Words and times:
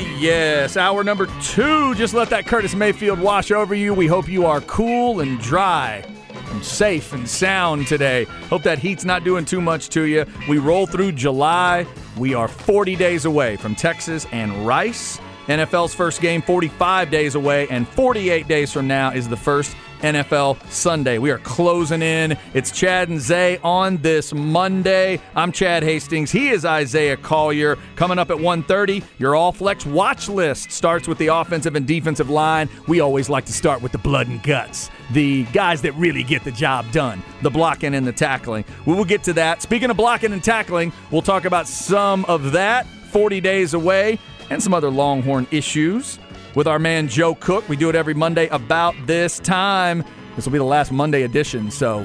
Yes. 0.00 0.76
Hour 0.76 1.04
number 1.04 1.26
two. 1.42 1.94
Just 1.94 2.14
let 2.14 2.30
that 2.30 2.46
Curtis 2.46 2.74
Mayfield 2.74 3.18
wash 3.18 3.50
over 3.50 3.74
you. 3.74 3.94
We 3.94 4.06
hope 4.06 4.28
you 4.28 4.46
are 4.46 4.60
cool 4.62 5.20
and 5.20 5.38
dry 5.40 6.04
and 6.50 6.64
safe 6.64 7.12
and 7.12 7.28
sound 7.28 7.86
today. 7.86 8.24
Hope 8.48 8.62
that 8.62 8.78
heat's 8.78 9.04
not 9.04 9.24
doing 9.24 9.44
too 9.44 9.60
much 9.60 9.88
to 9.90 10.02
you. 10.02 10.24
We 10.48 10.58
roll 10.58 10.86
through 10.86 11.12
July. 11.12 11.86
We 12.16 12.34
are 12.34 12.48
40 12.48 12.96
days 12.96 13.24
away 13.24 13.56
from 13.56 13.74
Texas 13.74 14.26
and 14.32 14.66
Rice. 14.66 15.18
NFL's 15.46 15.94
first 15.94 16.20
game 16.20 16.42
45 16.42 17.10
days 17.10 17.36
away, 17.36 17.68
and 17.68 17.86
48 17.86 18.48
days 18.48 18.72
from 18.72 18.88
now 18.88 19.12
is 19.12 19.28
the 19.28 19.36
first 19.36 19.76
NFL 20.00 20.58
Sunday. 20.70 21.18
We 21.18 21.30
are 21.30 21.38
closing 21.38 22.02
in. 22.02 22.36
It's 22.54 22.70
Chad 22.70 23.08
and 23.08 23.20
Zay 23.20 23.58
on 23.62 23.96
this 23.98 24.32
Monday. 24.32 25.20
I'm 25.34 25.52
Chad 25.52 25.82
Hastings. 25.82 26.30
He 26.30 26.48
is 26.48 26.64
Isaiah 26.64 27.16
Collier. 27.16 27.76
Coming 27.96 28.18
up 28.18 28.30
at 28.30 28.38
1:30, 28.38 29.02
your 29.18 29.34
all 29.34 29.52
flex 29.52 29.86
watch 29.86 30.28
list 30.28 30.70
starts 30.72 31.08
with 31.08 31.18
the 31.18 31.28
offensive 31.28 31.76
and 31.76 31.86
defensive 31.86 32.30
line. 32.30 32.68
We 32.86 33.00
always 33.00 33.28
like 33.28 33.44
to 33.46 33.52
start 33.52 33.82
with 33.82 33.92
the 33.92 33.98
blood 33.98 34.28
and 34.28 34.42
guts. 34.42 34.90
The 35.12 35.44
guys 35.52 35.82
that 35.82 35.92
really 35.94 36.22
get 36.22 36.44
the 36.44 36.52
job 36.52 36.90
done, 36.92 37.22
the 37.42 37.50
blocking 37.50 37.94
and 37.94 38.06
the 38.06 38.12
tackling. 38.12 38.64
We 38.84 38.94
will 38.94 39.04
get 39.04 39.22
to 39.24 39.32
that. 39.34 39.62
Speaking 39.62 39.90
of 39.90 39.96
blocking 39.96 40.32
and 40.32 40.42
tackling, 40.42 40.92
we'll 41.10 41.22
talk 41.22 41.44
about 41.44 41.68
some 41.68 42.24
of 42.26 42.52
that 42.52 42.86
40 43.10 43.40
days 43.40 43.74
away 43.74 44.18
and 44.50 44.62
some 44.62 44.74
other 44.74 44.90
Longhorn 44.90 45.46
issues 45.50 46.18
with 46.56 46.66
our 46.66 46.80
man 46.80 47.06
Joe 47.06 47.36
Cook. 47.36 47.68
We 47.68 47.76
do 47.76 47.88
it 47.88 47.94
every 47.94 48.14
Monday 48.14 48.48
about 48.48 48.96
this 49.06 49.38
time. 49.38 50.02
This 50.34 50.46
will 50.46 50.52
be 50.52 50.58
the 50.58 50.64
last 50.64 50.90
Monday 50.90 51.22
edition, 51.22 51.70
so 51.70 52.04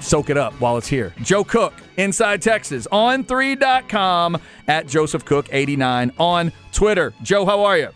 soak 0.00 0.28
it 0.28 0.36
up 0.36 0.52
while 0.54 0.76
it's 0.76 0.88
here. 0.88 1.14
Joe 1.22 1.44
Cook, 1.44 1.72
Inside 1.96 2.42
Texas, 2.42 2.86
on 2.92 3.24
3.com, 3.24 4.38
at 4.68 4.86
Joseph 4.86 5.24
Cook89 5.24 6.12
on 6.18 6.52
Twitter. 6.72 7.14
Joe, 7.22 7.46
how 7.46 7.64
are 7.64 7.78
you? 7.78 7.88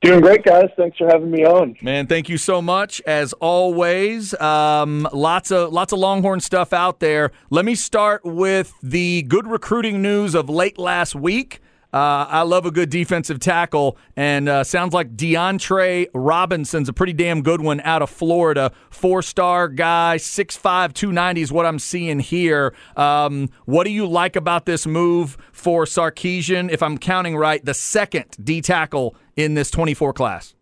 Doing 0.00 0.20
great, 0.20 0.44
guys. 0.44 0.68
Thanks 0.76 0.98
for 0.98 1.08
having 1.08 1.30
me 1.30 1.46
on. 1.46 1.76
Man, 1.80 2.06
thank 2.06 2.28
you 2.28 2.36
so 2.36 2.60
much 2.60 3.00
as 3.06 3.32
always. 3.34 4.34
Um, 4.34 5.08
lots 5.14 5.50
of 5.50 5.72
lots 5.72 5.94
of 5.94 5.98
Longhorn 5.98 6.40
stuff 6.40 6.74
out 6.74 7.00
there. 7.00 7.30
Let 7.48 7.64
me 7.64 7.74
start 7.74 8.22
with 8.22 8.74
the 8.82 9.22
good 9.22 9.46
recruiting 9.46 10.02
news 10.02 10.34
of 10.34 10.50
late 10.50 10.76
last 10.78 11.14
week. 11.14 11.60
Uh, 11.94 12.26
I 12.28 12.42
love 12.42 12.66
a 12.66 12.72
good 12.72 12.90
defensive 12.90 13.38
tackle, 13.38 13.96
and 14.16 14.48
uh, 14.48 14.64
sounds 14.64 14.92
like 14.92 15.14
DeAndre 15.14 16.08
Robinson's 16.12 16.88
a 16.88 16.92
pretty 16.92 17.12
damn 17.12 17.40
good 17.40 17.60
one 17.60 17.80
out 17.82 18.02
of 18.02 18.10
Florida. 18.10 18.72
Four 18.90 19.22
star 19.22 19.68
guy, 19.68 20.16
6'5, 20.16 20.92
290 20.92 21.40
is 21.40 21.52
what 21.52 21.66
I'm 21.66 21.78
seeing 21.78 22.18
here. 22.18 22.74
Um, 22.96 23.48
what 23.64 23.84
do 23.84 23.90
you 23.90 24.08
like 24.08 24.34
about 24.34 24.66
this 24.66 24.88
move 24.88 25.38
for 25.52 25.84
Sarkisian? 25.84 26.68
If 26.68 26.82
I'm 26.82 26.98
counting 26.98 27.36
right, 27.36 27.64
the 27.64 27.74
second 27.74 28.38
D 28.42 28.60
tackle 28.60 29.14
in 29.36 29.54
this 29.54 29.70
24 29.70 30.14
class. 30.14 30.56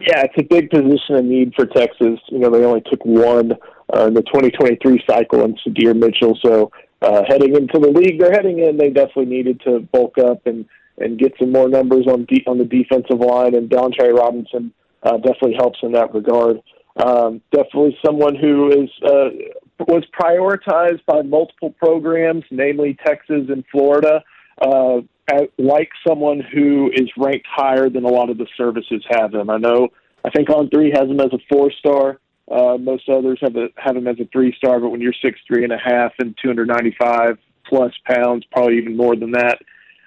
Yeah, 0.00 0.22
it's 0.22 0.34
a 0.38 0.42
big 0.42 0.70
position 0.70 1.16
of 1.16 1.24
need 1.26 1.52
for 1.54 1.66
Texas. 1.66 2.18
You 2.28 2.38
know, 2.38 2.48
they 2.48 2.64
only 2.64 2.80
took 2.90 3.04
one 3.04 3.52
uh, 3.94 4.06
in 4.06 4.14
the 4.14 4.22
2023 4.22 5.04
cycle 5.06 5.44
in 5.44 5.54
Sydir 5.56 5.94
Mitchell. 5.94 6.38
So 6.42 6.70
uh, 7.02 7.22
heading 7.26 7.56
into 7.56 7.78
the 7.78 7.88
league 7.88 8.20
they're 8.20 8.32
heading 8.32 8.58
in, 8.58 8.76
they 8.76 8.90
definitely 8.90 9.26
needed 9.26 9.60
to 9.62 9.80
bulk 9.92 10.18
up 10.18 10.46
and, 10.46 10.66
and 10.98 11.18
get 11.18 11.32
some 11.38 11.52
more 11.52 11.68
numbers 11.68 12.06
on 12.06 12.24
de- 12.26 12.44
on 12.46 12.58
the 12.58 12.64
defensive 12.64 13.20
line. 13.20 13.54
And 13.54 13.70
Dontre 13.70 14.12
Robinson 14.16 14.72
uh, 15.02 15.16
definitely 15.16 15.54
helps 15.54 15.78
in 15.82 15.92
that 15.92 16.14
regard. 16.14 16.60
Um, 16.96 17.40
definitely 17.52 17.96
someone 18.04 18.34
who 18.34 18.68
is 18.70 18.90
uh, 19.04 19.30
was 19.78 20.04
prioritized 20.20 21.04
by 21.06 21.22
multiple 21.22 21.70
programs, 21.78 22.44
namely 22.50 22.98
Texas 23.06 23.46
and 23.48 23.64
Florida. 23.72 24.22
Uh, 24.60 24.98
at- 25.32 25.50
like 25.58 25.90
someone 26.06 26.40
who 26.40 26.90
is 26.92 27.08
ranked 27.16 27.46
higher 27.48 27.88
than 27.88 28.04
a 28.04 28.08
lot 28.08 28.30
of 28.30 28.38
the 28.38 28.46
services 28.56 29.02
have 29.10 29.32
him. 29.34 29.48
I 29.48 29.56
know. 29.56 29.88
I 30.24 30.30
think 30.30 30.50
on 30.50 30.68
three 30.68 30.90
has 30.90 31.08
him 31.08 31.20
as 31.20 31.32
a 31.32 31.38
four 31.50 31.70
star. 31.72 32.18
Uh, 32.50 32.76
most 32.78 33.08
others 33.08 33.38
have 33.40 33.56
a, 33.56 33.68
have 33.76 33.96
him 33.96 34.08
as 34.08 34.18
a 34.18 34.28
three 34.32 34.52
star, 34.56 34.80
but 34.80 34.90
when 34.90 35.00
you're 35.00 35.14
six 35.22 35.38
three 35.46 35.62
and 35.62 35.72
a 35.72 35.78
half 35.78 36.12
and 36.18 36.36
295 36.42 37.38
plus 37.64 37.92
pounds, 38.04 38.44
probably 38.50 38.78
even 38.78 38.96
more 38.96 39.14
than 39.14 39.30
that, 39.30 39.58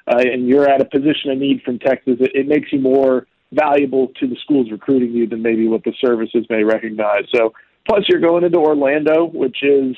uh, 0.08 0.18
and 0.18 0.48
you're 0.48 0.70
at 0.70 0.82
a 0.82 0.86
position 0.86 1.32
of 1.32 1.38
need 1.38 1.62
from 1.62 1.80
Texas, 1.80 2.18
it, 2.20 2.32
it 2.36 2.48
makes 2.48 2.74
you 2.74 2.80
more 2.80 3.26
valuable 3.54 4.10
to 4.20 4.28
the 4.28 4.36
schools 4.44 4.70
recruiting 4.72 5.12
you 5.12 5.28
than 5.28 5.42
maybe 5.42 5.68
what 5.68 5.84
the 5.84 5.94
services 6.02 6.46
may 6.50 6.64
recognize. 6.64 7.24
So, 7.34 7.54
plus 7.88 8.06
you're 8.10 8.20
going 8.20 8.44
into 8.44 8.58
Orlando, 8.58 9.26
which 9.26 9.64
is 9.64 9.96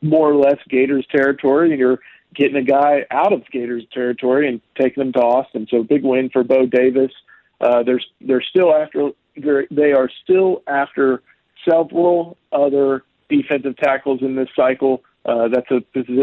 more 0.00 0.30
or 0.30 0.36
less 0.36 0.58
Gators 0.68 1.06
territory, 1.14 1.70
and 1.70 1.78
you're 1.78 2.00
getting 2.34 2.56
a 2.56 2.62
guy 2.62 3.04
out 3.10 3.32
of 3.32 3.42
Gators 3.50 3.84
territory 3.92 4.48
and 4.48 4.60
taking 4.80 5.02
him 5.02 5.12
to 5.12 5.20
Austin. 5.20 5.66
So, 5.70 5.82
big 5.82 6.04
win 6.04 6.30
for 6.30 6.42
Bo 6.42 6.64
Davis. 6.64 7.12
Uh, 7.60 7.82
there's 7.82 8.06
they're 8.20 8.42
still 8.42 8.74
after 8.74 9.10
they're, 9.36 9.66
they 9.70 9.92
are 9.92 10.10
still 10.24 10.62
after 10.66 11.22
several 11.68 12.36
other 12.52 13.04
defensive 13.28 13.76
tackles 13.76 14.20
in 14.22 14.36
this 14.36 14.48
cycle. 14.54 15.02
Uh, 15.24 15.48
that's 15.48 15.70
a 15.70 15.80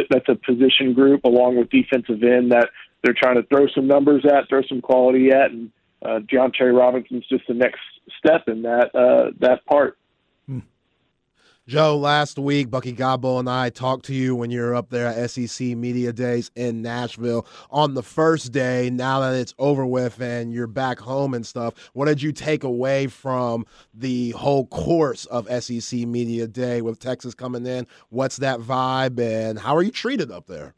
that's 0.09 0.27
a 0.27 0.35
position 0.35 0.94
group 0.94 1.23
along 1.23 1.57
with 1.57 1.69
defensive 1.69 2.22
end 2.22 2.51
that 2.51 2.69
they're 3.03 3.16
trying 3.17 3.35
to 3.35 3.44
throw 3.44 3.67
some 3.73 3.88
numbers 3.88 4.25
at, 4.25 4.49
throw 4.49 4.61
some 4.63 4.81
quality 4.81 5.29
at, 5.31 5.51
and 5.51 5.72
uh, 6.01 6.19
John 6.29 6.51
Terry 6.51 6.73
Robinson's 6.73 7.25
just 7.28 7.47
the 7.47 7.53
next 7.53 7.79
step 8.17 8.47
in 8.47 8.63
that 8.63 8.94
uh, 8.95 9.31
that 9.39 9.66
part. 9.66 9.97
Joe, 11.69 11.97
last 11.97 12.40
week, 12.40 12.72
Bucky 12.72 12.94
Gobbo 12.94 13.40
and 13.40 13.47
I 13.47 13.69
talked 13.69 14.06
to 14.06 14.13
you 14.16 14.35
when 14.35 14.50
you 14.50 14.59
were 14.62 14.74
up 14.74 14.90
there 14.90 15.06
at 15.06 15.30
SEC 15.30 15.78
Media 15.78 16.12
Days 16.12 16.50
in 16.56 16.81
Nashville. 16.81 17.46
On 17.69 17.94
the 17.94 18.02
first 18.02 18.52
day, 18.52 18.90
now 18.90 19.19
that 19.19 19.35
it's 19.35 19.53
over 19.59 19.85
with 19.85 20.19
and 20.19 20.52
you're 20.52 20.66
back 20.66 20.97
home 20.97 21.35
and 21.35 21.46
stuff, 21.46 21.91
what 21.94 22.06
did 22.06 22.24
you 22.24 22.31
take 22.31 22.63
away 22.63 23.06
from 23.06 23.68
the 23.94 24.31
whole 24.31 24.66
course 24.66 25.25
of 25.25 25.47
SEC 25.63 26.08
Media 26.08 26.47
Day 26.47 26.81
with 26.81 26.97
Texas 26.97 27.35
coming 27.35 27.68
in? 27.68 27.85
What's 28.09 28.38
that 28.38 28.59
vibe 28.62 29.19
and 29.19 29.59
how 29.59 29.75
are 29.75 29.84
you 29.84 29.91
treated 29.91 30.31
up 30.31 30.47
there? 30.47 30.74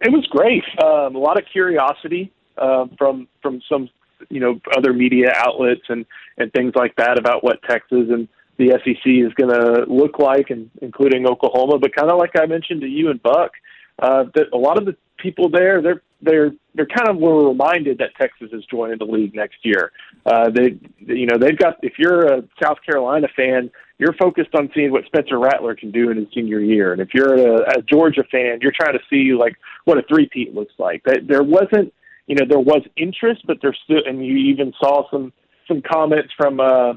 It 0.00 0.10
was 0.10 0.26
great. 0.26 0.64
Um, 0.82 1.14
a 1.14 1.20
lot 1.20 1.38
of 1.38 1.44
curiosity 1.52 2.32
uh, 2.60 2.86
from 2.98 3.28
from 3.42 3.62
some 3.68 3.90
you 4.28 4.40
know 4.40 4.60
other 4.76 4.92
media 4.92 5.30
outlets 5.36 5.82
and 5.88 6.04
and 6.36 6.52
things 6.52 6.72
like 6.74 6.96
that 6.96 7.16
about 7.16 7.44
what 7.44 7.62
Texas 7.62 8.08
and 8.10 8.26
the 8.58 8.78
SEC 8.84 9.06
is 9.06 9.32
going 9.34 9.54
to 9.54 9.84
look 9.88 10.18
like, 10.18 10.50
and 10.50 10.70
including 10.82 11.26
Oklahoma. 11.26 11.78
But 11.78 11.94
kind 11.94 12.10
of 12.10 12.18
like 12.18 12.32
I 12.38 12.46
mentioned 12.46 12.80
to 12.82 12.88
you 12.88 13.10
and 13.10 13.22
Buck, 13.22 13.52
uh, 14.00 14.24
that 14.34 14.46
a 14.52 14.58
lot 14.58 14.78
of 14.78 14.84
the 14.84 14.96
people 15.18 15.48
there 15.48 15.82
they're 15.82 16.02
they're 16.22 16.52
they're 16.74 16.86
kind 16.86 17.08
of 17.08 17.16
were 17.16 17.48
reminded 17.48 17.98
that 17.98 18.10
Texas 18.20 18.50
is 18.52 18.64
joining 18.70 18.98
the 18.98 19.04
league 19.04 19.34
next 19.34 19.58
year. 19.62 19.92
Uh, 20.26 20.50
they 20.50 20.78
you 21.00 21.26
know 21.26 21.38
they've 21.38 21.58
got 21.58 21.76
if 21.82 21.94
you're 21.98 22.26
a 22.26 22.42
South 22.62 22.78
Carolina 22.84 23.28
fan, 23.36 23.70
you're 23.98 24.14
focused 24.14 24.54
on 24.54 24.70
seeing 24.74 24.90
what 24.90 25.04
Spencer 25.06 25.38
Rattler 25.38 25.74
can 25.74 25.90
do 25.90 26.10
in 26.10 26.16
his 26.16 26.26
senior 26.34 26.60
year, 26.60 26.92
and 26.92 27.00
if 27.00 27.08
you're 27.14 27.34
a, 27.34 27.78
a 27.78 27.82
Georgia 27.82 28.24
fan, 28.30 28.58
you're 28.60 28.72
trying 28.78 28.94
to 28.94 29.04
see 29.10 29.34
like 29.34 29.56
what 29.84 29.98
a 29.98 30.02
three-peat 30.02 30.54
looks 30.54 30.74
like. 30.78 31.02
That 31.04 31.26
there 31.28 31.42
wasn't 31.42 31.92
you 32.26 32.36
know 32.36 32.44
there 32.48 32.58
was 32.58 32.82
interest, 32.96 33.42
but 33.46 33.58
there's 33.62 33.78
still 33.84 34.02
and 34.06 34.24
you 34.24 34.36
even 34.36 34.72
saw 34.80 35.08
some 35.10 35.32
some 35.66 35.82
comments 35.82 36.32
from 36.36 36.60
uh, 36.60 36.94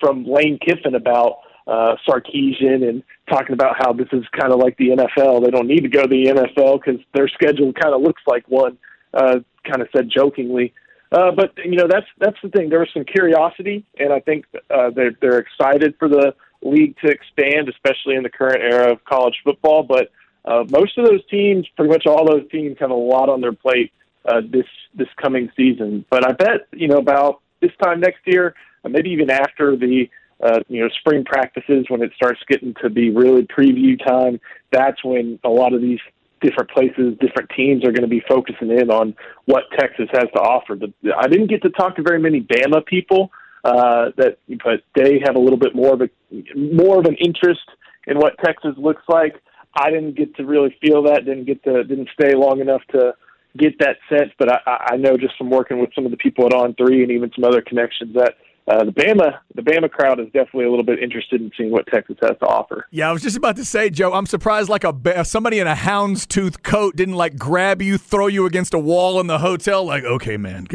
from 0.00 0.24
Lane 0.24 0.58
Kiffin 0.58 0.94
about 0.94 1.40
uh, 1.66 1.96
Sarkisian 2.08 2.88
and 2.88 3.02
talking 3.28 3.52
about 3.52 3.76
how 3.78 3.92
this 3.92 4.08
is 4.12 4.24
kind 4.38 4.52
of 4.52 4.58
like 4.58 4.76
the 4.76 4.88
NFL. 4.88 5.44
They 5.44 5.50
don't 5.50 5.68
need 5.68 5.82
to 5.82 5.88
go 5.88 6.02
to 6.02 6.08
the 6.08 6.26
NFL 6.26 6.80
because 6.84 7.00
their 7.14 7.28
schedule 7.28 7.72
kind 7.72 7.94
of 7.94 8.02
looks 8.02 8.22
like 8.26 8.44
one. 8.48 8.78
Uh, 9.12 9.40
kind 9.64 9.82
of 9.82 9.88
said 9.94 10.08
jokingly, 10.08 10.72
uh, 11.12 11.32
but 11.32 11.52
you 11.64 11.76
know 11.76 11.88
that's 11.88 12.06
that's 12.18 12.36
the 12.42 12.48
thing. 12.48 12.68
There 12.68 12.78
was 12.78 12.88
some 12.94 13.04
curiosity, 13.04 13.84
and 13.98 14.12
I 14.12 14.20
think 14.20 14.46
uh, 14.70 14.90
they're 14.90 15.16
they're 15.20 15.38
excited 15.38 15.96
for 15.98 16.08
the 16.08 16.34
league 16.62 16.96
to 17.04 17.10
expand, 17.10 17.68
especially 17.68 18.14
in 18.14 18.22
the 18.22 18.30
current 18.30 18.62
era 18.62 18.92
of 18.92 19.04
college 19.04 19.34
football. 19.42 19.82
But 19.82 20.12
uh, 20.44 20.64
most 20.70 20.96
of 20.98 21.06
those 21.06 21.26
teams, 21.28 21.66
pretty 21.76 21.90
much 21.90 22.06
all 22.06 22.24
those 22.24 22.48
teams, 22.50 22.76
have 22.78 22.90
a 22.90 22.94
lot 22.94 23.28
on 23.28 23.40
their 23.40 23.52
plate 23.52 23.92
uh, 24.24 24.40
this 24.48 24.66
this 24.94 25.08
coming 25.20 25.50
season. 25.56 26.04
But 26.10 26.28
I 26.28 26.32
bet 26.32 26.68
you 26.72 26.86
know 26.86 26.98
about 26.98 27.40
this 27.60 27.72
time 27.82 28.00
next 28.00 28.20
year, 28.26 28.54
uh, 28.84 28.88
maybe 28.88 29.10
even 29.10 29.30
after 29.30 29.76
the 29.76 30.08
uh, 30.42 30.60
you 30.68 30.80
know 30.82 30.88
spring 31.00 31.24
practices 31.24 31.86
when 31.88 32.02
it 32.02 32.12
starts 32.14 32.40
getting 32.48 32.74
to 32.82 32.88
be 32.90 33.10
really 33.10 33.42
preview 33.42 33.98
time. 34.04 34.40
That's 34.72 35.02
when 35.04 35.38
a 35.44 35.50
lot 35.50 35.74
of 35.74 35.80
these 35.80 36.00
different 36.40 36.70
places, 36.70 37.16
different 37.20 37.50
teams 37.54 37.84
are 37.84 37.92
going 37.92 38.02
to 38.02 38.08
be 38.08 38.22
focusing 38.28 38.70
in 38.70 38.90
on 38.90 39.14
what 39.44 39.64
Texas 39.78 40.08
has 40.12 40.24
to 40.34 40.40
offer. 40.40 40.76
The, 40.76 40.92
I 41.16 41.26
didn't 41.28 41.48
get 41.48 41.62
to 41.62 41.70
talk 41.70 41.96
to 41.96 42.02
very 42.02 42.18
many 42.18 42.40
Bama 42.40 42.84
people, 42.86 43.30
uh, 43.64 44.10
that 44.16 44.38
but 44.64 44.82
they 44.94 45.20
have 45.24 45.36
a 45.36 45.38
little 45.38 45.58
bit 45.58 45.74
more 45.74 45.92
of 45.92 46.00
a 46.00 46.08
more 46.56 46.98
of 46.98 47.04
an 47.04 47.16
interest 47.16 47.68
in 48.06 48.18
what 48.18 48.38
Texas 48.44 48.72
looks 48.76 49.02
like. 49.08 49.40
I 49.74 49.90
didn't 49.90 50.16
get 50.16 50.34
to 50.36 50.44
really 50.44 50.76
feel 50.80 51.02
that. 51.04 51.26
Didn't 51.26 51.44
get 51.44 51.62
to 51.64 51.84
didn't 51.84 52.08
stay 52.14 52.34
long 52.34 52.60
enough 52.60 52.82
to 52.92 53.14
get 53.56 53.78
that 53.78 53.96
sense. 54.08 54.30
But 54.38 54.50
I, 54.52 54.88
I 54.92 54.96
know 54.96 55.16
just 55.16 55.36
from 55.36 55.50
working 55.50 55.78
with 55.78 55.90
some 55.94 56.04
of 56.04 56.10
the 56.10 56.16
people 56.16 56.46
at 56.46 56.54
On 56.54 56.74
Three 56.74 57.02
and 57.02 57.10
even 57.12 57.30
some 57.34 57.44
other 57.44 57.62
connections 57.62 58.14
that 58.14 58.34
uh, 58.70 58.84
the 58.84 58.92
Bama 58.92 59.38
the 59.56 59.62
Bama 59.62 59.90
crowd 59.90 60.20
is 60.20 60.26
definitely 60.26 60.64
a 60.64 60.70
little 60.70 60.84
bit 60.84 61.02
interested 61.02 61.40
in 61.40 61.50
seeing 61.56 61.72
what 61.72 61.86
Texas 61.88 62.16
has 62.22 62.36
to 62.38 62.46
offer. 62.46 62.86
Yeah, 62.90 63.10
I 63.10 63.12
was 63.12 63.20
just 63.20 63.36
about 63.36 63.56
to 63.56 63.64
say, 63.64 63.90
Joe. 63.90 64.12
I'm 64.12 64.26
surprised 64.26 64.68
like 64.68 64.84
a 64.84 65.24
somebody 65.24 65.58
in 65.58 65.66
a 65.66 65.74
houndstooth 65.74 66.62
coat 66.62 66.94
didn't 66.94 67.16
like 67.16 67.36
grab 67.36 67.82
you, 67.82 67.98
throw 67.98 68.28
you 68.28 68.46
against 68.46 68.72
a 68.72 68.78
wall 68.78 69.18
in 69.18 69.26
the 69.26 69.38
hotel. 69.38 69.84
Like, 69.84 70.04
okay, 70.04 70.36
man, 70.36 70.66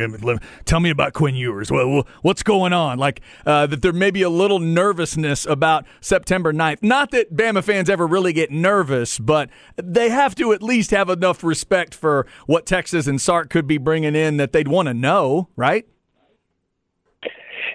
tell 0.66 0.82
me 0.82 0.90
about 0.90 1.14
Quinn 1.14 1.36
Ewers. 1.36 1.72
Well, 1.72 2.06
what's 2.22 2.44
going 2.44 2.74
on? 2.74 2.98
Like 2.98 3.22
uh, 3.46 3.68
that 3.68 3.82
there 3.82 3.94
may 3.94 4.12
be 4.12 4.24
a 4.24 4.30
little 4.30 4.60
nervousness 4.60 5.46
about 5.46 5.86
September 6.02 6.52
9th. 6.52 6.84
Not 6.84 7.12
that 7.12 7.34
Bama 7.34 7.64
fans 7.64 7.90
ever 7.90 8.06
really 8.06 8.34
get 8.34 8.52
nervous, 8.52 9.20
but 9.20 9.50
they 9.82 10.10
have 10.10 10.36
to 10.36 10.52
at 10.52 10.62
least 10.62 10.92
have 10.92 11.10
enough 11.10 11.44
respect 11.44 11.96
for 11.96 12.28
what 12.46 12.66
Texas 12.66 13.08
and 13.08 13.22
Sark 13.22 13.50
could 13.50 13.68
be 13.68 13.78
bringing 13.78 14.16
in 14.16 14.36
that 14.38 14.52
they'd 14.52 14.68
want 14.68 14.88
to 14.88 14.94
know, 14.94 15.48
right? 15.56 15.88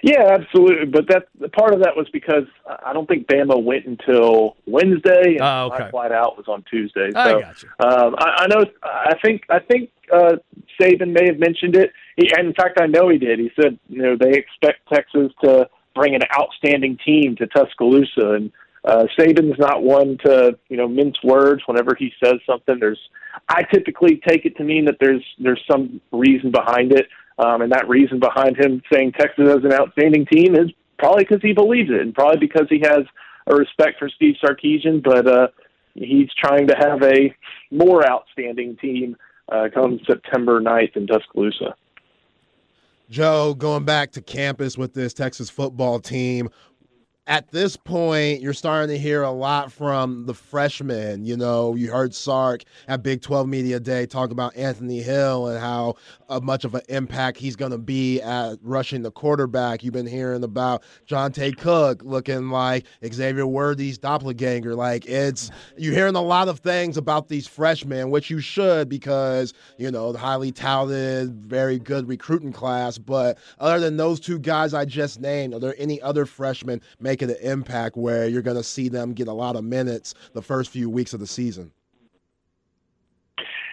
Yeah, 0.03 0.37
absolutely. 0.39 0.87
But 0.87 1.07
that 1.09 1.51
part 1.53 1.73
of 1.73 1.81
that 1.81 1.95
was 1.95 2.07
because 2.11 2.45
I 2.83 2.91
don't 2.93 3.07
think 3.07 3.27
Bama 3.27 3.61
went 3.61 3.85
until 3.85 4.57
Wednesday, 4.65 5.35
and 5.37 5.41
oh, 5.41 5.69
okay. 5.71 5.83
my 5.83 5.91
flight 5.91 6.11
out 6.11 6.37
was 6.37 6.47
on 6.47 6.63
Tuesday. 6.69 7.09
So 7.11 7.19
I 7.19 7.41
got 7.41 7.63
you. 7.63 7.69
Um, 7.79 8.15
I, 8.17 8.43
I 8.43 8.47
know. 8.47 8.65
I 8.83 9.13
think. 9.23 9.43
I 9.49 9.59
think 9.59 9.91
uh, 10.11 10.37
Saban 10.79 11.11
may 11.13 11.27
have 11.27 11.39
mentioned 11.39 11.75
it. 11.75 11.91
He, 12.15 12.31
and 12.35 12.47
in 12.47 12.53
fact, 12.53 12.79
I 12.81 12.87
know 12.87 13.09
he 13.09 13.17
did. 13.17 13.39
He 13.39 13.51
said, 13.61 13.77
you 13.87 14.01
know, 14.01 14.15
they 14.19 14.31
expect 14.31 14.87
Texas 14.91 15.31
to 15.43 15.69
bring 15.95 16.15
an 16.15 16.21
outstanding 16.37 16.97
team 17.05 17.35
to 17.35 17.47
Tuscaloosa, 17.47 18.31
and 18.31 18.51
uh, 18.83 19.05
Saban's 19.17 19.59
not 19.59 19.83
one 19.83 20.17
to 20.25 20.57
you 20.69 20.77
know 20.77 20.87
mince 20.87 21.17
words. 21.23 21.61
Whenever 21.67 21.95
he 21.97 22.11
says 22.23 22.35
something, 22.47 22.79
there's 22.79 22.99
I 23.47 23.63
typically 23.63 24.21
take 24.27 24.45
it 24.45 24.57
to 24.57 24.63
mean 24.63 24.85
that 24.85 24.97
there's 24.99 25.23
there's 25.39 25.61
some 25.71 26.01
reason 26.11 26.51
behind 26.51 26.91
it. 26.91 27.07
Um, 27.39 27.61
and 27.61 27.71
that 27.71 27.87
reason 27.87 28.19
behind 28.19 28.57
him 28.57 28.81
saying 28.91 29.13
Texas 29.13 29.47
is 29.47 29.63
an 29.63 29.73
outstanding 29.73 30.25
team 30.25 30.55
is 30.55 30.71
probably 30.99 31.23
because 31.23 31.41
he 31.41 31.53
believes 31.53 31.89
it, 31.89 32.01
and 32.01 32.13
probably 32.13 32.39
because 32.39 32.67
he 32.69 32.79
has 32.79 33.05
a 33.47 33.55
respect 33.55 33.99
for 33.99 34.09
Steve 34.09 34.35
Sarkisian. 34.43 35.03
But 35.03 35.27
uh, 35.27 35.47
he's 35.93 36.29
trying 36.37 36.67
to 36.67 36.75
have 36.75 37.01
a 37.03 37.33
more 37.71 38.07
outstanding 38.07 38.77
team 38.77 39.15
uh, 39.51 39.67
come 39.73 39.99
September 40.05 40.61
9th 40.61 40.95
in 40.95 41.07
Tuscaloosa. 41.07 41.75
Joe, 43.09 43.53
going 43.53 43.83
back 43.83 44.11
to 44.13 44.21
campus 44.21 44.77
with 44.77 44.93
this 44.93 45.13
Texas 45.13 45.49
football 45.49 45.99
team, 45.99 46.49
at 47.31 47.49
this 47.49 47.77
point, 47.77 48.41
you're 48.41 48.51
starting 48.51 48.93
to 48.93 49.01
hear 49.01 49.23
a 49.23 49.31
lot 49.31 49.71
from 49.71 50.25
the 50.25 50.33
freshmen. 50.33 51.23
You 51.23 51.37
know, 51.37 51.75
you 51.75 51.89
heard 51.89 52.13
Sark 52.13 52.63
at 52.89 53.03
Big 53.03 53.21
12 53.21 53.47
Media 53.47 53.79
Day 53.79 54.05
talk 54.05 54.31
about 54.31 54.53
Anthony 54.57 55.01
Hill 55.01 55.47
and 55.47 55.57
how 55.57 55.95
uh, 56.27 56.41
much 56.41 56.65
of 56.65 56.75
an 56.75 56.81
impact 56.89 57.37
he's 57.37 57.55
going 57.55 57.71
to 57.71 57.77
be 57.77 58.19
at 58.21 58.57
rushing 58.61 59.01
the 59.01 59.11
quarterback. 59.11 59.81
You've 59.81 59.93
been 59.93 60.05
hearing 60.05 60.43
about 60.43 60.83
Johntay 61.07 61.57
Cook 61.57 62.03
looking 62.03 62.49
like 62.49 62.85
Xavier 63.13 63.47
Worthy's 63.47 63.97
doppelganger. 63.97 64.75
Like, 64.75 65.05
it's, 65.05 65.51
you're 65.77 65.95
hearing 65.95 66.15
a 66.15 66.21
lot 66.21 66.49
of 66.49 66.59
things 66.59 66.97
about 66.97 67.29
these 67.29 67.47
freshmen, 67.47 68.09
which 68.09 68.29
you 68.29 68.41
should 68.41 68.89
because, 68.89 69.53
you 69.77 69.89
know, 69.89 70.11
the 70.11 70.19
highly 70.19 70.51
touted, 70.51 71.33
very 71.45 71.79
good 71.79 72.09
recruiting 72.09 72.51
class. 72.51 72.97
But 72.97 73.37
other 73.57 73.79
than 73.79 73.95
those 73.95 74.19
two 74.19 74.37
guys 74.37 74.73
I 74.73 74.83
just 74.83 75.21
named, 75.21 75.53
are 75.53 75.59
there 75.59 75.75
any 75.77 76.01
other 76.01 76.25
freshmen? 76.25 76.81
making 77.20 77.20
an 77.29 77.37
impact 77.41 77.95
where 77.95 78.27
you're 78.27 78.41
going 78.41 78.57
to 78.57 78.63
see 78.63 78.89
them 78.89 79.13
get 79.13 79.27
a 79.27 79.33
lot 79.33 79.55
of 79.55 79.63
minutes 79.63 80.13
the 80.33 80.41
first 80.41 80.71
few 80.71 80.89
weeks 80.89 81.13
of 81.13 81.19
the 81.19 81.27
season? 81.27 81.71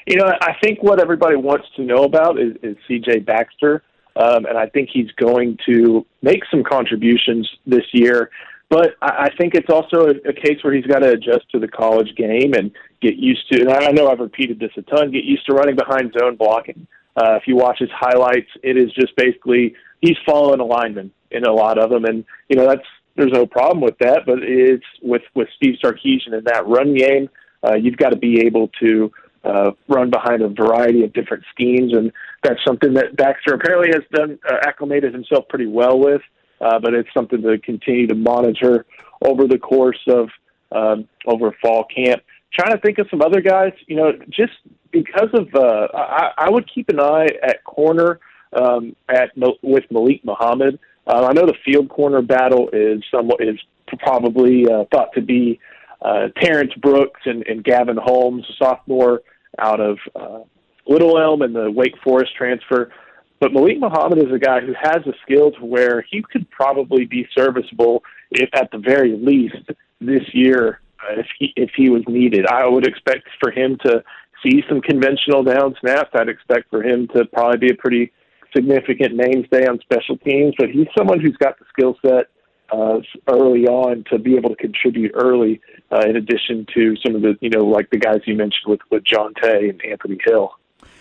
You 0.06 0.16
know, 0.16 0.32
I 0.40 0.54
think 0.62 0.82
what 0.82 1.00
everybody 1.00 1.36
wants 1.36 1.66
to 1.76 1.82
know 1.82 2.04
about 2.04 2.40
is, 2.40 2.56
is 2.62 2.76
CJ 2.88 3.26
Baxter, 3.26 3.82
um, 4.16 4.46
and 4.46 4.56
I 4.56 4.66
think 4.66 4.88
he's 4.90 5.10
going 5.12 5.58
to 5.66 6.06
make 6.22 6.40
some 6.50 6.64
contributions 6.64 7.48
this 7.66 7.84
year. 7.92 8.30
But 8.70 8.94
I, 9.02 9.26
I 9.26 9.28
think 9.36 9.54
it's 9.54 9.68
also 9.70 10.06
a, 10.06 10.28
a 10.28 10.32
case 10.32 10.62
where 10.62 10.72
he's 10.72 10.86
got 10.86 11.00
to 11.00 11.10
adjust 11.10 11.50
to 11.52 11.58
the 11.58 11.68
college 11.68 12.14
game 12.16 12.54
and 12.54 12.70
get 13.02 13.16
used 13.16 13.50
to. 13.52 13.60
And 13.60 13.70
I 13.70 13.90
know 13.90 14.08
I've 14.08 14.20
repeated 14.20 14.58
this 14.58 14.70
a 14.76 14.82
ton. 14.82 15.10
Get 15.10 15.24
used 15.24 15.44
to 15.46 15.54
running 15.54 15.76
behind 15.76 16.14
zone 16.18 16.36
blocking. 16.36 16.86
Uh, 17.16 17.34
if 17.34 17.42
you 17.46 17.56
watch 17.56 17.78
his 17.78 17.90
highlights, 17.92 18.48
it 18.62 18.76
is 18.76 18.92
just 18.92 19.14
basically 19.16 19.74
he's 20.00 20.16
following 20.24 20.60
a 20.60 20.64
lineman 20.64 21.10
in 21.30 21.44
a 21.44 21.52
lot 21.52 21.78
of 21.78 21.90
them, 21.90 22.04
and 22.04 22.24
you 22.48 22.56
know 22.56 22.66
that's 22.66 22.86
there's 23.18 23.32
no 23.32 23.46
problem 23.46 23.80
with 23.80 23.98
that. 23.98 24.22
But 24.24 24.38
it's 24.42 24.84
with 25.02 25.22
with 25.34 25.48
Steve 25.56 25.76
Sarkisian 25.82 26.32
in 26.38 26.44
that 26.44 26.66
run 26.66 26.94
game, 26.94 27.28
uh, 27.66 27.74
you've 27.74 27.96
got 27.96 28.10
to 28.10 28.16
be 28.16 28.40
able 28.46 28.70
to 28.80 29.12
uh, 29.44 29.72
run 29.88 30.10
behind 30.10 30.42
a 30.42 30.48
variety 30.48 31.04
of 31.04 31.12
different 31.12 31.44
schemes, 31.52 31.92
and 31.92 32.12
that's 32.42 32.60
something 32.66 32.94
that 32.94 33.16
Baxter 33.16 33.54
apparently 33.54 33.88
has 33.92 34.02
done 34.12 34.38
uh, 34.48 34.56
acclimated 34.62 35.12
himself 35.12 35.48
pretty 35.48 35.66
well 35.66 35.98
with. 35.98 36.22
Uh, 36.60 36.78
but 36.78 36.92
it's 36.92 37.08
something 37.14 37.40
to 37.42 37.56
continue 37.58 38.06
to 38.06 38.16
monitor 38.16 38.84
over 39.24 39.46
the 39.46 39.58
course 39.58 40.00
of 40.08 40.28
um, 40.72 41.08
over 41.26 41.54
fall 41.62 41.84
camp. 41.84 42.22
Trying 42.52 42.72
to 42.72 42.78
think 42.78 42.98
of 42.98 43.06
some 43.10 43.22
other 43.22 43.40
guys, 43.40 43.72
you 43.86 43.96
know, 43.96 44.12
just 44.30 44.54
because 44.90 45.28
of 45.34 45.54
uh, 45.54 45.88
I, 45.94 46.32
I 46.36 46.50
would 46.50 46.68
keep 46.72 46.88
an 46.88 46.98
eye 46.98 47.28
at 47.42 47.62
corner 47.64 48.20
um, 48.52 48.96
at 49.08 49.30
with 49.62 49.84
Malik 49.90 50.24
Muhammad. 50.24 50.78
Uh, 51.08 51.26
I 51.26 51.32
know 51.32 51.46
the 51.46 51.54
field 51.64 51.88
corner 51.88 52.20
battle 52.20 52.68
is 52.72 53.02
somewhat 53.10 53.40
is 53.40 53.58
probably 53.98 54.66
uh, 54.70 54.84
thought 54.92 55.12
to 55.14 55.22
be 55.22 55.58
uh, 56.02 56.28
Terrence 56.40 56.72
Brooks 56.74 57.20
and, 57.24 57.46
and 57.46 57.64
Gavin 57.64 57.96
Holmes, 57.96 58.44
a 58.48 58.64
sophomore 58.64 59.22
out 59.58 59.80
of 59.80 59.98
uh, 60.14 60.40
Little 60.86 61.18
Elm 61.18 61.40
and 61.42 61.54
the 61.54 61.70
Wake 61.70 61.94
Forest 62.04 62.36
transfer. 62.36 62.92
But 63.40 63.52
Malik 63.52 63.78
Muhammad 63.78 64.18
is 64.18 64.32
a 64.34 64.38
guy 64.38 64.60
who 64.60 64.74
has 64.80 64.98
the 65.06 65.14
skills 65.22 65.54
to 65.58 65.64
where 65.64 66.04
he 66.10 66.22
could 66.22 66.48
probably 66.50 67.06
be 67.06 67.26
serviceable, 67.36 68.02
if 68.30 68.50
at 68.52 68.70
the 68.70 68.78
very 68.78 69.16
least 69.16 69.70
this 70.00 70.22
year, 70.34 70.80
uh, 71.00 71.20
if 71.20 71.26
he 71.38 71.52
if 71.56 71.70
he 71.74 71.88
was 71.88 72.02
needed. 72.06 72.46
I 72.46 72.66
would 72.66 72.86
expect 72.86 73.28
for 73.40 73.50
him 73.50 73.78
to 73.84 74.02
see 74.42 74.62
some 74.68 74.82
conventional 74.82 75.42
down 75.42 75.74
snaps. 75.80 76.10
I'd 76.14 76.28
expect 76.28 76.68
for 76.68 76.82
him 76.82 77.08
to 77.16 77.24
probably 77.26 77.58
be 77.58 77.72
a 77.72 77.76
pretty 77.76 78.12
significant 78.54 79.14
mainstay 79.14 79.66
on 79.66 79.80
special 79.80 80.16
teams, 80.18 80.54
but 80.58 80.70
he's 80.70 80.86
someone 80.96 81.20
who's 81.20 81.36
got 81.36 81.58
the 81.58 81.64
skill 81.72 81.96
set 82.04 82.26
uh, 82.70 82.98
early 83.28 83.66
on 83.66 84.04
to 84.10 84.18
be 84.18 84.36
able 84.36 84.50
to 84.50 84.56
contribute 84.56 85.12
early, 85.14 85.60
uh, 85.90 86.02
in 86.08 86.16
addition 86.16 86.66
to 86.74 86.96
some 87.04 87.14
of 87.14 87.22
the, 87.22 87.36
you 87.40 87.50
know, 87.50 87.64
like 87.64 87.90
the 87.90 87.98
guys 87.98 88.20
you 88.26 88.34
mentioned 88.34 88.66
with, 88.66 88.80
with 88.90 89.04
John 89.04 89.32
Tay 89.34 89.70
and 89.70 89.80
Anthony 89.84 90.18
Hill. 90.24 90.52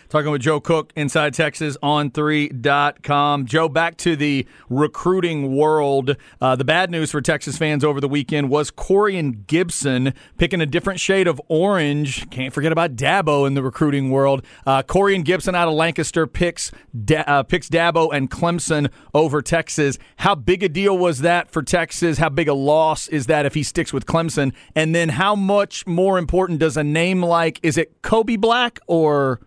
Talking 0.10 0.32
with 0.32 0.42
Joe 0.42 0.62
Cook, 0.62 0.94
Inside 0.96 1.34
Texas 1.34 1.76
on 1.84 2.12
3.com. 2.12 3.46
Joe, 3.46 3.68
back 3.68 3.98
to 3.98 4.16
the 4.16 4.48
recruiting 4.70 5.54
world. 5.54 6.16
Uh, 6.40 6.56
the 6.56 6.64
bad 6.64 6.90
news 6.90 7.12
for 7.12 7.20
Texas 7.20 7.58
fans 7.58 7.84
over 7.84 8.00
the 8.00 8.08
weekend 8.08 8.50
was 8.50 8.72
Corian 8.72 9.46
Gibson 9.48 10.14
picking 10.38 10.62
a 10.62 10.66
different 10.66 11.02
shade 11.02 11.28
of 11.28 11.42
orange. 11.50 12.30
Can't 12.30 12.54
forget 12.54 12.72
about 12.72 12.96
Dabo 12.96 13.46
in 13.46 13.54
the 13.54 13.62
recruiting 13.62 14.10
world. 14.10 14.46
Uh, 14.66 14.82
Corian 14.82 15.26
Gibson 15.26 15.56
out 15.56 15.68
of 15.68 15.74
Lancaster 15.74 16.26
picks, 16.26 16.72
da- 17.04 17.26
uh, 17.28 17.44
picks 17.44 17.68
Dabo 17.68 18.10
and 18.14 18.32
Clemson 18.32 18.90
over 19.14 19.42
Texas. 19.42 19.98
How 20.16 20.36
big 20.36 20.64
a 20.64 20.70
deal 20.70 20.98
was 20.98 21.20
that 21.20 21.52
for 21.52 21.62
Texas? 21.62 22.18
How 22.18 22.30
big 22.30 22.48
a 22.48 22.54
loss 22.54 23.10
is 23.10 23.26
that 23.26 23.46
if 23.46 23.56
he 23.56 23.64
sticks 23.64 23.92
with 23.92 24.06
Clemson? 24.06 24.54
And 24.74 24.96
then 24.96 25.10
how 25.10 25.36
much 25.36 25.86
more 25.86 26.18
important 26.18 26.60
does 26.60 26.78
a 26.78 26.84
name 26.84 27.22
like, 27.22 27.60
is 27.62 27.78
it 27.78 28.02
Kobe 28.02 28.38
Black 28.38 28.80
or– 28.88 29.42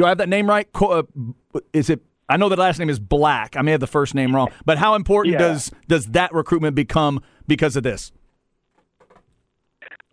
do 0.00 0.06
I 0.06 0.08
have 0.08 0.18
that 0.18 0.30
name 0.30 0.48
right? 0.48 0.66
Uh, 0.80 1.02
is 1.74 1.90
it? 1.90 2.00
I 2.26 2.38
know 2.38 2.48
the 2.48 2.56
last 2.56 2.78
name 2.78 2.88
is 2.88 2.98
Black. 2.98 3.54
I 3.54 3.60
may 3.60 3.72
have 3.72 3.80
the 3.80 3.86
first 3.86 4.14
name 4.14 4.34
wrong, 4.34 4.48
but 4.64 4.78
how 4.78 4.94
important 4.94 5.34
yeah. 5.34 5.40
does 5.40 5.70
does 5.88 6.06
that 6.06 6.32
recruitment 6.32 6.74
become 6.74 7.22
because 7.46 7.76
of 7.76 7.82
this? 7.82 8.10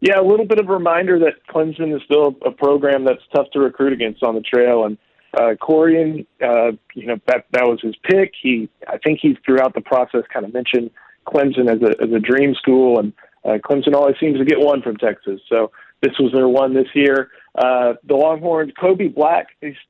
Yeah, 0.02 0.20
a 0.20 0.26
little 0.28 0.46
bit 0.46 0.60
of 0.60 0.68
a 0.68 0.74
reminder 0.74 1.18
that 1.20 1.36
Clemson 1.50 1.96
is 1.96 2.02
still 2.04 2.36
a 2.46 2.52
program 2.52 3.06
that's 3.06 3.22
tough 3.34 3.48
to 3.54 3.60
recruit 3.60 3.94
against 3.94 4.24
on 4.24 4.36
the 4.36 4.42
trail, 4.42 4.84
and 4.84 4.98
uh, 5.34 5.56
Corian, 5.56 6.28
uh, 6.44 6.76
you 6.94 7.08
know 7.08 7.16
that 7.28 7.46
that 7.52 7.64
was 7.64 7.80
his 7.82 7.96
pick. 8.04 8.34
He, 8.44 8.68
I 8.90 8.98
think, 8.98 9.20
he 9.22 9.38
throughout 9.46 9.74
the 9.74 9.82
process 9.82 10.24
kind 10.34 10.46
of 10.46 10.54
mentioned 10.54 10.92
Clemson 11.26 11.72
as 11.74 11.82
a 11.82 12.04
as 12.04 12.12
a 12.12 12.20
dream 12.20 12.56
school, 12.56 13.00
and 13.00 13.14
uh, 13.46 13.58
Clemson 13.66 13.94
always 13.94 14.18
seems 14.20 14.38
to 14.38 14.44
get 14.44 14.60
one 14.60 14.82
from 14.82 14.98
Texas. 14.98 15.40
So 15.48 15.72
this 16.02 16.12
was 16.20 16.34
their 16.34 16.50
one 16.50 16.74
this 16.74 16.90
year. 16.94 17.30
Uh, 17.58 17.94
the 18.08 18.14
Longhorns, 18.14 18.72
Kobe 18.80 19.08
Black, 19.08 19.48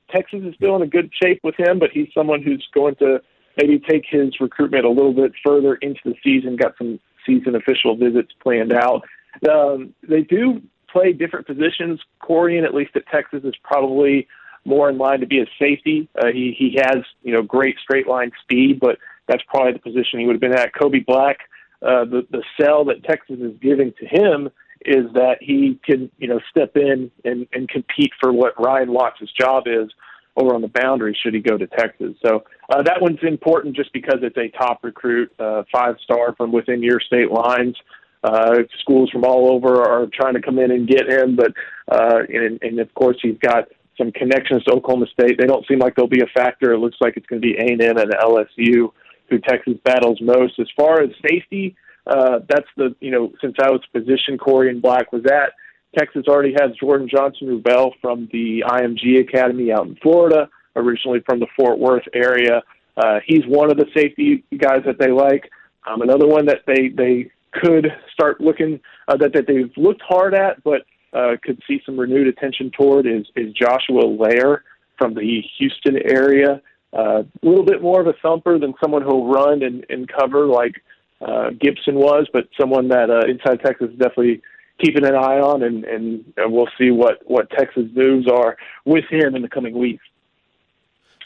Texas 0.10 0.40
is 0.44 0.56
still 0.56 0.76
in 0.78 0.82
a 0.82 0.88
good 0.88 1.12
shape 1.22 1.42
with 1.44 1.56
him, 1.60 1.80
but 1.80 1.90
he's 1.92 2.08
someone 2.14 2.42
who's 2.42 2.66
going 2.74 2.96
to 2.96 3.22
maybe 3.58 3.80
take 3.80 4.06
his 4.10 4.40
recruitment 4.40 4.86
a 4.86 4.90
little 4.90 5.14
bit 5.14 5.34
further 5.46 5.76
into 5.76 6.00
the 6.06 6.16
season. 6.24 6.56
Got 6.56 6.78
some 6.78 7.00
season 7.26 7.56
official 7.56 7.98
visits 7.98 8.32
planned 8.42 8.72
out. 8.72 9.04
Um, 9.50 9.94
they 10.08 10.22
do 10.22 10.62
play 10.90 11.12
different 11.12 11.46
positions. 11.46 12.00
Corian, 12.22 12.64
at 12.64 12.74
least 12.74 12.96
at 12.96 13.06
Texas, 13.08 13.42
is 13.44 13.56
probably 13.64 14.28
more 14.64 14.90
in 14.90 14.98
line 14.98 15.20
to 15.20 15.28
be 15.28 15.40
a 15.40 15.46
safety. 15.60 16.08
Uh, 16.18 16.28
he 16.28 16.56
he 16.58 16.80
has 16.82 17.04
you 17.24 17.34
know 17.34 17.42
great 17.42 17.78
straight 17.80 18.08
line 18.08 18.32
speed, 18.42 18.80
but 18.80 18.98
that's 19.28 19.44
probably 19.48 19.74
the 19.74 19.80
position 19.80 20.20
he 20.20 20.26
would 20.26 20.36
have 20.36 20.42
been 20.42 20.58
at. 20.58 20.74
Kobe 20.74 21.00
Black, 21.00 21.40
uh, 21.82 22.06
the 22.06 22.26
the 22.32 22.44
sell 22.60 22.86
that 22.86 23.04
Texas 23.04 23.40
is 23.40 23.54
giving 23.62 23.94
to 24.00 24.06
him 24.06 24.50
is 24.86 25.12
that 25.14 25.38
he 25.42 25.80
can 25.84 26.12
you 26.18 26.28
know 26.28 26.40
step 26.50 26.76
in 26.76 27.12
and, 27.26 27.48
and 27.54 27.70
compete 27.70 28.12
for 28.22 28.32
what 28.32 28.54
Ryan 28.60 28.92
Watts' 28.92 29.32
job 29.40 29.64
is 29.68 29.90
over 30.36 30.54
on 30.54 30.62
the 30.62 30.68
boundary 30.68 31.18
should 31.22 31.34
he 31.34 31.40
go 31.40 31.58
to 31.58 31.68
Texas. 31.68 32.14
So 32.24 32.44
uh, 32.70 32.84
that 32.84 33.02
one's 33.02 33.20
important 33.24 33.76
just 33.76 33.92
because 33.92 34.20
it's 34.22 34.38
a 34.38 34.50
top 34.56 34.84
recruit, 34.84 35.32
uh, 35.40 35.64
five 35.72 35.96
star 36.04 36.36
from 36.36 36.52
within 36.52 36.84
your 36.84 37.00
state 37.00 37.32
lines. 37.32 37.76
Uh, 38.24 38.60
schools 38.82 39.10
from 39.10 39.24
all 39.24 39.52
over 39.52 39.82
are 39.82 40.08
trying 40.14 40.34
to 40.34 40.42
come 40.42 40.60
in 40.60 40.72
and 40.72 40.88
get 40.88 41.08
him, 41.08 41.36
but 41.36 41.52
uh, 41.92 42.20
and, 42.30 42.60
and 42.62 42.80
of 42.80 42.94
course 42.94 43.18
he's 43.22 43.38
got 43.40 43.66
some 43.98 44.12
connections 44.12 44.64
to 44.64 44.74
Oklahoma 44.74 45.08
State. 45.08 45.38
They 45.40 45.46
don't 45.46 45.66
seem 45.68 45.80
like 45.80 45.96
they'll 45.96 46.08
be 46.08 46.22
a 46.22 46.40
factor. 46.40 46.74
It 46.74 46.80
looks 46.80 46.98
like 47.02 47.18
it's 47.18 47.26
going 47.26 47.42
to 47.42 47.48
be 47.48 47.56
A 47.58 47.74
and 47.74 47.82
M 47.82 47.98
and 47.98 48.12
LSU 48.12 48.92
who 49.30 49.40
Texas 49.40 49.74
battles 49.84 50.20
most. 50.22 50.60
As 50.60 50.68
far 50.76 51.02
as 51.02 51.10
safety, 51.30 51.76
uh, 52.08 52.40
that's 52.48 52.68
the 52.76 52.96
you 53.00 53.12
know 53.12 53.32
since 53.42 53.56
I 53.62 53.70
was 53.70 53.82
position 53.94 54.38
Corian 54.38 54.82
Black 54.82 55.12
was 55.12 55.26
at. 55.26 55.54
Texas 55.98 56.26
already 56.28 56.54
has 56.60 56.72
Jordan 56.80 57.08
Johnson 57.10 57.48
Rubel 57.48 57.92
from 58.02 58.30
the 58.32 58.64
IMG 58.68 59.22
Academy 59.22 59.72
out 59.72 59.88
in 59.88 59.96
Florida, 59.96 60.50
originally 60.76 61.22
from 61.26 61.40
the 61.40 61.48
Fort 61.56 61.80
Worth 61.80 62.04
area. 62.14 62.62
Uh, 62.96 63.20
he's 63.26 63.46
one 63.48 63.72
of 63.72 63.78
the 63.78 63.86
safety 63.96 64.44
guys 64.58 64.82
that 64.86 65.00
they 65.00 65.12
like. 65.12 65.50
Um, 65.86 66.02
another 66.02 66.28
one 66.28 66.46
that 66.46 66.60
they 66.66 66.90
they 66.90 67.32
could 67.52 67.88
start 68.12 68.42
looking 68.42 68.80
uh, 69.08 69.18
that 69.18 69.34
that 69.34 69.48
they've 69.48 69.72
looked 69.78 70.02
hard 70.08 70.34
at, 70.34 70.64
but 70.64 70.82
uh, 71.14 71.36
could 71.44 71.62
see 71.68 71.82
some 71.86 72.00
renewed 72.00 72.28
attention 72.28 72.72
toward 72.72 73.06
is 73.06 73.26
is 73.36 73.54
Joshua 73.54 74.02
Lair 74.06 74.64
from 74.98 75.14
the 75.14 75.42
Houston 75.58 75.98
area. 75.98 76.62
Uh, 76.94 77.24
a 77.44 77.46
little 77.46 77.66
bit 77.66 77.82
more 77.82 78.02
of 78.02 78.08
a 78.08 78.14
thumper 78.22 78.58
than 78.58 78.74
someone 78.82 79.02
who'll 79.02 79.32
run 79.32 79.62
and, 79.62 79.86
and 79.90 80.08
cover 80.08 80.46
like 80.46 80.82
uh, 81.22 81.50
Gibson 81.60 81.96
was, 81.96 82.28
but 82.32 82.48
someone 82.60 82.90
that 82.90 83.10
uh, 83.10 83.28
inside 83.28 83.62
Texas 83.66 83.90
is 83.92 83.98
definitely 83.98 84.42
keeping 84.84 85.06
an 85.06 85.16
eye 85.16 85.40
on, 85.40 85.64
and, 85.64 85.84
and, 85.86 86.24
and 86.38 86.54
we'll 86.54 86.70
see 86.78 86.92
what, 86.92 87.20
what 87.26 87.50
Texas 87.50 87.86
moves 87.96 88.28
are 88.30 88.58
with 88.86 89.06
him 89.10 89.36
in 89.36 89.42
the 89.42 89.50
coming 89.50 89.78
weeks. 89.78 90.04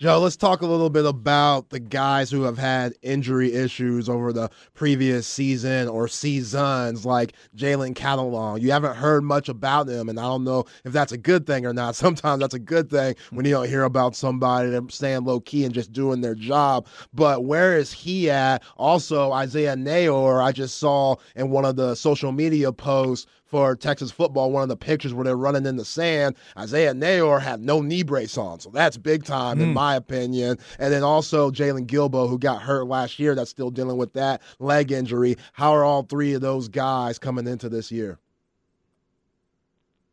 Joe, 0.01 0.17
let's 0.17 0.35
talk 0.35 0.63
a 0.63 0.65
little 0.65 0.89
bit 0.89 1.05
about 1.05 1.69
the 1.69 1.79
guys 1.79 2.31
who 2.31 2.41
have 2.41 2.57
had 2.57 2.95
injury 3.03 3.53
issues 3.53 4.09
over 4.09 4.33
the 4.33 4.49
previous 4.73 5.27
season 5.27 5.87
or 5.87 6.07
seasons, 6.07 7.05
like 7.05 7.33
Jalen 7.55 7.93
Catalon. 7.93 8.61
You 8.61 8.71
haven't 8.71 8.95
heard 8.95 9.23
much 9.23 9.47
about 9.47 9.87
him, 9.87 10.09
and 10.09 10.19
I 10.19 10.23
don't 10.23 10.43
know 10.43 10.65
if 10.85 10.91
that's 10.91 11.11
a 11.11 11.19
good 11.19 11.45
thing 11.45 11.67
or 11.67 11.73
not. 11.73 11.95
Sometimes 12.01 12.39
that's 12.39 12.55
a 12.55 12.59
good 12.59 12.89
thing 12.89 13.13
when 13.29 13.45
you 13.45 13.51
don't 13.51 13.69
hear 13.69 13.83
about 13.83 14.15
somebody 14.15 14.75
staying 14.89 15.23
low 15.23 15.39
key 15.39 15.65
and 15.65 15.73
just 15.75 15.91
doing 15.91 16.21
their 16.21 16.33
job. 16.33 16.87
But 17.13 17.45
where 17.45 17.77
is 17.77 17.93
he 17.93 18.27
at? 18.31 18.63
Also, 18.77 19.31
Isaiah 19.31 19.75
Neyor, 19.75 20.43
I 20.43 20.51
just 20.51 20.79
saw 20.79 21.17
in 21.35 21.51
one 21.51 21.63
of 21.63 21.75
the 21.75 21.93
social 21.93 22.31
media 22.31 22.71
posts 22.71 23.27
for 23.51 23.75
Texas 23.75 24.09
football, 24.09 24.49
one 24.49 24.63
of 24.63 24.69
the 24.69 24.77
pictures 24.77 25.13
where 25.13 25.25
they're 25.25 25.35
running 25.35 25.65
in 25.65 25.75
the 25.75 25.85
sand. 25.85 26.37
Isaiah 26.57 26.93
Neyor 26.93 27.41
had 27.41 27.59
no 27.59 27.81
knee 27.81 28.01
brace 28.01 28.37
on, 28.37 28.61
so 28.61 28.69
that's 28.69 28.97
big 28.97 29.25
time 29.25 29.59
mm. 29.59 29.63
in 29.63 29.67
hmm. 29.67 29.73
my 29.73 29.95
opinion. 29.95 30.57
And 30.79 30.91
then 30.91 31.03
also 31.03 31.51
Jalen 31.51 31.85
Gilbo, 31.85 32.29
who 32.29 32.39
got 32.39 32.61
hurt 32.61 32.87
last 32.87 33.19
year, 33.19 33.35
that's 33.35 33.51
still 33.51 33.69
dealing 33.69 33.97
with 33.97 34.13
that 34.13 34.41
leg 34.59 34.91
injury. 34.91 35.35
How 35.51 35.73
are 35.73 35.83
all 35.83 36.03
three 36.03 36.33
of 36.33 36.41
those 36.41 36.69
guys 36.69 37.19
coming 37.19 37.45
into 37.45 37.67
this 37.67 37.91
year? 37.91 38.17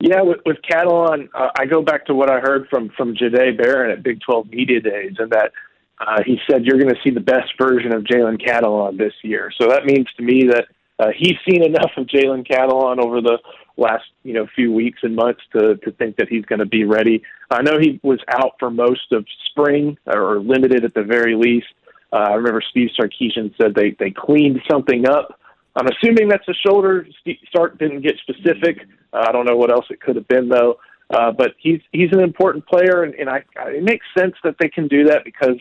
Yeah, 0.00 0.22
with, 0.22 0.38
with 0.44 0.58
Catalon, 0.68 1.28
uh, 1.34 1.48
I 1.58 1.66
go 1.66 1.82
back 1.82 2.06
to 2.06 2.14
what 2.14 2.30
I 2.30 2.40
heard 2.40 2.68
from 2.68 2.90
from 2.96 3.14
Jahdae 3.14 3.56
Barron 3.56 3.90
at 3.90 4.02
Big 4.02 4.20
12 4.20 4.50
Media 4.50 4.80
Days, 4.80 5.14
and 5.18 5.30
that 5.30 5.52
uh, 6.00 6.22
he 6.24 6.40
said 6.48 6.64
you're 6.64 6.78
going 6.78 6.94
to 6.94 7.00
see 7.04 7.10
the 7.10 7.20
best 7.20 7.52
version 7.60 7.92
of 7.94 8.02
Jalen 8.02 8.40
Catalon 8.40 8.98
this 8.98 9.14
year. 9.22 9.52
So 9.60 9.68
that 9.68 9.84
means 9.84 10.06
to 10.16 10.22
me 10.22 10.44
that 10.48 10.66
uh, 10.98 11.08
he's 11.16 11.36
seen 11.48 11.62
enough 11.62 11.92
of 11.96 12.06
Jalen 12.06 12.46
Catalon 12.46 12.98
over 12.98 13.20
the 13.20 13.38
last 13.76 14.04
you 14.24 14.34
know 14.34 14.46
few 14.54 14.72
weeks 14.72 15.00
and 15.02 15.14
months 15.14 15.40
to 15.52 15.76
to 15.76 15.92
think 15.92 16.16
that 16.16 16.28
he's 16.28 16.44
going 16.44 16.58
to 16.58 16.66
be 16.66 16.84
ready. 16.84 17.22
I 17.50 17.62
know 17.62 17.78
he 17.78 18.00
was 18.02 18.20
out 18.28 18.54
for 18.58 18.70
most 18.70 19.12
of 19.12 19.24
spring 19.50 19.96
or 20.06 20.40
limited 20.40 20.84
at 20.84 20.94
the 20.94 21.04
very 21.04 21.34
least. 21.34 21.68
Uh, 22.12 22.16
I 22.16 22.34
remember 22.34 22.62
Steve 22.70 22.90
Sarkisian 22.98 23.54
said 23.60 23.74
they 23.74 23.96
they 23.98 24.10
cleaned 24.10 24.60
something 24.70 25.08
up. 25.08 25.38
I'm 25.76 25.86
assuming 25.86 26.28
that's 26.28 26.48
a 26.48 26.54
shoulder. 26.66 27.06
Sark 27.54 27.78
didn't 27.78 28.00
get 28.00 28.14
specific. 28.18 28.78
Uh, 29.12 29.26
I 29.28 29.32
don't 29.32 29.46
know 29.46 29.56
what 29.56 29.70
else 29.70 29.86
it 29.90 30.00
could 30.00 30.16
have 30.16 30.26
been 30.26 30.48
though. 30.48 30.78
Uh, 31.10 31.32
but 31.32 31.54
he's 31.58 31.80
he's 31.92 32.12
an 32.12 32.20
important 32.20 32.66
player, 32.66 33.02
and, 33.04 33.14
and 33.14 33.30
I, 33.30 33.42
I, 33.58 33.70
it 33.70 33.82
makes 33.82 34.04
sense 34.18 34.34
that 34.44 34.56
they 34.58 34.68
can 34.68 34.88
do 34.88 35.04
that 35.04 35.24
because 35.24 35.58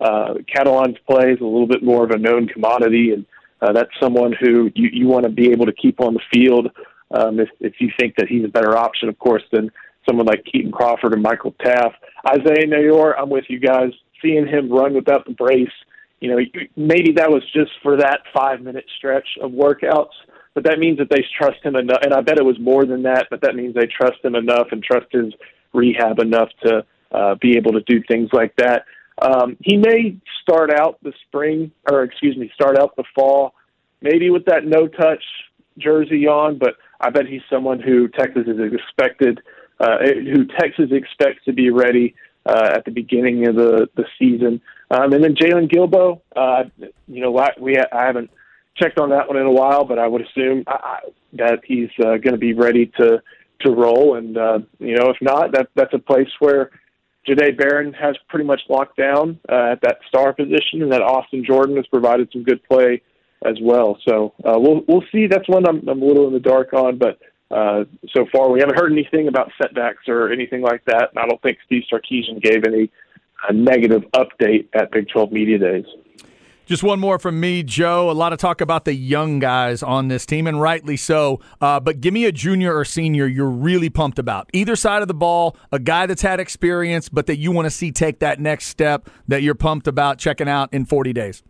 uh, 0.00 0.34
Catalon's 0.54 0.96
play 1.06 1.32
is 1.32 1.40
a 1.40 1.44
little 1.44 1.66
bit 1.66 1.82
more 1.82 2.04
of 2.04 2.10
a 2.12 2.18
known 2.18 2.48
commodity, 2.48 3.10
and 3.12 3.26
uh, 3.60 3.72
that's 3.72 3.90
someone 4.00 4.34
who 4.38 4.70
you, 4.74 4.88
you 4.92 5.06
want 5.06 5.24
to 5.24 5.30
be 5.30 5.50
able 5.50 5.66
to 5.66 5.72
keep 5.72 6.00
on 6.00 6.14
the 6.14 6.20
field 6.32 6.70
um, 7.12 7.40
if, 7.40 7.48
if 7.60 7.74
you 7.78 7.90
think 7.98 8.14
that 8.16 8.28
he's 8.28 8.44
a 8.44 8.48
better 8.48 8.76
option, 8.76 9.08
of 9.08 9.18
course, 9.18 9.42
than 9.52 9.70
someone 10.06 10.26
like 10.26 10.44
Kitan 10.44 10.72
Crawford 10.72 11.14
or 11.14 11.18
Michael 11.18 11.54
Taaffe. 11.64 11.94
Isaiah 12.28 12.66
Neyor, 12.66 13.14
I'm 13.18 13.30
with 13.30 13.44
you 13.48 13.58
guys. 13.58 13.90
Seeing 14.22 14.46
him 14.46 14.70
run 14.70 14.94
without 14.94 15.26
the 15.26 15.32
brace, 15.32 15.68
you 16.20 16.30
know, 16.30 16.38
maybe 16.76 17.12
that 17.12 17.30
was 17.30 17.42
just 17.52 17.70
for 17.82 17.98
that 17.98 18.20
five 18.34 18.62
minute 18.62 18.86
stretch 18.96 19.28
of 19.42 19.50
workouts, 19.50 20.14
but 20.54 20.64
that 20.64 20.78
means 20.78 20.98
that 20.98 21.10
they 21.10 21.22
trust 21.38 21.62
him 21.62 21.76
enough. 21.76 21.98
And 22.02 22.14
I 22.14 22.22
bet 22.22 22.38
it 22.38 22.44
was 22.44 22.58
more 22.58 22.86
than 22.86 23.02
that, 23.02 23.26
but 23.30 23.42
that 23.42 23.54
means 23.54 23.74
they 23.74 23.86
trust 23.86 24.24
him 24.24 24.34
enough 24.34 24.68
and 24.72 24.82
trust 24.82 25.06
his 25.12 25.34
rehab 25.74 26.18
enough 26.18 26.48
to 26.64 26.84
uh, 27.12 27.34
be 27.40 27.56
able 27.56 27.72
to 27.72 27.82
do 27.82 28.02
things 28.08 28.30
like 28.32 28.56
that. 28.56 28.84
Um, 29.20 29.56
he 29.60 29.76
may 29.76 30.16
start 30.42 30.70
out 30.70 30.98
the 31.02 31.12
spring, 31.26 31.72
or 31.90 32.02
excuse 32.02 32.36
me, 32.36 32.50
start 32.54 32.78
out 32.78 32.96
the 32.96 33.04
fall, 33.14 33.54
maybe 34.00 34.30
with 34.30 34.44
that 34.46 34.66
no 34.66 34.86
touch 34.88 35.22
jersey 35.78 36.26
on, 36.26 36.58
but 36.58 36.76
I 37.00 37.10
bet 37.10 37.26
he's 37.26 37.42
someone 37.50 37.80
who 37.80 38.08
Texas 38.08 38.46
is 38.46 38.72
expected, 38.72 39.40
uh, 39.80 39.98
who 40.00 40.46
Texas 40.46 40.90
expects 40.90 41.44
to 41.44 41.52
be 41.52 41.70
ready 41.70 42.14
uh, 42.46 42.70
at 42.74 42.84
the 42.84 42.90
beginning 42.90 43.48
of 43.48 43.56
the 43.56 43.88
the 43.96 44.04
season. 44.18 44.60
Um, 44.90 45.12
and 45.12 45.22
then 45.24 45.34
Jalen 45.34 45.70
Guilbeau, 45.70 46.20
uh, 46.34 46.64
you 47.08 47.20
know, 47.22 47.30
we 47.60 47.76
I 47.78 48.06
haven't 48.06 48.30
checked 48.76 48.98
on 48.98 49.10
that 49.10 49.28
one 49.28 49.36
in 49.36 49.46
a 49.46 49.50
while, 49.50 49.84
but 49.84 49.98
I 49.98 50.06
would 50.06 50.22
assume 50.22 50.64
I, 50.66 51.00
that 51.34 51.60
he's 51.64 51.90
uh, 52.00 52.16
going 52.18 52.32
to 52.32 52.38
be 52.38 52.52
ready 52.52 52.86
to 52.98 53.22
to 53.60 53.70
roll. 53.70 54.16
And 54.16 54.36
uh, 54.36 54.60
you 54.78 54.96
know, 54.96 55.10
if 55.10 55.16
not, 55.20 55.52
that 55.52 55.68
that's 55.74 55.94
a 55.94 55.98
place 55.98 56.28
where 56.38 56.70
Jahdae 57.28 57.56
Barron 57.56 57.92
has 57.94 58.16
pretty 58.28 58.44
much 58.44 58.60
locked 58.68 58.96
down 58.96 59.38
uh, 59.48 59.72
at 59.72 59.80
that 59.82 59.98
star 60.08 60.32
position, 60.32 60.82
and 60.82 60.92
that 60.92 61.02
Austin 61.02 61.44
Jordan 61.44 61.76
has 61.76 61.86
provided 61.86 62.28
some 62.32 62.42
good 62.42 62.62
play 62.64 63.02
as 63.44 63.56
well. 63.60 63.98
So 64.08 64.34
uh, 64.44 64.58
we'll 64.58 64.82
we'll 64.88 65.04
see. 65.12 65.26
That's 65.26 65.48
one 65.48 65.66
I'm, 65.68 65.86
I'm 65.88 66.02
a 66.02 66.04
little 66.04 66.26
in 66.26 66.32
the 66.32 66.40
dark 66.40 66.72
on, 66.72 66.98
but 66.98 67.18
uh, 67.50 67.84
so 68.14 68.26
far 68.32 68.50
we 68.50 68.60
haven't 68.60 68.78
heard 68.78 68.92
anything 68.92 69.28
about 69.28 69.52
setbacks 69.60 70.08
or 70.08 70.32
anything 70.32 70.62
like 70.62 70.84
that. 70.86 71.10
And 71.10 71.18
I 71.18 71.26
don't 71.26 71.40
think 71.42 71.58
Steve 71.66 71.84
Sarkisian 71.92 72.42
gave 72.42 72.64
any 72.64 72.90
uh, 73.48 73.52
negative 73.52 74.02
update 74.14 74.68
at 74.74 74.90
Big 74.90 75.08
12 75.08 75.32
Media 75.32 75.58
Days. 75.58 75.84
Just 76.66 76.82
one 76.82 76.98
more 76.98 77.20
from 77.20 77.38
me, 77.38 77.62
Joe. 77.62 78.10
A 78.10 78.12
lot 78.12 78.32
of 78.32 78.40
talk 78.40 78.60
about 78.60 78.84
the 78.84 78.92
young 78.92 79.38
guys 79.38 79.84
on 79.84 80.08
this 80.08 80.26
team, 80.26 80.48
and 80.48 80.60
rightly 80.60 80.96
so. 80.96 81.38
Uh, 81.60 81.78
but 81.78 82.00
give 82.00 82.12
me 82.12 82.24
a 82.24 82.32
junior 82.32 82.76
or 82.76 82.84
senior 82.84 83.24
you're 83.24 83.48
really 83.48 83.88
pumped 83.88 84.18
about. 84.18 84.50
Either 84.52 84.74
side 84.74 85.00
of 85.00 85.06
the 85.06 85.14
ball, 85.14 85.56
a 85.70 85.78
guy 85.78 86.06
that's 86.06 86.22
had 86.22 86.40
experience, 86.40 87.08
but 87.08 87.26
that 87.26 87.38
you 87.38 87.52
want 87.52 87.66
to 87.66 87.70
see 87.70 87.92
take 87.92 88.18
that 88.18 88.40
next 88.40 88.66
step 88.66 89.08
that 89.28 89.42
you're 89.42 89.54
pumped 89.54 89.86
about 89.86 90.18
checking 90.18 90.48
out 90.48 90.74
in 90.74 90.84
40 90.84 91.12
days. 91.12 91.44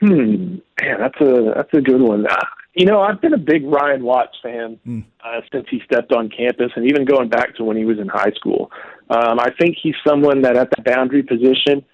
Hmm, 0.00 0.56
man, 0.80 0.98
that's 0.98 1.20
a 1.20 1.52
that's 1.54 1.72
a 1.72 1.80
good 1.80 2.00
one. 2.00 2.26
Uh, 2.26 2.44
you 2.74 2.84
know, 2.84 3.00
I've 3.00 3.20
been 3.20 3.32
a 3.32 3.38
big 3.38 3.64
Ryan 3.64 4.02
Watts 4.02 4.36
fan 4.42 4.78
mm. 4.84 5.04
uh, 5.24 5.40
since 5.52 5.66
he 5.70 5.80
stepped 5.84 6.12
on 6.12 6.28
campus, 6.28 6.72
and 6.74 6.84
even 6.84 7.04
going 7.04 7.28
back 7.28 7.54
to 7.56 7.64
when 7.64 7.76
he 7.76 7.84
was 7.84 8.00
in 8.00 8.08
high 8.08 8.32
school. 8.34 8.72
Um, 9.08 9.38
I 9.38 9.50
think 9.58 9.76
he's 9.80 9.94
someone 10.06 10.42
that 10.42 10.56
at 10.56 10.68
the 10.76 10.82
boundary 10.82 11.22
position 11.22 11.84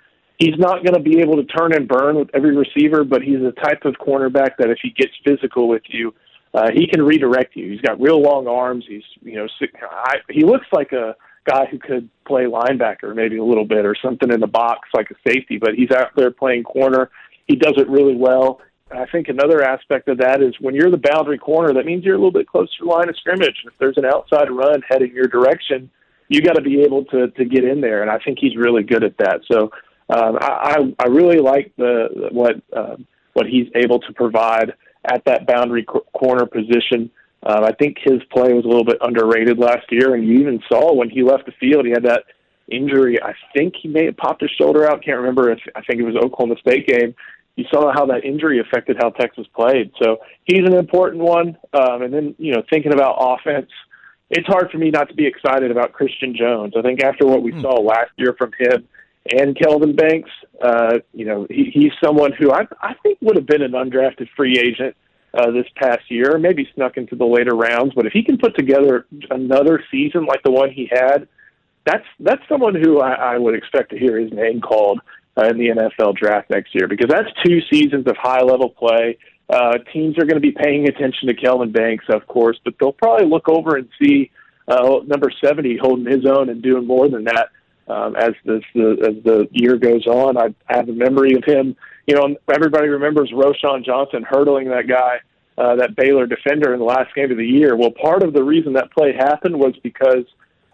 he's 0.42 0.58
not 0.58 0.84
going 0.84 0.94
to 0.94 1.00
be 1.00 1.20
able 1.20 1.36
to 1.36 1.44
turn 1.44 1.72
and 1.72 1.86
burn 1.86 2.16
with 2.16 2.28
every 2.34 2.56
receiver, 2.56 3.04
but 3.04 3.22
he's 3.22 3.40
a 3.40 3.52
type 3.62 3.84
of 3.84 3.94
cornerback 3.94 4.56
that 4.58 4.70
if 4.70 4.78
he 4.82 4.90
gets 4.90 5.12
physical 5.24 5.68
with 5.68 5.82
you, 5.86 6.12
uh, 6.52 6.68
he 6.74 6.86
can 6.86 7.00
redirect 7.02 7.54
you. 7.54 7.70
He's 7.70 7.80
got 7.80 8.00
real 8.00 8.20
long 8.20 8.48
arms. 8.48 8.84
He's 8.88 9.04
you 9.22 9.36
know 9.36 9.46
I, 9.90 10.16
he 10.28 10.44
looks 10.44 10.66
like 10.72 10.92
a 10.92 11.14
guy 11.48 11.66
who 11.70 11.78
could 11.78 12.08
play 12.26 12.44
linebacker 12.44 13.14
maybe 13.14 13.38
a 13.38 13.44
little 13.44 13.64
bit 13.64 13.84
or 13.86 13.96
something 14.04 14.30
in 14.30 14.40
the 14.40 14.46
box 14.46 14.88
like 14.94 15.10
a 15.10 15.14
safety, 15.28 15.58
but 15.58 15.74
he's 15.74 15.90
out 15.90 16.10
there 16.16 16.30
playing 16.30 16.64
corner. 16.64 17.10
he 17.46 17.56
does 17.56 17.74
it 17.76 17.88
really 17.88 18.16
well. 18.16 18.60
I 18.92 19.06
think 19.06 19.28
another 19.28 19.62
aspect 19.62 20.08
of 20.08 20.18
that 20.18 20.42
is 20.42 20.54
when 20.60 20.74
you're 20.74 20.90
the 20.90 21.00
boundary 21.02 21.38
corner, 21.38 21.72
that 21.72 21.86
means 21.86 22.04
you're 22.04 22.14
a 22.14 22.18
little 22.18 22.32
bit 22.32 22.46
closer 22.46 22.70
to 22.78 22.84
the 22.84 22.90
line 22.90 23.08
of 23.08 23.16
scrimmage. 23.16 23.64
If 23.64 23.72
there's 23.78 23.96
an 23.96 24.04
outside 24.04 24.50
run 24.50 24.82
heading 24.86 25.14
your 25.14 25.26
direction, 25.26 25.90
you 26.28 26.42
got 26.42 26.54
to 26.54 26.62
be 26.62 26.82
able 26.82 27.04
to 27.06 27.28
to 27.28 27.44
get 27.44 27.64
in 27.64 27.80
there, 27.80 28.02
and 28.02 28.10
I 28.10 28.18
think 28.18 28.38
he's 28.38 28.56
really 28.56 28.82
good 28.82 29.04
at 29.04 29.16
that. 29.18 29.40
So 29.50 29.70
um, 30.12 30.38
I 30.40 30.94
I 30.98 31.06
really 31.06 31.38
like 31.38 31.72
the 31.76 32.28
what 32.32 32.56
uh, 32.76 32.96
what 33.32 33.46
he's 33.46 33.68
able 33.74 33.98
to 34.00 34.12
provide 34.12 34.74
at 35.10 35.24
that 35.24 35.46
boundary 35.46 35.84
corner 35.84 36.46
position. 36.46 37.10
Um, 37.44 37.64
I 37.64 37.72
think 37.72 37.96
his 38.02 38.20
play 38.30 38.52
was 38.52 38.64
a 38.64 38.68
little 38.68 38.84
bit 38.84 38.98
underrated 39.00 39.58
last 39.58 39.90
year, 39.90 40.14
and 40.14 40.26
you 40.26 40.40
even 40.40 40.60
saw 40.68 40.94
when 40.94 41.10
he 41.10 41.22
left 41.22 41.46
the 41.46 41.52
field, 41.52 41.86
he 41.86 41.90
had 41.90 42.04
that 42.04 42.24
injury. 42.70 43.20
I 43.20 43.32
think 43.56 43.74
he 43.80 43.88
may 43.88 44.06
have 44.06 44.16
popped 44.16 44.42
his 44.42 44.50
shoulder 44.50 44.88
out. 44.88 45.02
Can't 45.02 45.18
remember 45.18 45.50
if 45.50 45.58
I 45.74 45.80
think 45.82 46.00
it 46.00 46.04
was 46.04 46.14
Oklahoma 46.16 46.56
State 46.60 46.86
game. 46.86 47.14
You 47.56 47.64
saw 47.70 47.92
how 47.92 48.06
that 48.06 48.24
injury 48.24 48.60
affected 48.60 48.96
how 48.98 49.10
Texas 49.10 49.46
played. 49.54 49.92
So 50.00 50.18
he's 50.44 50.64
an 50.64 50.74
important 50.74 51.22
one. 51.22 51.58
Um, 51.74 52.02
and 52.02 52.12
then 52.12 52.34
you 52.38 52.52
know, 52.52 52.62
thinking 52.70 52.92
about 52.92 53.16
offense, 53.18 53.70
it's 54.30 54.46
hard 54.46 54.70
for 54.70 54.78
me 54.78 54.90
not 54.90 55.08
to 55.08 55.14
be 55.14 55.26
excited 55.26 55.70
about 55.70 55.92
Christian 55.92 56.36
Jones. 56.36 56.74
I 56.78 56.82
think 56.82 57.02
after 57.02 57.26
what 57.26 57.42
we 57.42 57.52
mm. 57.52 57.62
saw 57.62 57.80
last 57.80 58.10
year 58.16 58.34
from 58.38 58.52
him 58.58 58.88
and 59.30 59.56
Kelvin 59.56 59.94
Banks, 59.94 60.30
uh, 60.60 60.98
you 61.12 61.24
know, 61.24 61.46
he, 61.48 61.70
he's 61.72 61.92
someone 62.04 62.32
who 62.32 62.52
I, 62.52 62.66
I 62.80 62.94
think 63.02 63.18
would 63.20 63.36
have 63.36 63.46
been 63.46 63.62
an 63.62 63.72
undrafted 63.72 64.28
free 64.36 64.58
agent 64.58 64.96
uh, 65.34 65.50
this 65.50 65.66
past 65.76 66.10
year, 66.10 66.38
maybe 66.38 66.68
snuck 66.74 66.96
into 66.96 67.14
the 67.14 67.24
later 67.24 67.54
rounds. 67.54 67.92
But 67.94 68.06
if 68.06 68.12
he 68.12 68.22
can 68.24 68.36
put 68.36 68.56
together 68.56 69.06
another 69.30 69.82
season 69.90 70.26
like 70.26 70.42
the 70.42 70.50
one 70.50 70.70
he 70.70 70.90
had, 70.90 71.28
that's 71.84 72.04
that's 72.20 72.42
someone 72.48 72.74
who 72.74 73.00
I, 73.00 73.12
I 73.12 73.38
would 73.38 73.54
expect 73.54 73.90
to 73.90 73.98
hear 73.98 74.18
his 74.18 74.32
name 74.32 74.60
called 74.60 75.00
uh, 75.36 75.46
in 75.46 75.58
the 75.58 75.68
NFL 75.68 76.16
draft 76.16 76.50
next 76.50 76.74
year 76.74 76.86
because 76.86 77.08
that's 77.08 77.28
two 77.44 77.60
seasons 77.72 78.06
of 78.06 78.16
high 78.16 78.42
level 78.42 78.70
play. 78.70 79.18
Uh, 79.48 79.78
teams 79.92 80.16
are 80.18 80.24
going 80.24 80.34
to 80.34 80.40
be 80.40 80.52
paying 80.52 80.88
attention 80.88 81.28
to 81.28 81.34
Kelvin 81.34 81.72
Banks, 81.72 82.04
of 82.08 82.26
course, 82.26 82.58
but 82.64 82.74
they'll 82.80 82.92
probably 82.92 83.26
look 83.26 83.48
over 83.48 83.76
and 83.76 83.88
see 84.00 84.30
uh, 84.68 85.00
number 85.06 85.30
70 85.44 85.78
holding 85.78 86.06
his 86.06 86.24
own 86.24 86.48
and 86.48 86.62
doing 86.62 86.86
more 86.86 87.08
than 87.08 87.24
that 87.24 87.50
um, 87.88 88.16
as 88.16 88.32
this 88.44 88.62
the, 88.74 88.90
as 89.02 89.24
the 89.24 89.48
year 89.52 89.76
goes 89.76 90.06
on. 90.06 90.36
I, 90.36 90.54
I 90.68 90.76
have 90.76 90.88
a 90.88 90.92
memory 90.92 91.34
of 91.34 91.44
him. 91.44 91.76
You 92.06 92.16
know, 92.16 92.36
everybody 92.52 92.88
remembers 92.88 93.30
Roschon 93.32 93.84
Johnson 93.84 94.24
hurdling 94.28 94.68
that 94.70 94.88
guy, 94.88 95.20
uh, 95.58 95.76
that 95.76 95.94
Baylor 95.96 96.26
defender 96.26 96.72
in 96.72 96.80
the 96.80 96.84
last 96.84 97.14
game 97.14 97.30
of 97.30 97.36
the 97.36 97.46
year. 97.46 97.76
Well, 97.76 97.90
part 97.90 98.22
of 98.22 98.32
the 98.32 98.42
reason 98.42 98.72
that 98.74 98.90
play 98.92 99.12
happened 99.12 99.58
was 99.58 99.74
because 99.82 100.24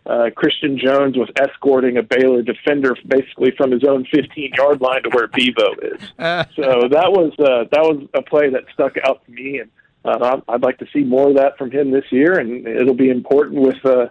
uh, 0.06 0.30
Christian 0.34 0.78
Jones 0.78 1.16
was 1.16 1.28
escorting 1.38 1.98
a 1.98 2.02
Baylor 2.02 2.42
defender 2.42 2.96
basically 3.06 3.52
from 3.56 3.70
his 3.70 3.84
own 3.84 4.06
15 4.10 4.52
yard 4.56 4.80
line 4.80 5.02
to 5.02 5.10
where 5.10 5.28
Bevo 5.28 5.74
is. 5.82 6.00
so 6.56 6.88
that 6.88 7.12
was 7.12 7.32
uh, 7.38 7.68
that 7.70 7.82
was 7.82 8.08
a 8.14 8.22
play 8.22 8.48
that 8.50 8.64
stuck 8.72 8.96
out 9.04 9.24
to 9.26 9.30
me, 9.30 9.58
and 9.58 9.70
uh, 10.04 10.40
I'd 10.48 10.62
like 10.62 10.78
to 10.78 10.86
see 10.92 11.04
more 11.04 11.28
of 11.28 11.36
that 11.36 11.58
from 11.58 11.70
him 11.70 11.90
this 11.90 12.06
year, 12.10 12.38
and 12.38 12.66
it'll 12.66 12.94
be 12.94 13.10
important 13.10 13.60
with 13.60 13.84
uh, 13.84 14.06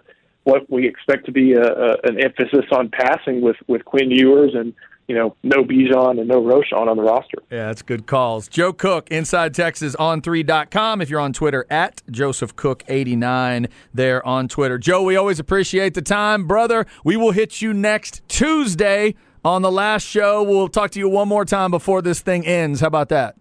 what 0.48 0.70
we 0.70 0.88
expect 0.88 1.26
to 1.26 1.32
be 1.32 1.52
a, 1.52 1.62
a, 1.62 1.96
an 2.04 2.18
emphasis 2.20 2.64
on 2.72 2.88
passing 2.88 3.42
with 3.42 3.56
with 3.66 3.84
Quinn 3.84 4.10
Ewers 4.10 4.52
and 4.54 4.72
you 5.08 5.14
know, 5.14 5.34
no 5.42 5.64
Bijan 5.64 6.20
and 6.20 6.28
no 6.28 6.42
Roschon 6.42 6.86
on 6.86 6.98
the 6.98 7.02
roster. 7.02 7.38
Yeah, 7.50 7.68
that's 7.68 7.80
good 7.80 8.06
calls. 8.06 8.46
Joe 8.46 8.74
Cook, 8.74 9.10
Inside 9.10 9.54
Texas 9.54 9.94
on 9.94 10.20
3.com. 10.20 11.00
If 11.00 11.08
you're 11.08 11.18
on 11.18 11.32
Twitter, 11.32 11.64
at 11.70 12.02
Joseph 12.10 12.54
Cook89 12.56 13.70
there 13.94 14.24
on 14.26 14.48
Twitter. 14.48 14.76
Joe, 14.76 15.02
we 15.02 15.16
always 15.16 15.40
appreciate 15.40 15.94
the 15.94 16.02
time, 16.02 16.46
brother. 16.46 16.86
We 17.04 17.16
will 17.16 17.30
hit 17.30 17.62
you 17.62 17.72
next 17.72 18.20
Tuesday 18.28 19.14
on 19.42 19.62
the 19.62 19.72
last 19.72 20.06
show. 20.06 20.42
We'll 20.42 20.68
talk 20.68 20.90
to 20.90 20.98
you 20.98 21.08
one 21.08 21.26
more 21.26 21.46
time 21.46 21.70
before 21.70 22.02
this 22.02 22.20
thing 22.20 22.46
ends. 22.46 22.82
How 22.82 22.88
about 22.88 23.08
that? 23.08 23.37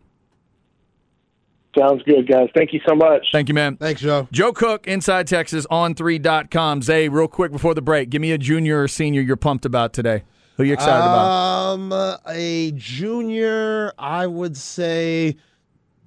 Sounds 1.77 2.01
good, 2.03 2.27
guys. 2.27 2.49
Thank 2.55 2.73
you 2.73 2.79
so 2.87 2.95
much. 2.95 3.27
Thank 3.31 3.49
you, 3.49 3.53
man. 3.53 3.77
Thanks, 3.77 4.01
Joe. 4.01 4.27
Joe 4.31 4.51
Cook, 4.51 4.87
Inside 4.87 5.27
Texas 5.27 5.65
on 5.69 5.95
3.com. 5.95 6.81
Zay, 6.81 7.07
real 7.07 7.27
quick 7.27 7.51
before 7.51 7.73
the 7.73 7.81
break, 7.81 8.09
give 8.09 8.21
me 8.21 8.31
a 8.31 8.37
junior 8.37 8.81
or 8.81 8.87
senior 8.87 9.21
you're 9.21 9.35
pumped 9.35 9.65
about 9.65 9.93
today. 9.93 10.23
Who 10.55 10.63
are 10.63 10.65
you 10.65 10.73
excited 10.73 11.03
um, 11.03 11.87
about? 11.87 12.21
A 12.27 12.71
junior, 12.71 13.93
I 13.97 14.25
would 14.25 14.57
say 14.57 15.37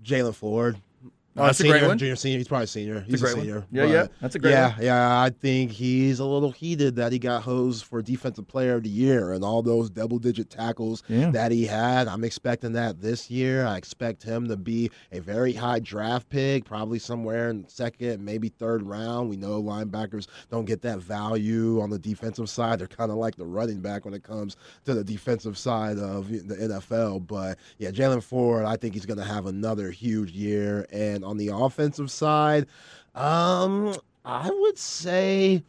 Jaylan 0.03 0.35
Ford. 0.35 0.81
Oh, 1.41 1.47
that's 1.47 1.59
senior, 1.59 1.77
a 1.77 1.79
great 1.79 1.89
one. 1.89 1.99
Junior, 1.99 2.17
senior. 2.17 2.39
He's 2.39 2.49
probably 2.49 2.67
senior. 2.67 3.01
He's 3.01 3.23
a, 3.23 3.27
a 3.27 3.29
senior. 3.31 3.55
One. 3.55 3.67
Yeah, 3.71 3.85
yeah. 3.85 4.07
That's 4.21 4.35
a 4.35 4.39
great 4.39 4.53
yeah, 4.53 4.75
one. 4.75 4.83
Yeah, 4.85 5.21
I 5.21 5.31
think 5.31 5.71
he's 5.71 6.19
a 6.19 6.25
little 6.25 6.51
heated 6.51 6.97
that 6.97 7.13
he 7.13 7.19
got 7.19 7.43
hosed 7.43 7.85
for 7.85 8.03
Defensive 8.03 8.47
Player 8.47 8.77
of 8.77 8.83
the 8.83 8.89
Year 8.89 9.33
and 9.33 9.45
all 9.45 9.63
those 9.63 9.91
double 9.91 10.19
digit 10.19 10.51
tackles 10.51 11.03
yeah. 11.09 11.31
that 11.31 11.53
he 11.53 11.67
had. 11.67 12.09
I'm 12.09 12.25
expecting 12.25 12.73
that 12.73 13.01
this 13.01 13.31
year. 13.31 13.67
I 13.67 13.77
expect 13.77 14.23
him 14.23 14.49
to 14.49 14.57
be 14.57 14.91
a 15.13 15.21
very 15.21 15.53
high 15.53 15.81
draft 15.81 16.29
pick, 16.29 16.65
probably 16.65 16.99
somewhere 16.99 17.51
in 17.51 17.69
second, 17.69 18.25
maybe 18.25 18.49
third 18.49 18.83
round. 18.83 19.29
We 19.31 19.37
know 19.37 19.63
linebackers 19.63 20.27
don't 20.51 20.65
get 20.65 20.83
that 20.83 20.99
value 20.99 21.81
on 21.81 21.91
the 21.91 21.99
defensive 21.99 22.49
side. 22.49 22.79
They're 22.79 22.87
kind 22.87 23.11
of 23.11 23.17
like 23.17 23.37
the 23.37 23.47
running 23.47 23.81
back 23.81 24.05
when 24.05 24.15
it 24.15 24.23
comes 24.23 24.57
to 24.85 24.95
the 24.95 25.05
defensive 25.05 25.57
side 25.57 25.99
of 25.99 26.29
the 26.31 26.55
NFL. 26.55 27.27
But 27.27 27.59
yeah, 27.79 27.91
Jaylan 27.91 28.23
Ford, 28.23 28.65
I 28.65 28.77
think 28.77 28.95
he's 28.95 29.07
going 29.07 29.19
to 29.19 29.25
have 29.25 29.47
another 29.47 29.91
huge 29.91 30.33
year. 30.33 30.87
And 30.93 31.25
on 31.31 31.39
the 31.39 31.49
offensive 31.49 32.11
side, 32.11 32.67
um, 33.15 33.95
I 34.25 34.51
would 34.51 34.77
say 34.77 35.63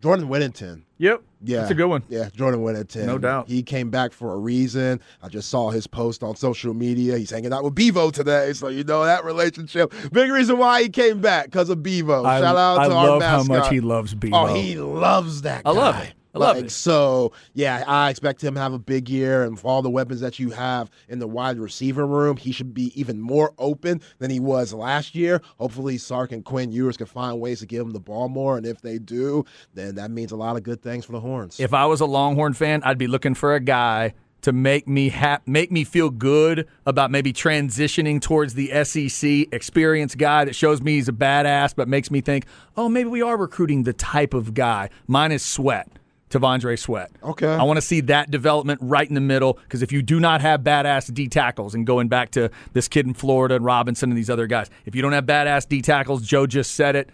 Jordan 0.00 0.28
Whittington. 0.28 0.84
Yep. 0.98 1.22
Yeah. 1.42 1.58
That's 1.58 1.70
a 1.70 1.74
good 1.74 1.86
one. 1.86 2.02
Yeah, 2.08 2.28
Jordan 2.34 2.62
Whittington. 2.62 3.06
No 3.06 3.18
doubt. 3.18 3.48
He 3.48 3.62
came 3.62 3.90
back 3.90 4.12
for 4.12 4.32
a 4.32 4.36
reason. 4.36 5.00
I 5.22 5.28
just 5.28 5.48
saw 5.48 5.70
his 5.70 5.86
post 5.86 6.22
on 6.22 6.34
social 6.36 6.74
media. 6.74 7.18
He's 7.18 7.30
hanging 7.30 7.52
out 7.52 7.62
with 7.64 7.74
Bevo 7.74 8.10
today. 8.10 8.52
So, 8.52 8.68
you 8.68 8.82
know, 8.84 9.04
that 9.04 9.24
relationship. 9.24 9.92
Big 10.12 10.30
reason 10.30 10.58
why 10.58 10.82
he 10.82 10.88
came 10.88 11.20
back 11.20 11.46
because 11.46 11.68
of 11.70 11.82
Bevo. 11.82 12.24
I, 12.24 12.40
Shout 12.40 12.56
out 12.56 12.78
I 12.78 12.88
to 12.88 12.94
our 12.94 13.18
mascot. 13.18 13.22
I 13.22 13.36
love 13.36 13.46
how 13.46 13.54
much 13.54 13.70
he 13.70 13.80
loves 13.80 14.14
Bevo. 14.14 14.36
Oh, 14.36 14.54
he 14.54 14.76
loves 14.76 15.42
that 15.42 15.64
guy. 15.64 15.70
I 15.70 15.72
love 15.72 16.02
it. 16.02 16.14
I 16.34 16.38
love 16.38 16.56
like, 16.56 16.66
it. 16.66 16.70
So, 16.70 17.32
yeah, 17.54 17.84
I 17.86 18.10
expect 18.10 18.42
him 18.42 18.54
to 18.54 18.60
have 18.60 18.72
a 18.72 18.78
big 18.78 19.08
year. 19.08 19.44
And 19.44 19.58
for 19.58 19.68
all 19.68 19.82
the 19.82 19.90
weapons 19.90 20.20
that 20.20 20.38
you 20.38 20.50
have 20.50 20.90
in 21.08 21.18
the 21.18 21.26
wide 21.26 21.58
receiver 21.58 22.06
room, 22.06 22.36
he 22.36 22.52
should 22.52 22.74
be 22.74 22.98
even 22.98 23.20
more 23.20 23.52
open 23.58 24.00
than 24.18 24.30
he 24.30 24.40
was 24.40 24.72
last 24.72 25.14
year. 25.14 25.40
Hopefully, 25.58 25.98
Sark 25.98 26.32
and 26.32 26.44
Quinn 26.44 26.70
Ewers 26.72 26.96
can 26.96 27.06
find 27.06 27.40
ways 27.40 27.60
to 27.60 27.66
give 27.66 27.86
him 27.86 27.92
the 27.92 28.00
ball 28.00 28.28
more. 28.28 28.56
And 28.56 28.66
if 28.66 28.80
they 28.80 28.98
do, 28.98 29.44
then 29.74 29.94
that 29.96 30.10
means 30.10 30.32
a 30.32 30.36
lot 30.36 30.56
of 30.56 30.62
good 30.62 30.82
things 30.82 31.04
for 31.04 31.12
the 31.12 31.20
Horns. 31.20 31.60
If 31.60 31.74
I 31.74 31.86
was 31.86 32.00
a 32.00 32.06
Longhorn 32.06 32.52
fan, 32.52 32.82
I'd 32.84 32.98
be 32.98 33.06
looking 33.06 33.34
for 33.34 33.54
a 33.54 33.60
guy 33.60 34.14
to 34.42 34.52
make 34.52 34.86
me 34.86 35.08
ha- 35.08 35.40
make 35.46 35.72
me 35.72 35.84
feel 35.84 36.10
good 36.10 36.66
about 36.86 37.10
maybe 37.10 37.32
transitioning 37.32 38.20
towards 38.20 38.54
the 38.54 38.84
SEC 38.84 39.48
experienced 39.52 40.16
guy 40.16 40.44
that 40.44 40.54
shows 40.54 40.80
me 40.80 40.94
he's 40.94 41.08
a 41.08 41.12
badass 41.12 41.74
but 41.74 41.88
makes 41.88 42.10
me 42.10 42.20
think, 42.20 42.46
"Oh, 42.76 42.88
maybe 42.88 43.08
we 43.08 43.22
are 43.22 43.36
recruiting 43.36 43.82
the 43.82 43.92
type 43.92 44.34
of 44.34 44.54
guy." 44.54 44.90
Mine 45.06 45.32
is 45.32 45.44
Sweat. 45.44 45.88
T'Vondre 46.30 46.78
Sweat. 46.78 47.10
Okay. 47.22 47.46
I 47.46 47.62
want 47.62 47.78
to 47.78 47.82
see 47.82 48.00
that 48.02 48.30
development 48.30 48.80
right 48.82 49.08
in 49.08 49.14
the 49.14 49.20
middle 49.20 49.54
because 49.54 49.82
if 49.82 49.92
you 49.92 50.02
do 50.02 50.20
not 50.20 50.40
have 50.40 50.60
badass 50.62 51.12
D 51.12 51.28
tackles, 51.28 51.74
and 51.74 51.86
going 51.86 52.08
back 52.08 52.30
to 52.32 52.50
this 52.72 52.88
kid 52.88 53.06
in 53.06 53.14
Florida 53.14 53.56
and 53.56 53.64
Robinson 53.64 54.10
and 54.10 54.18
these 54.18 54.30
other 54.30 54.46
guys, 54.46 54.70
if 54.84 54.94
you 54.94 55.02
don't 55.02 55.12
have 55.12 55.24
badass 55.24 55.68
D 55.68 55.82
tackles, 55.82 56.22
Joe 56.22 56.46
just 56.46 56.74
said 56.74 56.96
it, 56.96 57.10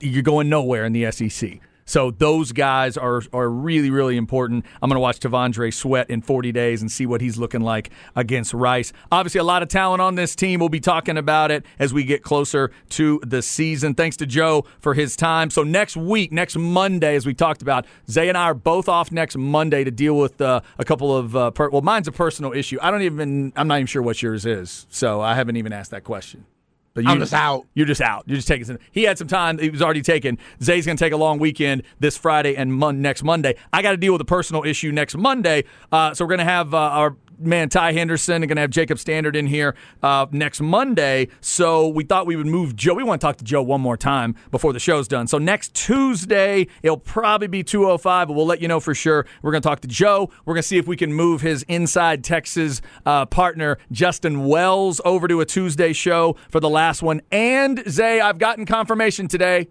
you're 0.00 0.22
going 0.22 0.48
nowhere 0.48 0.84
in 0.84 0.92
the 0.92 1.10
SEC. 1.10 1.60
So 1.84 2.10
those 2.10 2.52
guys 2.52 2.96
are 2.96 3.22
are 3.32 3.48
really 3.48 3.90
really 3.90 4.16
important. 4.16 4.64
I'm 4.82 4.88
going 4.88 4.96
to 4.96 5.00
watch 5.00 5.20
T'Vondre 5.20 5.72
Sweat 5.72 6.10
in 6.10 6.22
40 6.22 6.52
days 6.52 6.80
and 6.80 6.90
see 6.90 7.06
what 7.06 7.20
he's 7.20 7.36
looking 7.36 7.60
like 7.60 7.90
against 8.16 8.54
Rice. 8.54 8.92
Obviously, 9.12 9.38
a 9.40 9.44
lot 9.44 9.62
of 9.62 9.68
talent 9.68 10.00
on 10.00 10.14
this 10.14 10.34
team. 10.34 10.60
We'll 10.60 10.68
be 10.68 10.80
talking 10.80 11.16
about 11.16 11.50
it 11.50 11.64
as 11.78 11.92
we 11.92 12.04
get 12.04 12.22
closer 12.22 12.70
to 12.90 13.20
the 13.24 13.42
season. 13.42 13.94
Thanks 13.94 14.16
to 14.18 14.26
Joe 14.26 14.64
for 14.80 14.94
his 14.94 15.16
time. 15.16 15.50
So 15.50 15.62
next 15.62 15.96
week, 15.96 16.32
next 16.32 16.56
Monday, 16.56 17.16
as 17.16 17.26
we 17.26 17.34
talked 17.34 17.62
about, 17.62 17.86
Zay 18.10 18.28
and 18.28 18.38
I 18.38 18.44
are 18.44 18.54
both 18.54 18.88
off 18.88 19.12
next 19.12 19.36
Monday 19.36 19.84
to 19.84 19.90
deal 19.90 20.16
with 20.16 20.40
uh, 20.40 20.60
a 20.78 20.84
couple 20.84 21.16
of 21.16 21.36
uh, 21.36 21.50
per- 21.50 21.70
well, 21.70 21.82
mine's 21.82 22.08
a 22.08 22.12
personal 22.12 22.52
issue. 22.52 22.78
I 22.80 22.90
don't 22.90 23.02
even 23.02 23.52
I'm 23.56 23.68
not 23.68 23.76
even 23.76 23.86
sure 23.86 24.02
what 24.02 24.22
yours 24.22 24.46
is, 24.46 24.86
so 24.88 25.20
I 25.20 25.34
haven't 25.34 25.56
even 25.56 25.72
asked 25.72 25.90
that 25.90 26.04
question. 26.04 26.46
But 26.94 27.04
you, 27.04 27.10
I'm 27.10 27.18
just 27.18 27.34
out. 27.34 27.66
You're 27.74 27.86
just 27.86 28.00
out. 28.00 28.22
You're 28.26 28.36
just 28.36 28.46
taking 28.46 28.64
some. 28.64 28.78
He 28.92 29.02
had 29.02 29.18
some 29.18 29.26
time. 29.26 29.58
He 29.58 29.68
was 29.68 29.82
already 29.82 30.00
taken. 30.00 30.38
Zay's 30.62 30.86
going 30.86 30.96
to 30.96 31.04
take 31.04 31.12
a 31.12 31.16
long 31.16 31.40
weekend 31.40 31.82
this 31.98 32.16
Friday 32.16 32.54
and 32.56 32.72
mon- 32.72 33.02
next 33.02 33.24
Monday. 33.24 33.56
I 33.72 33.82
got 33.82 33.90
to 33.90 33.96
deal 33.96 34.12
with 34.12 34.22
a 34.22 34.26
personal 34.26 34.62
issue 34.62 34.92
next 34.92 35.16
Monday. 35.16 35.64
Uh, 35.90 36.14
so 36.14 36.24
we're 36.24 36.28
going 36.28 36.38
to 36.38 36.44
have 36.44 36.72
uh, 36.72 36.78
our 36.78 37.16
man 37.38 37.68
Ty 37.68 37.92
Henderson 37.92 38.42
and 38.42 38.48
going 38.48 38.56
to 38.56 38.62
have 38.62 38.70
Jacob 38.70 38.98
Standard 38.98 39.36
in 39.36 39.46
here 39.46 39.74
uh, 40.02 40.26
next 40.30 40.60
Monday. 40.60 41.28
So 41.40 41.88
we 41.88 42.04
thought 42.04 42.26
we 42.26 42.36
would 42.36 42.46
move 42.46 42.76
Joe. 42.76 42.94
We 42.94 43.02
want 43.02 43.20
to 43.20 43.26
talk 43.26 43.36
to 43.38 43.44
Joe 43.44 43.62
one 43.62 43.80
more 43.80 43.96
time 43.96 44.34
before 44.50 44.72
the 44.72 44.80
show's 44.80 45.08
done. 45.08 45.26
So 45.26 45.38
next 45.38 45.74
Tuesday, 45.74 46.66
it'll 46.82 46.96
probably 46.96 47.48
be 47.48 47.62
205, 47.62 48.28
but 48.28 48.34
we'll 48.34 48.46
let 48.46 48.60
you 48.60 48.68
know 48.68 48.80
for 48.80 48.94
sure. 48.94 49.26
We're 49.42 49.52
going 49.52 49.62
to 49.62 49.68
talk 49.68 49.80
to 49.80 49.88
Joe. 49.88 50.30
We're 50.44 50.54
going 50.54 50.62
to 50.62 50.68
see 50.68 50.78
if 50.78 50.86
we 50.86 50.96
can 50.96 51.12
move 51.12 51.40
his 51.40 51.64
Inside 51.68 52.24
Texas 52.24 52.80
uh, 53.06 53.26
partner, 53.26 53.78
Justin 53.90 54.46
Wells, 54.46 55.00
over 55.04 55.28
to 55.28 55.40
a 55.40 55.46
Tuesday 55.46 55.92
show 55.92 56.36
for 56.50 56.60
the 56.60 56.70
last 56.70 57.02
one. 57.02 57.20
And 57.30 57.82
Zay, 57.88 58.20
I've 58.20 58.38
gotten 58.38 58.66
confirmation 58.66 59.28
today 59.28 59.68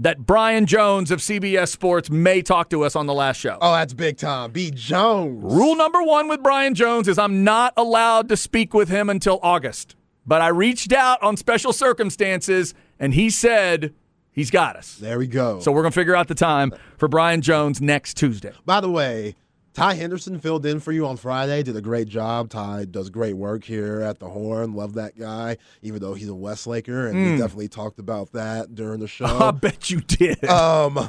that 0.00 0.24
Brian 0.24 0.64
Jones 0.64 1.10
of 1.10 1.20
CBS 1.20 1.68
Sports 1.68 2.10
may 2.10 2.40
talk 2.40 2.70
to 2.70 2.84
us 2.84 2.96
on 2.96 3.06
the 3.06 3.12
last 3.12 3.36
show. 3.36 3.58
Oh, 3.60 3.72
that's 3.72 3.92
big 3.92 4.16
time. 4.16 4.50
B. 4.50 4.70
Jones. 4.70 5.44
Rule 5.44 5.76
number 5.76 6.02
one 6.02 6.26
with 6.26 6.42
Brian 6.42 6.74
Jones 6.74 7.06
is 7.06 7.18
I'm 7.18 7.44
not 7.44 7.74
allowed 7.76 8.28
to 8.30 8.36
speak 8.36 8.72
with 8.72 8.88
him 8.88 9.10
until 9.10 9.38
August. 9.42 9.94
But 10.26 10.40
I 10.40 10.48
reached 10.48 10.92
out 10.92 11.22
on 11.22 11.36
special 11.36 11.72
circumstances, 11.74 12.72
and 12.98 13.12
he 13.12 13.28
said 13.28 13.92
he's 14.32 14.50
got 14.50 14.76
us. 14.76 14.96
There 14.96 15.18
we 15.18 15.26
go. 15.26 15.60
So 15.60 15.70
we're 15.70 15.82
going 15.82 15.92
to 15.92 16.00
figure 16.00 16.16
out 16.16 16.28
the 16.28 16.34
time 16.34 16.72
for 16.96 17.06
Brian 17.06 17.42
Jones 17.42 17.82
next 17.82 18.16
Tuesday. 18.16 18.52
By 18.64 18.80
the 18.80 18.90
way, 18.90 19.34
Ty 19.80 19.94
Henderson 19.94 20.38
filled 20.38 20.66
in 20.66 20.78
for 20.78 20.92
you 20.92 21.06
on 21.06 21.16
Friday. 21.16 21.62
Did 21.62 21.74
a 21.74 21.80
great 21.80 22.06
job. 22.06 22.50
Ty 22.50 22.84
does 22.90 23.08
great 23.08 23.32
work 23.32 23.64
here 23.64 24.02
at 24.02 24.18
the 24.18 24.28
Horn. 24.28 24.74
Love 24.74 24.92
that 24.92 25.18
guy, 25.18 25.56
even 25.80 26.02
though 26.02 26.12
he's 26.12 26.28
a 26.28 26.32
Westlaker, 26.34 27.08
and 27.08 27.16
we 27.32 27.38
definitely 27.38 27.68
talked 27.68 27.98
about 27.98 28.30
that 28.32 28.74
during 28.74 29.00
the 29.00 29.08
show. 29.08 29.24
I 29.24 29.52
bet 29.52 29.88
you 29.88 30.02
did. 30.02 30.44
Um, 30.44 31.08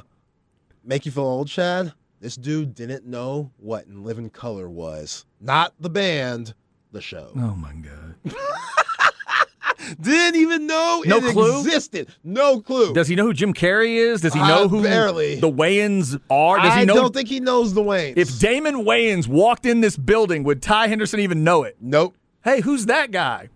make 0.85 1.05
you 1.05 1.11
feel 1.11 1.23
old, 1.25 1.49
Chad? 1.49 1.91
This 2.21 2.37
dude 2.37 2.73
didn't 2.73 3.05
know 3.05 3.51
what 3.57 3.87
In 3.87 4.05
Living 4.05 4.29
Color 4.29 4.69
was. 4.69 5.25
Not 5.41 5.73
the 5.81 5.89
band, 5.89 6.53
the 6.93 7.01
show. 7.01 7.33
oh, 7.35 7.53
my 7.57 7.73
God. 7.73 8.15
Didn't 9.99 10.39
even 10.39 10.67
know 10.67 11.03
No 11.05 11.17
it 11.17 11.31
clue? 11.33 11.59
existed. 11.59 12.09
No 12.23 12.61
clue. 12.61 12.93
Does 12.93 13.07
he 13.07 13.15
know 13.15 13.25
who 13.25 13.33
Jim 13.33 13.53
Carrey 13.53 13.95
is? 13.95 14.21
Does 14.21 14.33
he 14.33 14.39
Uh, 14.39 14.47
know 14.47 14.67
who 14.67 14.83
barely. 14.83 15.39
the 15.39 15.51
Wayans 15.51 16.19
are? 16.29 16.57
Does 16.57 16.71
I 16.73 16.79
he 16.81 16.85
know 16.85 16.95
don't 16.95 17.13
think 17.13 17.27
he 17.29 17.39
knows 17.39 17.73
the 17.73 17.81
Waynes. 17.81 18.13
if 18.17 18.39
Damon 18.39 18.83
Wayans 18.85 19.27
walked 19.27 19.65
in 19.65 19.81
this 19.81 19.97
building, 19.97 20.43
would 20.43 20.61
Ty 20.61 20.87
Henderson 20.87 21.19
even 21.19 21.43
know 21.43 21.63
it? 21.63 21.77
nope. 21.81 22.15
Hey, 22.43 22.61
who's 22.61 22.87
that 22.87 23.11
guy? 23.11 23.49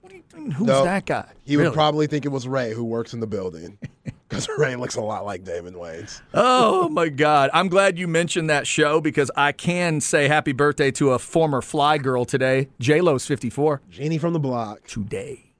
What 0.00 0.10
do 0.10 0.16
you 0.16 0.22
think? 0.30 0.52
Who's 0.54 0.66
Nope. 0.68 0.84
that 0.84 1.04
guy? 1.06 1.26
He 1.44 1.56
would 1.56 1.72
probably 1.72 2.06
think 2.06 2.24
it 2.24 2.28
was 2.30 2.46
Ray 2.46 2.72
who 2.72 2.84
works 2.84 3.12
in 3.12 3.20
the 3.20 3.26
building. 3.26 3.76
Because 4.34 4.48
Ray 4.58 4.74
looks 4.74 4.96
a 4.96 5.00
lot 5.00 5.24
like 5.24 5.44
Damon 5.44 5.74
Wayans. 5.74 6.20
Oh 6.32 6.88
my 6.88 7.08
God! 7.08 7.50
I'm 7.54 7.68
glad 7.68 7.98
you 7.98 8.08
mentioned 8.08 8.50
that 8.50 8.66
show 8.66 9.00
because 9.00 9.30
I 9.36 9.52
can 9.52 10.00
say 10.00 10.26
happy 10.26 10.52
birthday 10.52 10.90
to 10.92 11.12
a 11.12 11.18
former 11.20 11.62
Fly 11.62 11.98
girl 11.98 12.24
today. 12.24 12.68
J 12.80 13.00
Lo's 13.00 13.26
54 13.26 13.82
Jeannie 13.90 14.18
from 14.18 14.32
the 14.32 14.40
block. 14.40 14.86
today. 14.86 15.53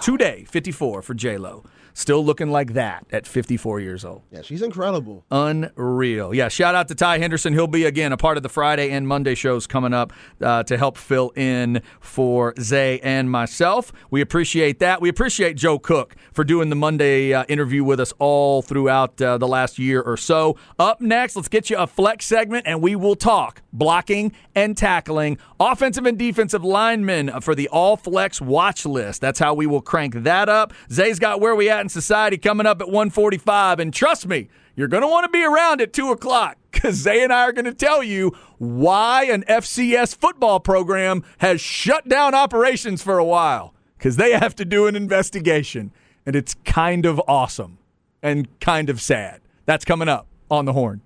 Today, 0.00 0.44
54 0.44 1.02
for 1.02 1.14
J 1.14 1.36
Lo. 1.36 1.64
Still 1.92 2.24
looking 2.24 2.50
like 2.50 2.74
that 2.74 3.04
at 3.10 3.26
54 3.26 3.80
years 3.80 4.04
old. 4.04 4.22
Yeah, 4.30 4.42
she's 4.42 4.62
incredible. 4.62 5.24
Unreal. 5.30 6.32
Yeah, 6.32 6.48
shout 6.48 6.74
out 6.74 6.88
to 6.88 6.94
Ty 6.94 7.18
Henderson. 7.18 7.52
He'll 7.52 7.66
be, 7.66 7.84
again, 7.84 8.12
a 8.12 8.16
part 8.16 8.36
of 8.36 8.42
the 8.42 8.48
Friday 8.48 8.90
and 8.90 9.06
Monday 9.08 9.34
shows 9.34 9.66
coming 9.66 9.92
up 9.92 10.12
uh, 10.40 10.62
to 10.64 10.78
help 10.78 10.96
fill 10.96 11.30
in 11.30 11.82
for 12.00 12.54
Zay 12.60 13.00
and 13.00 13.30
myself. 13.30 13.92
We 14.10 14.20
appreciate 14.20 14.78
that. 14.78 15.00
We 15.00 15.08
appreciate 15.08 15.56
Joe 15.56 15.78
Cook 15.78 16.14
for 16.32 16.44
doing 16.44 16.70
the 16.70 16.76
Monday 16.76 17.34
uh, 17.34 17.44
interview 17.48 17.82
with 17.82 18.00
us 18.00 18.12
all 18.18 18.62
throughout 18.62 19.20
uh, 19.20 19.38
the 19.38 19.48
last 19.48 19.78
year 19.78 20.00
or 20.00 20.16
so. 20.16 20.56
Up 20.78 21.00
next, 21.00 21.36
let's 21.36 21.48
get 21.48 21.70
you 21.70 21.76
a 21.76 21.86
flex 21.86 22.24
segment, 22.24 22.66
and 22.66 22.80
we 22.80 22.94
will 22.94 23.16
talk 23.16 23.62
blocking 23.72 24.32
and 24.54 24.76
tackling, 24.76 25.38
offensive 25.58 26.06
and 26.06 26.18
defensive 26.18 26.64
linemen 26.64 27.40
for 27.40 27.54
the 27.54 27.68
all 27.68 27.96
flex 27.96 28.40
watch 28.40 28.86
list. 28.86 29.20
That's 29.20 29.38
how 29.38 29.54
we 29.60 29.66
will 29.66 29.82
crank 29.82 30.14
that 30.14 30.48
up. 30.48 30.72
Zay's 30.90 31.18
got 31.18 31.38
where 31.38 31.54
we 31.54 31.68
at 31.68 31.82
in 31.82 31.90
society 31.90 32.38
coming 32.38 32.64
up 32.64 32.80
at 32.80 32.86
145. 32.86 33.78
And 33.78 33.92
trust 33.92 34.26
me, 34.26 34.48
you're 34.74 34.88
going 34.88 35.02
to 35.02 35.06
want 35.06 35.24
to 35.24 35.28
be 35.28 35.44
around 35.44 35.82
at 35.82 35.92
2 35.92 36.10
o'clock 36.12 36.56
because 36.72 36.94
Zay 36.94 37.22
and 37.22 37.30
I 37.30 37.42
are 37.42 37.52
going 37.52 37.66
to 37.66 37.74
tell 37.74 38.02
you 38.02 38.34
why 38.56 39.24
an 39.24 39.44
FCS 39.46 40.16
football 40.16 40.60
program 40.60 41.22
has 41.40 41.60
shut 41.60 42.08
down 42.08 42.34
operations 42.34 43.02
for 43.02 43.18
a 43.18 43.24
while 43.24 43.74
because 43.98 44.16
they 44.16 44.30
have 44.30 44.56
to 44.56 44.64
do 44.64 44.86
an 44.86 44.96
investigation. 44.96 45.92
And 46.24 46.34
it's 46.34 46.54
kind 46.64 47.04
of 47.04 47.20
awesome 47.28 47.76
and 48.22 48.48
kind 48.60 48.88
of 48.88 48.98
sad. 48.98 49.42
That's 49.66 49.84
coming 49.84 50.08
up 50.08 50.26
on 50.50 50.64
the 50.64 50.72
horn. 50.72 51.02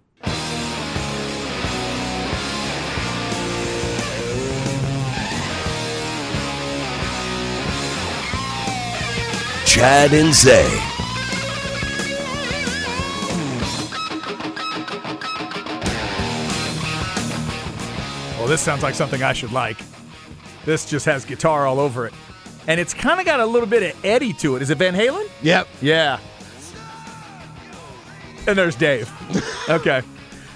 Chad 9.75 10.13
and 10.13 10.33
Zay. 10.33 10.63
Well, 18.39 18.47
this 18.47 18.61
sounds 18.61 18.85
like 18.85 18.95
something 18.95 19.25
I 19.25 19.33
should 19.33 19.51
like. 19.51 19.79
This 20.65 20.89
just 20.89 21.05
has 21.07 21.25
guitar 21.25 21.67
all 21.67 21.81
over 21.81 22.07
it. 22.07 22.15
And 22.69 22.79
it's 22.79 22.95
kind 22.95 23.19
of 23.19 23.27
got 23.27 23.41
a 23.41 23.47
little 23.47 23.67
bit 23.67 23.83
of 23.83 24.05
Eddie 24.05 24.33
to 24.35 24.55
it. 24.55 24.63
Is 24.63 24.71
it 24.71 24.79
Van 24.79 24.95
Halen? 24.95 25.29
Yep. 25.43 25.67
Yeah. 25.83 26.21
And 28.47 28.57
there's 28.57 28.77
Dave. 28.77 29.11
okay. 29.69 30.03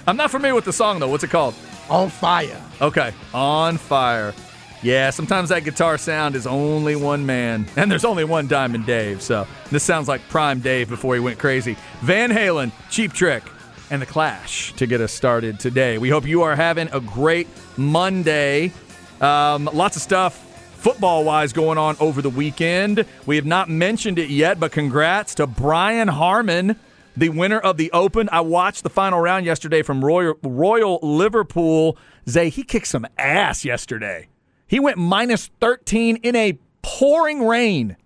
I'm 0.07 0.15
not 0.15 0.31
familiar 0.31 0.55
with 0.55 0.63
the 0.63 0.71
song, 0.71 0.97
though. 0.99 1.09
What's 1.09 1.25
it 1.25 1.29
called? 1.29 1.55
On 1.89 2.09
fire. 2.09 2.63
Okay. 2.79 3.11
On 3.33 3.75
fire. 3.75 4.33
Yeah, 4.81 5.09
sometimes 5.09 5.49
that 5.49 5.65
guitar 5.65 5.97
sound 5.97 6.35
is 6.35 6.47
only 6.47 6.95
one 6.95 7.25
man. 7.25 7.65
And 7.75 7.91
there's 7.91 8.05
only 8.05 8.23
one 8.23 8.47
Diamond 8.47 8.85
Dave. 8.85 9.21
So 9.21 9.45
this 9.71 9.83
sounds 9.83 10.07
like 10.07 10.21
prime 10.29 10.61
Dave 10.61 10.87
before 10.87 11.15
he 11.15 11.19
went 11.19 11.37
crazy. 11.37 11.75
Van 12.01 12.29
Halen, 12.29 12.71
Cheap 12.89 13.11
Trick, 13.11 13.43
and 13.91 14.01
The 14.01 14.05
Clash 14.05 14.71
to 14.73 14.87
get 14.87 15.01
us 15.01 15.11
started 15.11 15.59
today. 15.59 15.97
We 15.97 16.09
hope 16.09 16.25
you 16.25 16.43
are 16.43 16.55
having 16.55 16.87
a 16.93 17.01
great 17.01 17.47
Monday. 17.75 18.71
Um, 19.19 19.65
lots 19.73 19.97
of 19.97 20.01
stuff 20.01 20.45
football 20.79 21.25
wise 21.25 21.51
going 21.51 21.77
on 21.77 21.97
over 21.99 22.21
the 22.21 22.29
weekend. 22.29 23.05
We 23.25 23.35
have 23.35 23.45
not 23.45 23.69
mentioned 23.69 24.17
it 24.17 24.29
yet, 24.29 24.61
but 24.61 24.71
congrats 24.71 25.35
to 25.35 25.45
Brian 25.45 26.07
Harman, 26.07 26.77
the 27.17 27.27
winner 27.27 27.59
of 27.59 27.75
the 27.75 27.91
Open. 27.91 28.29
I 28.31 28.39
watched 28.39 28.83
the 28.83 28.89
final 28.89 29.19
round 29.19 29.45
yesterday 29.45 29.81
from 29.81 30.05
Royal, 30.05 30.35
Royal 30.41 30.99
Liverpool. 31.01 31.97
Zay, 32.29 32.47
he 32.47 32.63
kicked 32.63 32.87
some 32.87 33.05
ass 33.17 33.65
yesterday. 33.65 34.29
He 34.69 34.79
went 34.79 34.97
minus 34.97 35.49
13 35.59 36.17
in 36.17 36.35
a 36.35 36.57
pouring 36.81 37.45
rain 37.45 37.97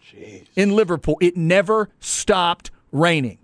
in 0.55 0.71
Liverpool. 0.71 1.17
It 1.21 1.35
never 1.35 1.89
stopped 1.99 2.71
raining. 2.91 3.37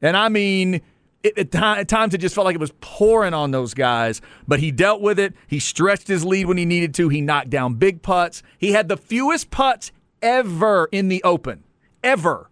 And 0.00 0.16
I 0.16 0.28
mean, 0.28 0.80
it, 1.22 1.54
at 1.54 1.88
times 1.88 2.14
it 2.14 2.18
just 2.18 2.34
felt 2.34 2.44
like 2.44 2.54
it 2.54 2.60
was 2.60 2.72
pouring 2.80 3.34
on 3.34 3.50
those 3.50 3.74
guys, 3.74 4.20
but 4.46 4.60
he 4.60 4.70
dealt 4.70 5.00
with 5.00 5.18
it. 5.18 5.34
He 5.46 5.58
stretched 5.58 6.08
his 6.08 6.24
lead 6.24 6.46
when 6.46 6.56
he 6.56 6.64
needed 6.64 6.94
to. 6.94 7.08
He 7.08 7.20
knocked 7.20 7.50
down 7.50 7.74
big 7.74 8.00
putts. 8.00 8.42
He 8.58 8.72
had 8.72 8.88
the 8.88 8.96
fewest 8.96 9.50
putts 9.50 9.92
ever 10.20 10.88
in 10.92 11.08
the 11.08 11.22
Open, 11.24 11.64
ever. 12.02 12.48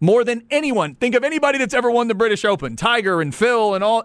More 0.00 0.24
than 0.24 0.44
anyone. 0.50 0.96
Think 0.96 1.14
of 1.14 1.22
anybody 1.22 1.58
that's 1.58 1.74
ever 1.74 1.88
won 1.88 2.08
the 2.08 2.14
British 2.14 2.44
Open. 2.44 2.74
Tiger 2.74 3.20
and 3.20 3.32
Phil 3.32 3.74
and 3.74 3.84
all. 3.84 4.04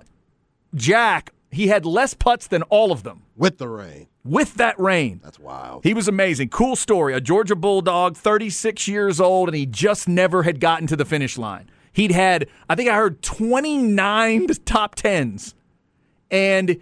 Jack, 0.76 1.34
he 1.50 1.67
had 1.67 1.86
less 1.86 2.13
putts 2.13 2.46
than 2.46 2.62
all 2.63 2.91
of 2.91 3.02
them 3.02 3.24
With 3.36 3.58
the 3.58 3.67
rain. 3.67 4.08
With 4.28 4.56
that 4.56 4.80
rain. 4.80 5.22
That's 5.24 5.40
wild. 5.40 5.84
He 5.84 5.94
was 5.94 6.08
amazing. 6.08 6.50
Cool 6.50 6.76
story. 6.76 7.13
A 7.13 7.22
Georgia 7.22 7.56
Bulldog, 7.56 8.18
36 8.18 8.88
years 8.88 9.20
old, 9.20 9.50
and 9.50 9.56
he 9.56 9.66
just 9.66 10.08
never 10.08 10.44
had 10.44 10.60
gotten 10.60 10.88
to 10.88 10.96
the 10.96 11.06
finish 11.06 11.38
line. 11.38 11.70
He'd 11.94 12.12
had, 12.12 12.48
I 12.70 12.76
think 12.76 12.90
I 12.90 12.96
heard 12.96 13.22
29 13.22 14.48
top 14.66 14.96
tens, 14.96 15.56
and 16.30 16.80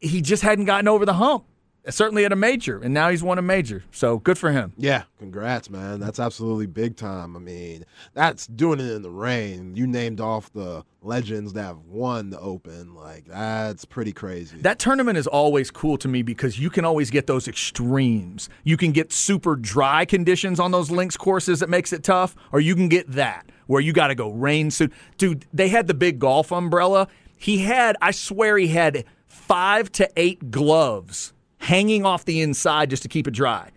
he 0.00 0.20
just 0.22 0.42
hadn't 0.42 0.64
gotten 0.64 0.88
over 0.88 1.04
the 1.04 1.14
hump, 1.14 1.44
certainly 1.88 2.24
at 2.24 2.32
a 2.32 2.36
major, 2.36 2.80
and 2.80 2.94
now 2.94 3.10
he's 3.10 3.22
won 3.22 3.38
a 3.38 3.42
major. 3.42 3.84
So 3.90 4.18
good 4.18 4.38
for 4.38 4.50
him. 4.50 4.72
Yeah, 4.76 5.02
congrats, 5.18 5.68
man. 5.68 6.00
That's 6.00 6.18
absolutely 6.18 6.66
big 6.66 6.96
time. 6.96 7.36
I 7.36 7.40
mean, 7.40 7.84
that's 8.14 8.46
doing 8.46 8.80
it 8.80 8.90
in 8.90 9.02
the 9.02 9.10
rain. 9.10 9.76
You 9.76 9.86
named 9.86 10.20
off 10.20 10.52
the 10.52 10.84
legends 11.02 11.52
that 11.52 11.62
have 11.62 11.80
won 11.86 12.30
the 12.30 12.40
Open. 12.40 12.94
Like, 12.94 13.26
that's 13.26 13.84
pretty 13.84 14.12
crazy. 14.12 14.58
That 14.58 14.78
tournament 14.78 15.18
is 15.18 15.26
always 15.26 15.70
cool 15.70 15.98
to 15.98 16.08
me 16.08 16.22
because 16.22 16.58
you 16.58 16.70
can 16.70 16.84
always 16.84 17.10
get 17.10 17.26
those 17.26 17.46
extremes. 17.46 18.48
You 18.64 18.76
can 18.76 18.92
get 18.92 19.12
super 19.12 19.56
dry 19.56 20.04
conditions 20.04 20.58
on 20.58 20.70
those 20.70 20.90
links 20.90 21.16
courses 21.16 21.60
that 21.60 21.68
makes 21.68 21.92
it 21.92 22.02
tough, 22.02 22.34
or 22.52 22.60
you 22.60 22.74
can 22.74 22.88
get 22.88 23.10
that 23.12 23.50
where 23.66 23.80
you 23.80 23.92
got 23.92 24.08
to 24.08 24.14
go 24.14 24.30
rain 24.30 24.70
suit. 24.70 24.92
Dude, 25.18 25.46
they 25.52 25.68
had 25.68 25.86
the 25.86 25.94
big 25.94 26.18
golf 26.18 26.52
umbrella. 26.52 27.08
He 27.36 27.58
had, 27.58 27.96
I 28.00 28.10
swear, 28.10 28.56
he 28.56 28.68
had 28.68 29.04
five 29.26 29.92
to 29.92 30.08
eight 30.16 30.50
gloves 30.50 31.33
hanging 31.64 32.04
off 32.04 32.24
the 32.26 32.40
inside 32.42 32.90
just 32.90 33.02
to 33.02 33.08
keep 33.08 33.26
it 33.26 33.32
dry. 33.32 33.70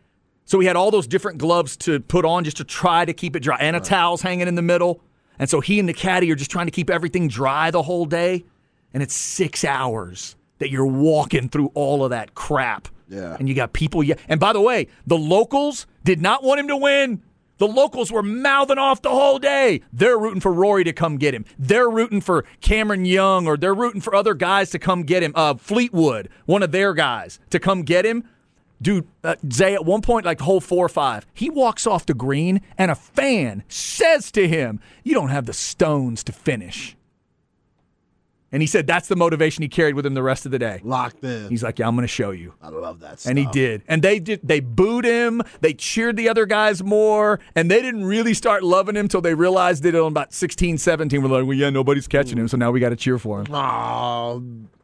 So 0.45 0.59
he 0.59 0.67
had 0.67 0.75
all 0.75 0.91
those 0.91 1.07
different 1.07 1.37
gloves 1.37 1.75
to 1.77 1.99
put 1.99 2.25
on 2.25 2.43
just 2.43 2.57
to 2.57 2.63
try 2.63 3.05
to 3.05 3.13
keep 3.13 3.35
it 3.35 3.41
dry, 3.41 3.57
and 3.59 3.75
a 3.75 3.79
towel's 3.79 4.21
hanging 4.21 4.47
in 4.47 4.55
the 4.55 4.61
middle. 4.61 5.01
And 5.39 5.49
so 5.49 5.61
he 5.61 5.79
and 5.79 5.87
the 5.87 5.93
caddy 5.93 6.31
are 6.31 6.35
just 6.35 6.51
trying 6.51 6.67
to 6.67 6.71
keep 6.71 6.89
everything 6.89 7.27
dry 7.27 7.71
the 7.71 7.83
whole 7.83 8.05
day. 8.05 8.45
And 8.93 9.03
it's 9.03 9.13
six 9.13 9.63
hours 9.63 10.35
that 10.59 10.69
you're 10.69 10.85
walking 10.85 11.49
through 11.49 11.71
all 11.75 12.03
of 12.03 12.09
that 12.09 12.33
crap. 12.33 12.87
Yeah. 13.09 13.35
And 13.39 13.47
you 13.47 13.55
got 13.55 13.73
people. 13.73 14.03
Yeah. 14.03 14.15
And 14.27 14.39
by 14.39 14.53
the 14.53 14.61
way, 14.61 14.87
the 15.05 15.17
locals 15.17 15.85
did 16.03 16.21
not 16.21 16.43
want 16.43 16.59
him 16.59 16.67
to 16.69 16.77
win. 16.77 17.21
The 17.57 17.67
locals 17.67 18.11
were 18.11 18.23
mouthing 18.23 18.77
off 18.77 19.01
the 19.01 19.09
whole 19.09 19.39
day. 19.39 19.81
They're 19.91 20.17
rooting 20.17 20.41
for 20.41 20.53
Rory 20.53 20.83
to 20.83 20.93
come 20.93 21.17
get 21.17 21.33
him. 21.33 21.45
They're 21.57 21.89
rooting 21.89 22.21
for 22.21 22.45
Cameron 22.61 23.05
Young, 23.05 23.47
or 23.47 23.57
they're 23.57 23.73
rooting 23.73 24.01
for 24.01 24.13
other 24.13 24.33
guys 24.33 24.69
to 24.71 24.79
come 24.79 25.03
get 25.03 25.23
him. 25.23 25.31
Uh, 25.35 25.55
Fleetwood, 25.55 26.29
one 26.45 26.63
of 26.63 26.71
their 26.71 26.93
guys, 26.93 27.39
to 27.49 27.59
come 27.59 27.83
get 27.83 28.05
him. 28.05 28.23
Dude, 28.81 29.07
uh, 29.23 29.35
Zay, 29.51 29.73
at 29.73 29.85
one 29.85 30.01
point, 30.01 30.25
like 30.25 30.39
hole 30.41 30.61
four 30.61 30.85
or 30.85 30.89
five, 30.89 31.25
he 31.33 31.49
walks 31.49 31.87
off 31.87 32.05
the 32.05 32.13
green 32.13 32.61
and 32.77 32.91
a 32.91 32.95
fan 32.95 33.63
says 33.67 34.31
to 34.33 34.47
him, 34.47 34.79
You 35.03 35.13
don't 35.15 35.29
have 35.29 35.45
the 35.45 35.53
stones 35.53 36.23
to 36.25 36.31
finish. 36.31 36.96
And 38.51 38.63
he 38.63 38.67
said 38.67 38.87
that's 38.87 39.09
the 39.09 39.15
motivation 39.17 39.61
he 39.61 39.67
carried 39.67 39.95
with 39.95 40.05
him 40.05 40.13
the 40.13 40.23
rest 40.23 40.45
of 40.45 40.51
the 40.53 40.59
day. 40.59 40.79
Locked 40.83 41.23
in. 41.23 41.49
He's 41.49 41.63
like, 41.63 41.79
Yeah, 41.79 41.87
I'm 41.87 41.95
going 41.95 42.03
to 42.03 42.07
show 42.07 42.31
you. 42.31 42.53
I 42.61 42.69
love 42.69 43.01
that 43.01 43.19
stuff. 43.19 43.29
And 43.29 43.37
he 43.37 43.45
did. 43.47 43.81
And 43.87 44.01
they 44.01 44.19
did 44.19 44.39
they 44.43 44.61
booed 44.61 45.03
him, 45.05 45.41
they 45.61 45.73
cheered 45.73 46.15
the 46.15 46.29
other 46.29 46.45
guys 46.45 46.81
more, 46.81 47.39
and 47.55 47.69
they 47.69 47.81
didn't 47.81 48.05
really 48.05 48.33
start 48.33 48.63
loving 48.63 48.95
him 48.95 49.05
until 49.05 49.19
they 49.21 49.33
realized 49.33 49.85
it 49.85 49.95
on 49.95 50.07
about 50.07 50.33
16, 50.33 50.77
17. 50.77 51.21
We're 51.21 51.27
like, 51.29 51.45
well, 51.45 51.57
yeah, 51.57 51.69
nobody's 51.69 52.07
catching 52.07 52.37
him, 52.37 52.47
so 52.47 52.55
now 52.57 52.71
we 52.71 52.79
got 52.79 52.89
to 52.89 52.95
cheer 52.95 53.17
for 53.17 53.41
him. 53.41 53.53
Oh, 53.53 54.41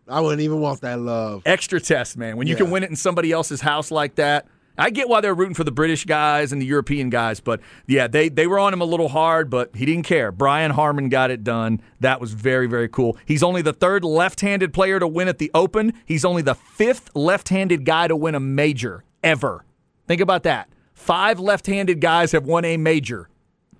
I 0.10 0.20
wouldn't 0.20 0.42
even 0.42 0.60
want 0.60 0.82
that 0.82 1.00
love. 1.00 1.44
Extra 1.46 1.80
test, 1.80 2.18
man. 2.18 2.36
When 2.36 2.48
you 2.48 2.56
Yeah. 2.56 2.60
can 2.64 2.72
win 2.72 2.84
it 2.84 2.90
in 2.90 2.96
somebody 2.98 3.32
else's 3.32 3.62
house 3.62 3.92
like 3.92 4.16
that. 4.16 4.46
I 4.78 4.90
get 4.90 5.08
why 5.08 5.22
they're 5.22 5.36
rooting 5.36 5.54
for 5.54 5.64
the 5.64 5.72
British 5.72 6.06
guys 6.06 6.52
and 6.52 6.62
the 6.62 6.66
European 6.66 7.10
guys, 7.10 7.40
but 7.40 7.60
yeah, 7.86 8.08
they, 8.08 8.30
they 8.30 8.48
were 8.48 8.58
on 8.58 8.74
him 8.74 8.82
a 8.82 8.86
little 8.86 9.10
hard, 9.10 9.50
but 9.50 9.76
he 9.76 9.86
didn't 9.86 10.06
care. 10.06 10.32
Brian 10.32 10.72
Harman 10.72 11.10
got 11.10 11.30
it 11.30 11.44
done. 11.44 11.80
That 12.00 12.20
was 12.20 12.34
very, 12.34 12.66
very 12.68 12.90
cool. 12.90 13.18
He's 13.26 13.44
only 13.44 13.62
the 13.62 13.74
third 13.74 14.04
left 14.04 14.42
handed 14.42 14.74
player 14.74 15.00
to 15.00 15.08
win 15.08 15.28
at 15.28 15.38
the 15.38 15.52
Open. 15.54 15.94
He's 16.06 16.26
only 16.26 16.42
the 16.42 16.56
fifth 16.56 17.16
left 17.16 17.50
handed 17.50 17.86
guy 17.86 18.08
to 18.08 18.16
win 18.16 18.34
a 18.34 18.40
major 18.40 19.04
ever. 19.24 19.64
Think 20.08 20.22
about 20.22 20.44
that. 20.44 20.70
Five 20.94 21.40
left 21.40 21.68
handed 21.68 22.02
guys 22.02 22.32
have 22.32 22.46
won 22.46 22.66
a 22.66 22.78
major, 22.78 23.30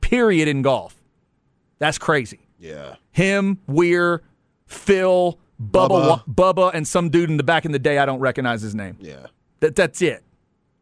period, 0.02 0.48
in 0.48 0.62
golf. 0.62 1.02
That's 1.80 1.98
crazy. 1.98 2.48
Yeah. 2.60 2.96
Him, 3.12 3.60
Weir, 3.68 4.22
Phil, 4.68 5.40
Bubba, 5.62 6.22
Bubba. 6.26 6.36
Bubba, 6.56 6.72
and 6.74 6.88
some 6.88 7.10
dude 7.10 7.30
in 7.30 7.38
the 7.38 7.44
back 7.44 7.66
in 7.66 7.72
the 7.72 7.80
day. 7.80 7.98
I 7.98 8.06
don't 8.06 8.20
recognize 8.20 8.62
his 8.62 8.76
name. 8.76 8.98
Yeah. 9.00 9.28
That, 9.60 9.76
that's 9.76 10.02
it. 10.02 10.24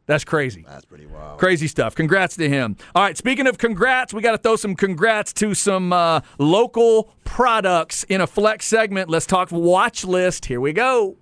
That's 0.06 0.24
crazy. 0.24 0.66
That's 0.68 0.86
pretty 0.86 1.06
wild. 1.06 1.40
Crazy 1.40 1.68
stuff. 1.68 1.96
Congrats 1.96 2.36
to 2.38 2.50
him. 2.50 2.76
All 2.96 3.04
right, 3.04 3.18
speaking 3.18 3.48
of 3.48 3.58
congrats, 3.58 4.14
we 4.14 4.22
got 4.22 4.32
to 4.32 4.38
throw 4.38 4.56
some 4.56 4.76
congrats 4.76 5.32
to 5.34 5.54
some 5.54 5.94
uh, 5.94 6.22
local 6.38 7.14
products 7.24 8.04
in 8.04 8.20
a 8.22 8.28
flex 8.28 8.66
segment. 8.66 9.10
Let's 9.10 9.26
talk 9.26 9.52
watch 9.52 10.04
list. 10.04 10.46
Here 10.46 10.60
we 10.60 10.74
go. 10.74 11.18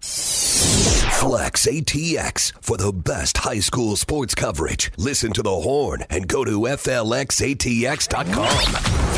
Flex 0.00 1.66
ATX 1.66 2.52
for 2.60 2.76
the 2.76 2.92
best 2.92 3.36
high 3.38 3.60
school 3.60 3.94
sports 3.96 4.34
coverage. 4.34 4.90
Listen 4.96 5.32
to 5.32 5.42
the 5.42 5.50
horn 5.50 6.02
and 6.10 6.26
go 6.26 6.44
to 6.44 6.62
FLXATX.com. 6.62 8.58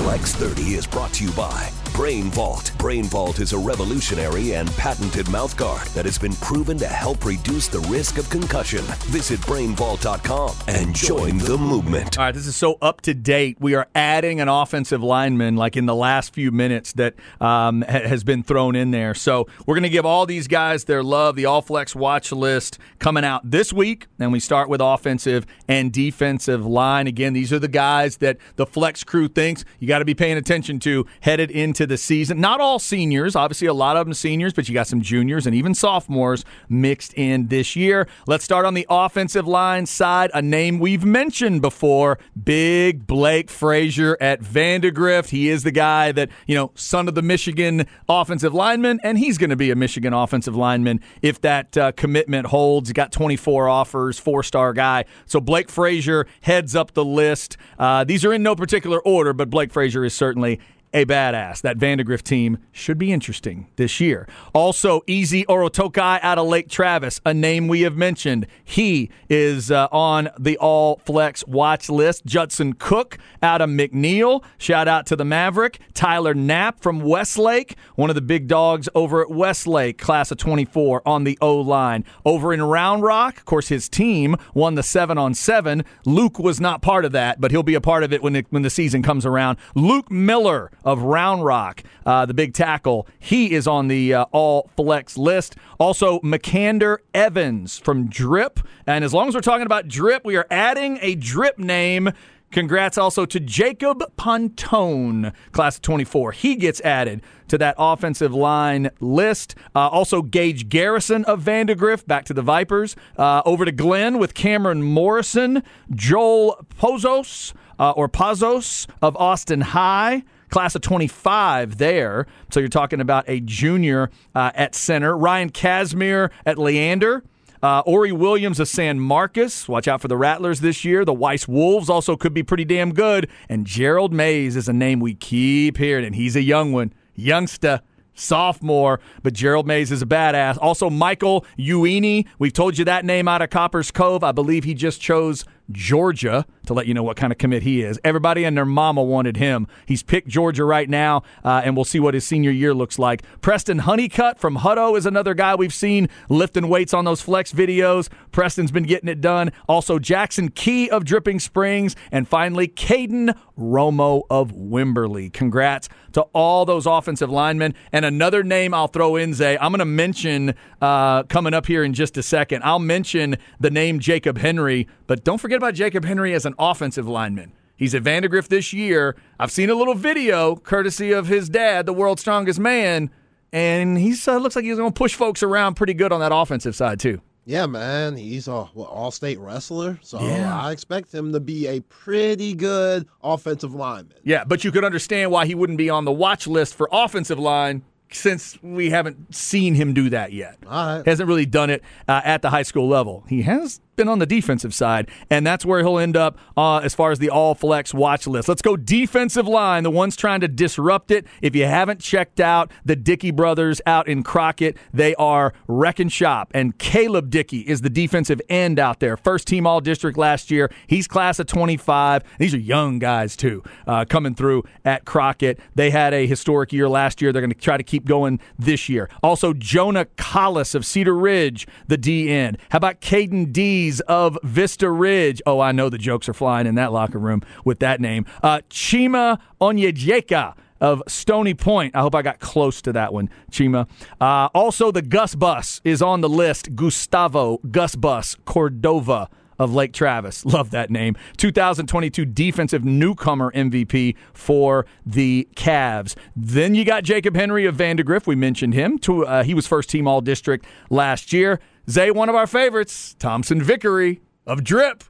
Flex 0.04 0.34
30 0.34 0.62
is 0.74 0.86
brought 0.86 1.14
to 1.14 1.24
you 1.24 1.30
by 1.32 1.70
Brain 1.94 2.24
Vault. 2.24 2.72
Brain 2.76 3.04
Vault 3.04 3.38
is 3.38 3.52
a 3.52 3.58
revolutionary 3.58 4.54
and 4.54 4.68
patented 4.72 5.26
mouthguard 5.26 5.84
that 5.94 6.04
has 6.04 6.18
been 6.18 6.32
proven 6.34 6.76
to 6.78 6.88
help 6.88 7.24
reduce 7.24 7.68
the 7.68 7.78
risk 7.82 8.18
of 8.18 8.28
concussion. 8.28 8.80
Visit 9.06 9.38
brainvault.com 9.42 10.56
and 10.66 10.92
join 10.92 11.38
the 11.38 11.56
movement. 11.56 12.18
All 12.18 12.24
right, 12.24 12.34
this 12.34 12.48
is 12.48 12.56
so 12.56 12.78
up 12.82 13.00
to 13.02 13.14
date. 13.14 13.58
We 13.60 13.76
are 13.76 13.86
adding 13.94 14.40
an 14.40 14.48
offensive 14.48 15.04
lineman 15.04 15.54
like 15.54 15.76
in 15.76 15.86
the 15.86 15.94
last 15.94 16.34
few 16.34 16.50
minutes 16.50 16.92
that 16.94 17.14
um, 17.40 17.82
ha- 17.82 18.08
has 18.08 18.24
been 18.24 18.42
thrown 18.42 18.74
in 18.74 18.90
there. 18.90 19.14
So 19.14 19.46
we're 19.64 19.76
going 19.76 19.84
to 19.84 19.88
give 19.88 20.04
all 20.04 20.26
these 20.26 20.48
guys 20.48 20.84
their 20.84 21.04
love. 21.04 21.36
The 21.36 21.46
All 21.46 21.62
Flex 21.62 21.94
watch 21.94 22.32
list 22.32 22.76
coming 22.98 23.24
out 23.24 23.48
this 23.48 23.72
week, 23.72 24.08
and 24.18 24.32
we 24.32 24.40
start 24.40 24.68
with 24.68 24.80
offensive 24.80 25.46
and 25.68 25.92
defensive 25.92 26.66
line. 26.66 27.06
Again, 27.06 27.34
these 27.34 27.52
are 27.52 27.60
the 27.60 27.68
guys 27.68 28.16
that 28.16 28.38
the 28.56 28.66
Flex 28.66 29.04
crew 29.04 29.28
thinks 29.28 29.64
you 29.78 29.86
got 29.86 30.00
to 30.00 30.04
be 30.04 30.14
paying 30.14 30.36
attention 30.36 30.80
to 30.80 31.06
headed 31.20 31.52
into 31.52 31.83
the 31.86 31.96
season. 31.96 32.40
Not 32.40 32.60
all 32.60 32.78
seniors, 32.78 33.36
obviously, 33.36 33.66
a 33.66 33.74
lot 33.74 33.96
of 33.96 34.06
them 34.06 34.14
seniors, 34.14 34.52
but 34.52 34.68
you 34.68 34.74
got 34.74 34.86
some 34.86 35.00
juniors 35.00 35.46
and 35.46 35.54
even 35.54 35.74
sophomores 35.74 36.44
mixed 36.68 37.14
in 37.14 37.48
this 37.48 37.76
year. 37.76 38.06
Let's 38.26 38.44
start 38.44 38.66
on 38.66 38.74
the 38.74 38.86
offensive 38.88 39.46
line 39.46 39.86
side. 39.86 40.30
A 40.34 40.42
name 40.42 40.78
we've 40.78 41.04
mentioned 41.04 41.62
before, 41.62 42.18
Big 42.42 43.06
Blake 43.06 43.50
Frazier 43.50 44.16
at 44.20 44.40
Vandegrift. 44.40 45.30
He 45.30 45.48
is 45.48 45.62
the 45.62 45.70
guy 45.70 46.12
that, 46.12 46.30
you 46.46 46.54
know, 46.54 46.70
son 46.74 47.08
of 47.08 47.14
the 47.14 47.22
Michigan 47.22 47.86
offensive 48.08 48.54
lineman, 48.54 49.00
and 49.02 49.18
he's 49.18 49.38
going 49.38 49.50
to 49.50 49.56
be 49.56 49.70
a 49.70 49.76
Michigan 49.76 50.12
offensive 50.12 50.56
lineman 50.56 51.00
if 51.22 51.40
that 51.40 51.76
uh, 51.76 51.92
commitment 51.92 52.46
holds. 52.46 52.88
He 52.88 52.92
got 52.92 53.12
24 53.12 53.68
offers, 53.68 54.18
four 54.18 54.42
star 54.42 54.72
guy. 54.72 55.04
So 55.26 55.40
Blake 55.40 55.70
Frazier 55.70 56.26
heads 56.40 56.74
up 56.74 56.92
the 56.92 57.04
list. 57.04 57.56
Uh, 57.78 58.04
these 58.04 58.24
are 58.24 58.32
in 58.32 58.42
no 58.42 58.54
particular 58.54 59.00
order, 59.00 59.32
but 59.32 59.50
Blake 59.50 59.72
Frazier 59.72 60.04
is 60.04 60.14
certainly 60.14 60.60
a 60.94 61.04
badass. 61.04 61.60
That 61.60 61.76
Vandegrift 61.76 62.24
team 62.24 62.58
should 62.72 62.96
be 62.96 63.12
interesting 63.12 63.68
this 63.76 64.00
year. 64.00 64.26
Also, 64.54 65.02
Easy 65.06 65.44
Orotokai 65.44 66.20
out 66.22 66.38
of 66.38 66.46
Lake 66.46 66.68
Travis, 66.68 67.20
a 67.26 67.34
name 67.34 67.68
we 67.68 67.82
have 67.82 67.96
mentioned. 67.96 68.46
He 68.62 69.10
is 69.28 69.70
uh, 69.70 69.88
on 69.90 70.30
the 70.38 70.56
All 70.58 71.00
Flex 71.04 71.44
watch 71.46 71.90
list. 71.90 72.24
Judson 72.24 72.72
Cook 72.74 73.18
out 73.42 73.60
of 73.60 73.68
McNeil. 73.68 74.42
Shout 74.56 74.88
out 74.88 75.04
to 75.06 75.16
the 75.16 75.24
Maverick. 75.24 75.80
Tyler 75.92 76.34
Knapp 76.34 76.80
from 76.80 77.00
Westlake, 77.00 77.76
one 77.96 78.08
of 78.08 78.14
the 78.14 78.22
big 78.22 78.46
dogs 78.46 78.88
over 78.94 79.20
at 79.20 79.30
Westlake, 79.30 79.98
class 79.98 80.30
of 80.30 80.38
24 80.38 81.02
on 81.06 81.24
the 81.24 81.36
O 81.40 81.56
line. 81.56 82.04
Over 82.24 82.52
in 82.52 82.62
Round 82.62 83.02
Rock, 83.02 83.38
of 83.38 83.44
course, 83.44 83.68
his 83.68 83.88
team 83.88 84.36
won 84.54 84.76
the 84.76 84.82
seven 84.82 85.18
on 85.18 85.34
seven. 85.34 85.84
Luke 86.04 86.38
was 86.38 86.60
not 86.60 86.82
part 86.82 87.04
of 87.04 87.12
that, 87.12 87.40
but 87.40 87.50
he'll 87.50 87.64
be 87.64 87.74
a 87.74 87.80
part 87.80 88.04
of 88.04 88.12
it 88.12 88.22
when, 88.22 88.36
it, 88.36 88.46
when 88.50 88.62
the 88.62 88.70
season 88.70 89.02
comes 89.02 89.26
around. 89.26 89.58
Luke 89.74 90.10
Miller 90.10 90.70
of 90.84 91.02
Round 91.02 91.44
Rock, 91.44 91.82
uh, 92.06 92.26
the 92.26 92.34
big 92.34 92.54
tackle, 92.54 93.06
he 93.18 93.52
is 93.52 93.66
on 93.66 93.88
the 93.88 94.14
uh, 94.14 94.24
all 94.32 94.70
flex 94.76 95.16
list. 95.16 95.56
Also, 95.78 96.20
McCander 96.20 96.98
Evans 97.14 97.78
from 97.78 98.08
Drip. 98.08 98.60
And 98.86 99.04
as 99.04 99.14
long 99.14 99.28
as 99.28 99.34
we're 99.34 99.40
talking 99.40 99.66
about 99.66 99.88
Drip, 99.88 100.24
we 100.24 100.36
are 100.36 100.46
adding 100.50 100.98
a 101.00 101.14
Drip 101.14 101.58
name. 101.58 102.10
Congrats 102.54 102.96
also 102.96 103.26
to 103.26 103.40
Jacob 103.40 104.04
Pontone, 104.16 105.32
class 105.50 105.74
of 105.74 105.82
24. 105.82 106.30
He 106.30 106.54
gets 106.54 106.80
added 106.82 107.20
to 107.48 107.58
that 107.58 107.74
offensive 107.78 108.32
line 108.32 108.90
list. 109.00 109.56
Uh, 109.74 109.88
also, 109.88 110.22
Gage 110.22 110.68
Garrison 110.68 111.24
of 111.24 111.40
Vandegrift, 111.40 112.06
back 112.06 112.24
to 112.26 112.34
the 112.34 112.42
Vipers. 112.42 112.94
Uh, 113.18 113.42
over 113.44 113.64
to 113.64 113.72
Glenn 113.72 114.18
with 114.18 114.34
Cameron 114.34 114.84
Morrison, 114.84 115.64
Joel 115.90 116.64
Pozos, 116.78 117.54
uh, 117.78 117.90
or 117.90 118.08
Pazos 118.08 118.86
of 119.02 119.16
Austin 119.16 119.60
High 119.60 120.22
class 120.50 120.74
of 120.74 120.82
25 120.82 121.78
there. 121.78 122.26
So 122.50 122.60
you're 122.60 122.68
talking 122.68 123.00
about 123.00 123.24
a 123.28 123.40
junior 123.40 124.10
uh, 124.34 124.52
at 124.54 124.74
center. 124.74 125.16
Ryan 125.16 125.50
Casimir 125.50 126.30
at 126.46 126.58
Leander. 126.58 127.24
Uh, 127.62 127.82
Ori 127.86 128.12
Williams 128.12 128.60
of 128.60 128.68
San 128.68 129.00
Marcos. 129.00 129.66
Watch 129.68 129.88
out 129.88 130.02
for 130.02 130.08
the 130.08 130.18
Rattlers 130.18 130.60
this 130.60 130.84
year. 130.84 131.02
The 131.02 131.14
Weiss 131.14 131.48
Wolves 131.48 131.88
also 131.88 132.14
could 132.14 132.34
be 132.34 132.42
pretty 132.42 132.66
damn 132.66 132.92
good. 132.92 133.26
And 133.48 133.66
Gerald 133.66 134.12
Mays 134.12 134.54
is 134.54 134.68
a 134.68 134.74
name 134.74 135.00
we 135.00 135.14
keep 135.14 135.78
hearing, 135.78 136.04
and 136.04 136.14
he's 136.14 136.36
a 136.36 136.42
young 136.42 136.72
one, 136.72 136.92
youngster. 137.14 137.80
Sophomore, 138.16 139.00
but 139.24 139.32
Gerald 139.32 139.66
Mays 139.66 139.90
is 139.90 140.00
a 140.00 140.06
badass. 140.06 140.56
Also, 140.60 140.88
Michael 140.88 141.44
Uini. 141.58 142.26
We've 142.38 142.52
told 142.52 142.78
you 142.78 142.84
that 142.84 143.04
name 143.04 143.26
out 143.26 143.42
of 143.42 143.50
Copperas 143.50 143.90
Cove. 143.90 144.22
I 144.22 144.30
believe 144.30 144.62
he 144.62 144.72
just 144.72 145.00
chose 145.00 145.44
Georgia 145.70 146.46
to 146.66 146.74
let 146.74 146.86
you 146.86 146.94
know 146.94 147.02
what 147.02 147.16
kind 147.16 147.32
of 147.32 147.38
commit 147.38 147.62
he 147.62 147.82
is. 147.82 147.98
Everybody 148.04 148.44
and 148.44 148.56
their 148.56 148.64
mama 148.64 149.02
wanted 149.02 149.36
him. 149.36 149.66
He's 149.86 150.02
picked 150.02 150.28
Georgia 150.28 150.64
right 150.64 150.88
now, 150.88 151.22
uh, 151.44 151.62
and 151.64 151.76
we'll 151.76 151.84
see 151.84 152.00
what 152.00 152.14
his 152.14 152.26
senior 152.26 152.50
year 152.50 152.74
looks 152.74 152.98
like. 152.98 153.22
Preston 153.40 153.80
Honeycutt 153.80 154.38
from 154.38 154.58
Hutto 154.58 154.96
is 154.96 155.06
another 155.06 155.34
guy 155.34 155.54
we've 155.54 155.74
seen 155.74 156.08
lifting 156.28 156.68
weights 156.68 156.94
on 156.94 157.04
those 157.04 157.20
flex 157.20 157.52
videos. 157.52 158.08
Preston's 158.32 158.70
been 158.70 158.84
getting 158.84 159.08
it 159.08 159.20
done. 159.20 159.52
Also, 159.68 159.98
Jackson 159.98 160.50
Key 160.50 160.88
of 160.90 161.04
Dripping 161.04 161.40
Springs, 161.40 161.96
and 162.10 162.28
finally, 162.28 162.68
Caden 162.68 163.36
Romo 163.58 164.22
of 164.30 164.52
Wimberley. 164.52 165.32
Congrats 165.32 165.88
to 166.12 166.22
all 166.32 166.64
those 166.64 166.86
offensive 166.86 167.30
linemen. 167.30 167.74
And 167.92 168.04
another 168.04 168.42
name 168.42 168.72
I'll 168.74 168.88
throw 168.88 169.16
in, 169.16 169.34
Zay, 169.34 169.58
I'm 169.58 169.70
going 169.70 169.80
to 169.80 169.84
mention 169.84 170.54
uh, 170.80 171.24
coming 171.24 171.54
up 171.54 171.66
here 171.66 171.84
in 171.84 171.92
just 171.92 172.16
a 172.16 172.22
second. 172.22 172.62
I'll 172.64 172.78
mention 172.78 173.36
the 173.60 173.70
name 173.70 173.98
Jacob 174.00 174.38
Henry, 174.38 174.88
but 175.06 175.24
don't 175.24 175.38
forget 175.38 175.53
about 175.56 175.74
Jacob 175.74 176.04
Henry 176.04 176.34
as 176.34 176.46
an 176.46 176.54
offensive 176.58 177.06
lineman. 177.08 177.52
He's 177.76 177.94
at 177.94 178.02
Vandegrift 178.02 178.50
this 178.50 178.72
year. 178.72 179.16
I've 179.38 179.50
seen 179.50 179.68
a 179.70 179.74
little 179.74 179.94
video 179.94 180.56
courtesy 180.56 181.12
of 181.12 181.26
his 181.26 181.48
dad, 181.48 181.86
the 181.86 181.92
world's 181.92 182.20
strongest 182.20 182.60
man, 182.60 183.10
and 183.52 183.98
he 183.98 184.14
uh, 184.26 184.36
looks 184.36 184.56
like 184.56 184.64
he's 184.64 184.76
going 184.76 184.92
to 184.92 184.96
push 184.98 185.14
folks 185.14 185.42
around 185.42 185.74
pretty 185.74 185.94
good 185.94 186.12
on 186.12 186.20
that 186.20 186.32
offensive 186.32 186.76
side, 186.76 187.00
too. 187.00 187.20
Yeah, 187.46 187.66
man, 187.66 188.16
he's 188.16 188.48
a 188.48 188.64
what, 188.64 188.88
all-state 188.88 189.38
wrestler, 189.38 189.98
so 190.02 190.20
Yeah. 190.20 190.58
I 190.58 190.72
expect 190.72 191.12
him 191.12 191.32
to 191.32 191.40
be 191.40 191.66
a 191.66 191.80
pretty 191.80 192.54
good 192.54 193.06
offensive 193.22 193.74
lineman. 193.74 194.16
Yeah, 194.22 194.44
but 194.44 194.64
you 194.64 194.72
could 194.72 194.84
understand 194.84 195.30
why 195.30 195.44
he 195.46 195.54
wouldn't 195.54 195.76
be 195.78 195.90
on 195.90 196.04
the 196.04 196.12
watch 196.12 196.46
list 196.46 196.74
for 196.74 196.88
offensive 196.90 197.38
line 197.38 197.82
since 198.10 198.56
we 198.62 198.90
haven't 198.90 199.34
seen 199.34 199.74
him 199.74 199.92
do 199.92 200.08
that 200.10 200.32
yet. 200.32 200.56
All 200.66 200.96
right. 200.96 201.06
Hasn't 201.06 201.28
really 201.28 201.46
done 201.46 201.68
it 201.68 201.82
uh, 202.08 202.20
at 202.24 202.42
the 202.42 202.50
high 202.50 202.62
school 202.62 202.88
level. 202.88 203.24
He 203.28 203.42
has 203.42 203.80
been 203.96 204.08
on 204.08 204.18
the 204.18 204.26
defensive 204.26 204.74
side, 204.74 205.08
and 205.30 205.46
that's 205.46 205.64
where 205.64 205.80
he'll 205.80 205.98
end 205.98 206.16
up 206.16 206.38
uh, 206.56 206.78
as 206.78 206.94
far 206.94 207.10
as 207.10 207.18
the 207.18 207.30
all 207.30 207.54
flex 207.54 207.94
watch 207.94 208.26
list. 208.26 208.48
Let's 208.48 208.62
go 208.62 208.76
defensive 208.76 209.46
line, 209.46 209.82
the 209.82 209.90
ones 209.90 210.16
trying 210.16 210.40
to 210.40 210.48
disrupt 210.48 211.10
it. 211.10 211.26
If 211.42 211.54
you 211.54 211.66
haven't 211.66 212.00
checked 212.00 212.40
out 212.40 212.70
the 212.84 212.96
Dickey 212.96 213.30
brothers 213.30 213.80
out 213.86 214.08
in 214.08 214.22
Crockett, 214.22 214.76
they 214.92 215.14
are 215.16 215.52
wrecking 215.66 216.08
shop. 216.08 216.50
And 216.54 216.78
Caleb 216.78 217.30
Dickey 217.30 217.60
is 217.60 217.80
the 217.80 217.90
defensive 217.90 218.40
end 218.48 218.78
out 218.78 219.00
there. 219.00 219.16
First 219.16 219.46
team 219.46 219.66
all 219.66 219.80
district 219.80 220.18
last 220.18 220.50
year. 220.50 220.70
He's 220.86 221.06
class 221.06 221.38
of 221.38 221.46
25. 221.46 222.22
These 222.38 222.54
are 222.54 222.58
young 222.58 222.98
guys, 222.98 223.36
too, 223.36 223.62
uh, 223.86 224.04
coming 224.04 224.34
through 224.34 224.64
at 224.84 225.04
Crockett. 225.04 225.58
They 225.74 225.90
had 225.90 226.14
a 226.14 226.26
historic 226.26 226.72
year 226.72 226.88
last 226.88 227.22
year. 227.22 227.32
They're 227.32 227.42
going 227.42 227.52
to 227.52 227.58
try 227.58 227.76
to 227.76 227.82
keep 227.82 228.04
going 228.04 228.40
this 228.58 228.88
year. 228.88 229.08
Also, 229.22 229.52
Jonah 229.52 230.06
Collis 230.16 230.74
of 230.74 230.84
Cedar 230.84 231.14
Ridge, 231.14 231.66
the 231.88 231.96
D 231.96 232.30
end. 232.30 232.58
How 232.70 232.78
about 232.78 233.00
Caden 233.00 233.52
D? 233.52 233.83
Of 234.02 234.38
Vista 234.42 234.90
Ridge. 234.90 235.42
Oh, 235.46 235.60
I 235.60 235.72
know 235.72 235.88
the 235.88 235.98
jokes 235.98 236.28
are 236.28 236.34
flying 236.34 236.66
in 236.66 236.74
that 236.76 236.92
locker 236.92 237.18
room 237.18 237.42
with 237.64 237.80
that 237.80 238.00
name. 238.00 238.26
Uh, 238.42 238.60
Chima 238.70 239.38
Onyejeka 239.60 240.54
of 240.80 241.02
Stony 241.06 241.54
Point. 241.54 241.94
I 241.94 242.00
hope 242.00 242.14
I 242.14 242.22
got 242.22 242.40
close 242.40 242.82
to 242.82 242.92
that 242.92 243.12
one, 243.12 243.30
Chima. 243.50 243.88
Uh, 244.20 244.48
also, 244.54 244.90
the 244.90 245.02
Gus 245.02 245.34
Bus 245.34 245.80
is 245.84 246.02
on 246.02 246.20
the 246.20 246.28
list. 246.28 246.74
Gustavo 246.74 247.58
Gus 247.70 247.94
Bus 247.96 248.36
Cordova 248.44 249.28
of 249.58 249.74
Lake 249.74 249.92
Travis. 249.92 250.44
Love 250.54 250.70
that 250.70 250.90
name. 250.90 251.16
2022 251.36 252.24
defensive 252.24 252.84
newcomer 252.84 253.52
MVP 253.52 254.16
for 254.32 254.86
the 255.06 255.48
Cavs. 255.56 256.14
Then 256.36 256.74
you 256.74 256.84
got 256.84 257.04
Jacob 257.04 257.34
Henry 257.34 257.66
of 257.66 257.76
Vandegrift. 257.76 258.26
We 258.26 258.36
mentioned 258.36 258.74
him. 258.74 258.98
To, 258.98 259.26
uh, 259.26 259.42
he 259.44 259.54
was 259.54 259.66
first 259.66 259.90
team 259.90 260.06
all 260.06 260.20
district 260.20 260.66
last 260.90 261.32
year. 261.32 261.60
Zay, 261.88 262.10
one 262.10 262.28
of 262.28 262.34
our 262.34 262.46
favorites, 262.46 263.14
Thompson 263.18 263.62
Vickery 263.62 264.20
of 264.46 264.64
Drip. 264.64 265.04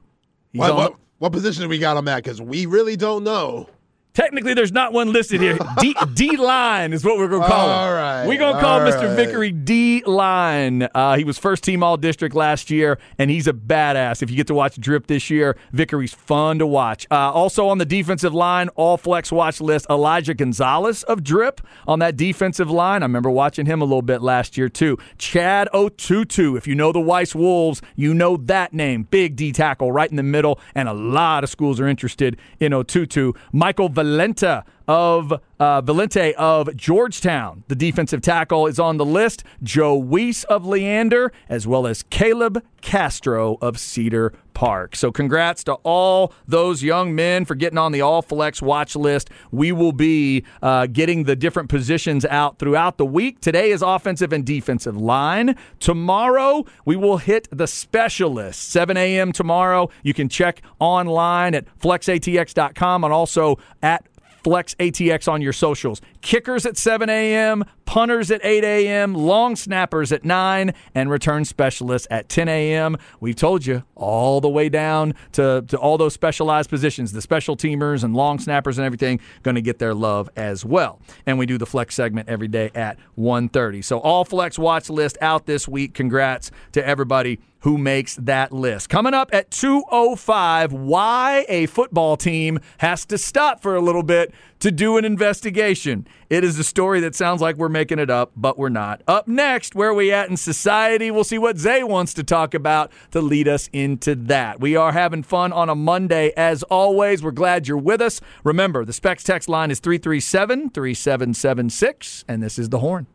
What, 0.53 0.75
what, 0.75 0.95
what, 1.19 1.31
position 1.31 1.63
do 1.63 1.69
we 1.69 1.79
got 1.79 1.97
on 1.97 2.05
that? 2.05 2.23
Because 2.23 2.41
we 2.41 2.65
really 2.65 2.95
don't 2.95 3.23
know. 3.23 3.69
Technically, 4.15 4.53
there's 4.53 4.71
not 4.71 4.93
one 4.93 5.11
listed 5.11 5.41
here. 5.41 5.57
D, 5.79 5.93
D 6.13 6.37
line 6.37 6.93
is 6.93 7.03
what 7.03 7.17
we're 7.17 7.27
going 7.27 7.41
to 7.41 7.47
call 7.47 7.69
all 7.69 7.87
him. 7.89 7.93
Right, 7.95 8.25
we're 8.25 8.39
going 8.39 8.55
to 8.55 8.61
call 8.61 8.79
Mr. 8.79 9.09
Right. 9.09 9.15
Vickery 9.15 9.51
D 9.51 10.03
line. 10.05 10.87
Uh, 10.95 11.17
he 11.17 11.25
was 11.25 11.37
first 11.37 11.65
team 11.65 11.83
all 11.83 11.97
district 11.97 12.33
last 12.33 12.71
year, 12.71 12.97
and 13.19 13.29
he's 13.29 13.45
a 13.45 13.51
badass. 13.53 14.23
If 14.23 14.29
you 14.29 14.37
get 14.37 14.47
to 14.47 14.53
watch 14.53 14.79
Drip 14.79 15.07
this 15.07 15.29
year, 15.29 15.57
Vickery's 15.73 16.13
fun 16.13 16.59
to 16.59 16.65
watch. 16.65 17.05
Uh, 17.11 17.31
also 17.31 17.67
on 17.67 17.77
the 17.77 17.85
defensive 17.85 18.33
line, 18.33 18.69
all 18.69 18.95
flex 18.95 19.33
watch 19.33 19.59
list, 19.59 19.85
Elijah 19.89 20.33
Gonzalez 20.33 21.03
of 21.03 21.21
Drip 21.21 21.59
on 21.85 21.99
that 21.99 22.15
defensive 22.15 22.71
line. 22.71 23.03
I 23.03 23.05
remember 23.05 23.29
watching 23.29 23.65
him 23.65 23.81
a 23.81 23.85
little 23.85 24.01
bit 24.01 24.21
last 24.21 24.57
year, 24.57 24.69
too. 24.69 24.97
Chad 25.17 25.67
Otutu. 25.73 26.57
If 26.57 26.67
you 26.67 26.75
know 26.75 26.93
the 26.93 27.01
Weiss 27.01 27.35
Wolves, 27.35 27.81
you 27.97 28.13
know 28.13 28.37
that 28.37 28.73
name. 28.73 29.03
Big 29.03 29.35
D 29.35 29.51
tackle 29.51 29.91
right 29.91 30.09
in 30.09 30.15
the 30.15 30.23
middle, 30.23 30.57
and 30.73 30.87
a 30.87 30.93
lot 30.93 31.43
of 31.43 31.49
schools 31.49 31.81
are 31.81 31.87
interested 31.87 32.37
in 32.61 32.71
Otutu. 32.71 33.35
Michael 33.51 33.89
Valenta 34.05 34.63
of 34.87 35.33
uh, 35.59 35.81
Valente 35.81 36.33
of 36.33 36.75
Georgetown. 36.75 37.63
The 37.67 37.75
defensive 37.75 38.21
tackle 38.21 38.67
is 38.67 38.79
on 38.79 38.97
the 38.97 39.05
list. 39.05 39.43
Joe 39.63 39.95
Weiss 39.95 40.43
of 40.45 40.65
Leander, 40.65 41.31
as 41.49 41.65
well 41.65 41.87
as 41.87 42.03
Caleb 42.03 42.63
Castro 42.81 43.57
of 43.61 43.79
Cedar 43.79 44.33
Park. 44.53 44.95
So, 44.95 45.11
congrats 45.11 45.63
to 45.65 45.73
all 45.83 46.33
those 46.47 46.83
young 46.83 47.15
men 47.15 47.45
for 47.45 47.55
getting 47.55 47.77
on 47.77 47.91
the 47.91 48.01
All 48.01 48.21
Flex 48.21 48.61
watch 48.61 48.95
list. 48.95 49.29
We 49.51 49.71
will 49.71 49.91
be 49.91 50.45
uh, 50.61 50.87
getting 50.87 51.23
the 51.23 51.35
different 51.35 51.69
positions 51.69 52.25
out 52.25 52.59
throughout 52.59 52.97
the 52.97 53.05
week. 53.05 53.41
Today 53.41 53.71
is 53.71 53.81
offensive 53.81 54.31
and 54.31 54.45
defensive 54.45 54.95
line. 54.95 55.55
Tomorrow, 55.79 56.65
we 56.85 56.95
will 56.95 57.17
hit 57.17 57.47
the 57.51 57.67
specialists. 57.67 58.63
7 58.63 58.95
a.m. 58.97 59.31
tomorrow. 59.31 59.89
You 60.03 60.13
can 60.13 60.29
check 60.29 60.61
online 60.79 61.55
at 61.55 61.65
flexatx.com 61.79 63.03
and 63.03 63.13
also 63.13 63.57
at 63.81 64.05
Flex 64.45 64.75
ATX 64.75 65.27
on 65.27 65.41
your 65.41 65.53
socials. 65.53 66.01
Kickers 66.21 66.67
at 66.67 66.77
7 66.77 67.09
a.m., 67.09 67.65
punters 67.85 68.31
at 68.31 68.41
8 68.43 68.63
a.m., 68.63 69.13
long 69.13 69.55
snappers 69.55 70.11
at 70.11 70.25
9, 70.25 70.73
and 70.93 71.09
return 71.09 71.45
specialists 71.45 72.07
at 72.11 72.29
10 72.29 72.47
a.m. 72.47 72.97
We've 73.19 73.35
told 73.35 73.65
you 73.65 73.83
all 73.95 74.41
the 74.41 74.49
way 74.49 74.69
down 74.69 75.13
to, 75.33 75.63
to 75.67 75.77
all 75.77 75.97
those 75.97 76.13
specialized 76.13 76.69
positions. 76.69 77.11
The 77.11 77.21
special 77.21 77.55
teamers 77.55 78.03
and 78.03 78.15
long 78.15 78.39
snappers 78.39 78.77
and 78.77 78.85
everything 78.85 79.19
going 79.43 79.55
to 79.55 79.61
get 79.61 79.79
their 79.79 79.93
love 79.93 80.29
as 80.35 80.65
well. 80.65 80.99
And 81.25 81.37
we 81.37 81.45
do 81.45 81.57
the 81.57 81.65
Flex 81.65 81.95
segment 81.95 82.29
every 82.29 82.47
day 82.47 82.71
at 82.75 82.97
1.30. 83.17 83.83
So 83.83 83.99
all 83.99 84.25
Flex 84.25 84.59
watch 84.59 84.89
list 84.89 85.17
out 85.21 85.45
this 85.45 85.67
week. 85.67 85.93
Congrats 85.93 86.51
to 86.73 86.85
everybody 86.85 87.39
who 87.65 87.79
makes 87.79 88.15
that 88.17 88.51
list. 88.51 88.89
Coming 88.89 89.15
up 89.15 89.31
at 89.33 89.49
205, 89.49 90.71
why 90.71 91.47
a 91.49 91.65
football 91.65 92.15
team 92.15 92.59
has 92.77 93.07
to 93.07 93.17
stop 93.17 93.59
for 93.59 93.75
a 93.75 93.81
little 93.81 94.03
bit 94.03 94.31
to 94.59 94.71
do 94.71 94.97
an 94.97 95.05
investigation. 95.05 96.07
It 96.29 96.43
is 96.43 96.59
a 96.59 96.63
story 96.63 96.99
that 96.99 97.15
sounds 97.15 97.41
like 97.41 97.55
we're 97.55 97.69
making 97.75 97.99
it 97.99 98.09
up, 98.09 98.31
but 98.37 98.57
we're 98.57 98.69
not. 98.69 99.01
Up 99.05 99.27
next, 99.27 99.75
where 99.75 99.89
are 99.89 99.93
we 99.93 100.13
at 100.13 100.29
in 100.29 100.37
society? 100.37 101.11
We'll 101.11 101.25
see 101.25 101.37
what 101.37 101.57
Zay 101.57 101.83
wants 101.83 102.13
to 102.13 102.23
talk 102.23 102.53
about 102.53 102.89
to 103.11 103.19
lead 103.19 103.49
us 103.49 103.69
into 103.73 104.15
that. 104.15 104.61
We 104.61 104.77
are 104.77 104.93
having 104.93 105.23
fun 105.23 105.51
on 105.51 105.67
a 105.67 105.75
Monday 105.75 106.31
as 106.37 106.63
always. 106.63 107.21
We're 107.21 107.31
glad 107.31 107.67
you're 107.67 107.77
with 107.77 107.99
us. 107.99 108.21
Remember, 108.45 108.85
the 108.85 108.93
Specs 108.93 109.25
text 109.25 109.49
line 109.49 109.71
is 109.71 109.81
337 109.81 110.69
3776, 110.69 112.23
and 112.29 112.41
this 112.41 112.57
is 112.57 112.69
the 112.69 112.79
horn. 112.79 113.07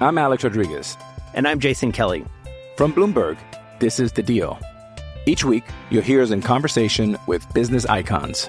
I'm 0.00 0.16
Alex 0.18 0.44
Rodriguez. 0.44 0.96
And 1.34 1.48
I'm 1.48 1.58
Jason 1.58 1.90
Kelly. 1.90 2.24
From 2.76 2.92
Bloomberg, 2.92 3.36
this 3.80 3.98
is 3.98 4.12
The 4.12 4.22
Deal. 4.22 4.56
Each 5.26 5.44
week, 5.44 5.64
you'll 5.90 6.02
hear 6.02 6.22
us 6.22 6.30
in 6.30 6.42
conversation 6.42 7.18
with 7.26 7.52
business 7.52 7.84
icons. 7.86 8.48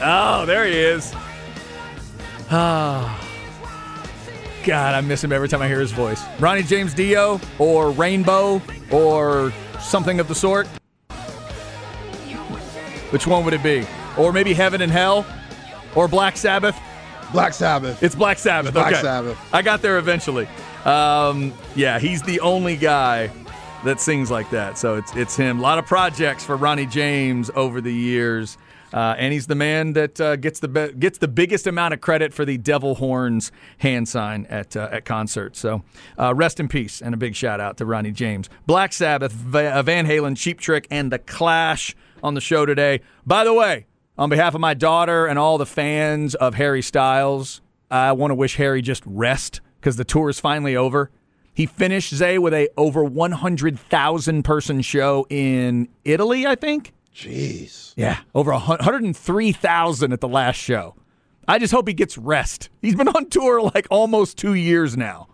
Oh, 0.00 0.44
there 0.46 0.66
he 0.66 0.76
is. 0.76 1.12
Ah. 2.50 3.20
God, 4.64 4.94
I 4.94 5.00
miss 5.02 5.22
him 5.22 5.32
every 5.32 5.48
time 5.48 5.60
I 5.60 5.68
hear 5.68 5.80
his 5.80 5.92
voice. 5.92 6.22
Ronnie 6.40 6.62
James 6.62 6.94
Dio 6.94 7.40
or 7.58 7.90
Rainbow 7.90 8.62
or 8.90 9.52
something 9.80 10.20
of 10.20 10.28
the 10.28 10.34
sort. 10.34 10.66
Which 13.10 13.26
one 13.26 13.44
would 13.44 13.54
it 13.54 13.62
be? 13.62 13.86
Or 14.16 14.32
maybe 14.32 14.54
Heaven 14.54 14.80
and 14.80 14.90
Hell 14.90 15.26
or 15.94 16.08
Black 16.08 16.36
Sabbath? 16.36 16.76
Black 17.32 17.52
Sabbath. 17.52 18.02
It's 18.02 18.14
Black 18.14 18.38
Sabbath. 18.38 18.72
Black 18.72 18.92
okay. 18.92 19.02
Sabbath. 19.02 19.38
I 19.52 19.62
got 19.62 19.82
there 19.82 19.98
eventually. 19.98 20.48
Um, 20.84 21.52
yeah, 21.74 21.98
he's 21.98 22.22
the 22.22 22.40
only 22.40 22.76
guy 22.76 23.30
that 23.84 24.00
sings 24.00 24.30
like 24.30 24.50
that. 24.50 24.78
So 24.78 24.96
it's 24.96 25.14
it's 25.14 25.36
him. 25.36 25.58
A 25.58 25.62
lot 25.62 25.78
of 25.78 25.86
projects 25.86 26.44
for 26.44 26.56
Ronnie 26.56 26.86
James 26.86 27.50
over 27.54 27.80
the 27.80 27.92
years. 27.92 28.56
Uh, 28.94 29.16
and 29.18 29.32
he's 29.32 29.48
the 29.48 29.56
man 29.56 29.92
that 29.94 30.20
uh, 30.20 30.36
gets 30.36 30.60
the 30.60 30.68
be- 30.68 30.92
gets 30.92 31.18
the 31.18 31.26
biggest 31.26 31.66
amount 31.66 31.92
of 31.92 32.00
credit 32.00 32.32
for 32.32 32.44
the 32.44 32.56
devil 32.56 32.94
horns 32.94 33.50
hand 33.78 34.08
sign 34.08 34.46
at 34.48 34.76
uh, 34.76 34.88
at 34.92 35.04
concerts. 35.04 35.58
So 35.58 35.82
uh, 36.16 36.32
rest 36.32 36.60
in 36.60 36.68
peace 36.68 37.02
and 37.02 37.12
a 37.12 37.16
big 37.16 37.34
shout 37.34 37.58
out 37.58 37.76
to 37.78 37.86
Ronnie 37.86 38.12
James. 38.12 38.48
Black 38.66 38.92
Sabbath, 38.92 39.32
Va- 39.32 39.74
uh, 39.78 39.82
Van 39.82 40.06
Halen, 40.06 40.36
Cheap 40.36 40.60
Trick, 40.60 40.86
and 40.92 41.10
the 41.10 41.18
Clash 41.18 41.96
on 42.22 42.34
the 42.34 42.40
show 42.40 42.64
today. 42.64 43.00
By 43.26 43.42
the 43.42 43.52
way, 43.52 43.86
on 44.16 44.30
behalf 44.30 44.54
of 44.54 44.60
my 44.60 44.74
daughter 44.74 45.26
and 45.26 45.40
all 45.40 45.58
the 45.58 45.66
fans 45.66 46.36
of 46.36 46.54
Harry 46.54 46.80
Styles, 46.80 47.62
I 47.90 48.12
want 48.12 48.30
to 48.30 48.36
wish 48.36 48.56
Harry 48.56 48.80
just 48.80 49.02
rest 49.04 49.60
because 49.80 49.96
the 49.96 50.04
tour 50.04 50.28
is 50.28 50.38
finally 50.38 50.76
over. 50.76 51.10
He 51.52 51.66
finished 51.66 52.14
Zay 52.14 52.38
with 52.38 52.54
a 52.54 52.68
over 52.76 53.02
100,000 53.02 54.42
person 54.44 54.82
show 54.82 55.26
in 55.30 55.88
Italy, 56.04 56.46
I 56.46 56.54
think. 56.54 56.92
Jeez. 57.14 57.94
Yeah, 57.96 58.18
over 58.34 58.50
a 58.50 58.58
103,000 58.58 60.12
at 60.12 60.20
the 60.20 60.28
last 60.28 60.56
show. 60.56 60.96
I 61.46 61.58
just 61.58 61.72
hope 61.72 61.86
he 61.86 61.94
gets 61.94 62.18
rest. 62.18 62.70
He's 62.80 62.96
been 62.96 63.08
on 63.08 63.28
tour 63.28 63.60
like 63.62 63.86
almost 63.90 64.38
two 64.38 64.54
years 64.54 64.96
now. 64.96 65.28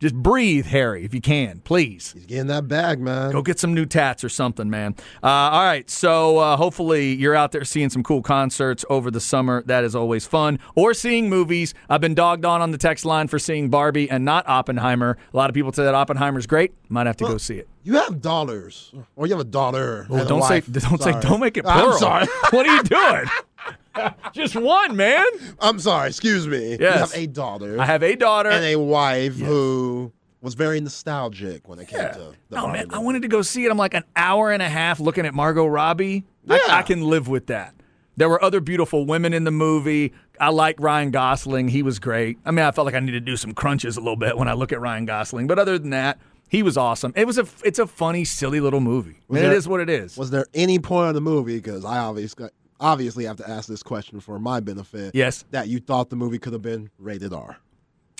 Just 0.00 0.14
breathe, 0.14 0.64
Harry, 0.64 1.04
if 1.04 1.12
you 1.12 1.20
can, 1.20 1.60
please. 1.60 2.12
He's 2.14 2.24
getting 2.24 2.46
that 2.46 2.66
bag, 2.68 3.00
man. 3.00 3.32
Go 3.32 3.42
get 3.42 3.58
some 3.58 3.74
new 3.74 3.84
tats 3.84 4.24
or 4.24 4.30
something, 4.30 4.70
man. 4.70 4.94
Uh, 5.22 5.26
all 5.26 5.62
right, 5.62 5.90
so 5.90 6.38
uh, 6.38 6.56
hopefully 6.56 7.12
you're 7.12 7.34
out 7.34 7.52
there 7.52 7.64
seeing 7.66 7.90
some 7.90 8.02
cool 8.02 8.22
concerts 8.22 8.82
over 8.88 9.10
the 9.10 9.20
summer. 9.20 9.62
That 9.66 9.84
is 9.84 9.94
always 9.94 10.26
fun. 10.26 10.58
Or 10.74 10.94
seeing 10.94 11.28
movies. 11.28 11.74
I've 11.90 12.00
been 12.00 12.14
dogged 12.14 12.46
on 12.46 12.62
on 12.62 12.70
the 12.70 12.78
text 12.78 13.04
line 13.04 13.28
for 13.28 13.38
seeing 13.38 13.68
Barbie 13.68 14.10
and 14.10 14.24
not 14.24 14.48
Oppenheimer. 14.48 15.18
A 15.34 15.36
lot 15.36 15.50
of 15.50 15.54
people 15.54 15.70
say 15.70 15.84
that 15.84 15.94
Oppenheimer's 15.94 16.46
great. 16.46 16.72
Might 16.88 17.06
have 17.06 17.18
to 17.18 17.24
go 17.24 17.36
see 17.36 17.58
it. 17.58 17.68
You 17.82 17.94
have 17.94 18.22
dollars, 18.22 18.92
or 19.16 19.26
you 19.26 19.32
have 19.34 19.40
a 19.40 19.48
daughter. 19.48 20.06
Oh, 20.08 20.26
don't 20.26 20.42
say, 20.44 20.60
don't 20.70 21.02
say, 21.02 21.18
don't 21.20 21.40
make 21.40 21.58
it 21.58 21.64
plural. 21.64 21.92
I'm 21.92 21.98
sorry. 21.98 22.26
what 22.50 22.66
are 22.66 22.74
you 22.74 22.82
doing? 22.84 23.24
Just 24.32 24.56
one, 24.56 24.96
man. 24.96 25.24
I'm 25.60 25.78
sorry. 25.80 26.08
Excuse 26.08 26.46
me. 26.46 26.72
You 26.78 26.86
have 26.86 27.12
a 27.14 27.26
daughter. 27.26 27.80
I 27.80 27.84
have 27.86 28.02
a 28.02 28.14
daughter. 28.16 28.50
and 28.50 28.64
a 28.64 28.76
wife 28.76 29.36
who 29.36 30.12
was 30.40 30.54
very 30.54 30.80
nostalgic 30.80 31.68
when 31.68 31.78
it 31.78 31.88
came 31.88 31.98
to 32.12 32.32
the 32.48 32.56
Barbie 32.56 32.72
man, 32.78 32.86
I 32.94 32.98
wanted 32.98 33.22
to 33.22 33.28
go 33.28 33.42
see 33.42 33.64
it. 33.66 33.70
I'm 33.70 33.76
like 33.76 33.94
an 33.94 34.04
hour 34.16 34.50
and 34.52 34.62
a 34.62 34.68
half 34.68 35.00
looking 35.00 35.26
at 35.26 35.34
Margot 35.34 35.66
Robbie. 35.66 36.24
I, 36.48 36.56
Yeah. 36.66 36.74
I 36.76 36.82
can 36.82 37.02
live 37.02 37.28
with 37.28 37.46
that. 37.48 37.74
There 38.16 38.28
were 38.28 38.42
other 38.42 38.60
beautiful 38.60 39.06
women 39.06 39.32
in 39.32 39.44
the 39.44 39.50
movie. 39.50 40.12
I 40.38 40.50
like 40.50 40.76
Ryan 40.78 41.10
Gosling. 41.10 41.68
He 41.68 41.82
was 41.82 41.98
great. 41.98 42.38
I 42.44 42.50
mean, 42.50 42.64
I 42.64 42.70
felt 42.70 42.84
like 42.86 42.94
I 42.94 43.00
needed 43.00 43.24
to 43.24 43.32
do 43.32 43.36
some 43.36 43.52
crunches 43.52 43.96
a 43.96 44.00
little 44.00 44.16
bit 44.16 44.36
when 44.38 44.48
I 44.48 44.52
look 44.54 44.72
at 44.72 44.80
Ryan 44.80 45.04
Gosling. 45.04 45.46
But 45.46 45.58
other 45.58 45.78
than 45.78 45.90
that, 45.90 46.18
he 46.48 46.62
was 46.62 46.76
awesome. 46.76 47.12
It 47.16 47.26
was 47.26 47.38
a 47.38 47.46
it's 47.64 47.78
a 47.78 47.86
funny, 47.86 48.24
silly 48.24 48.60
little 48.60 48.80
movie. 48.80 49.20
I 49.30 49.32
mean, 49.32 49.42
there- 49.42 49.52
it 49.52 49.56
is 49.56 49.68
what 49.68 49.80
it 49.80 49.88
is. 49.90 50.16
Was 50.16 50.30
there 50.30 50.46
any 50.54 50.78
point 50.78 51.08
of 51.08 51.14
the 51.14 51.20
movie? 51.20 51.56
Because 51.56 51.84
I 51.84 51.98
obviously 51.98 52.48
obviously 52.80 53.24
have 53.26 53.36
to 53.36 53.48
ask 53.48 53.68
this 53.68 53.82
question 53.82 54.18
for 54.20 54.38
my 54.38 54.60
benefit. 54.60 55.14
Yes. 55.14 55.44
That 55.50 55.68
you 55.68 55.78
thought 55.80 56.10
the 56.10 56.16
movie 56.16 56.38
could 56.38 56.52
have 56.52 56.62
been 56.62 56.90
rated 56.98 57.32
R. 57.32 57.58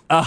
Uh, 0.08 0.26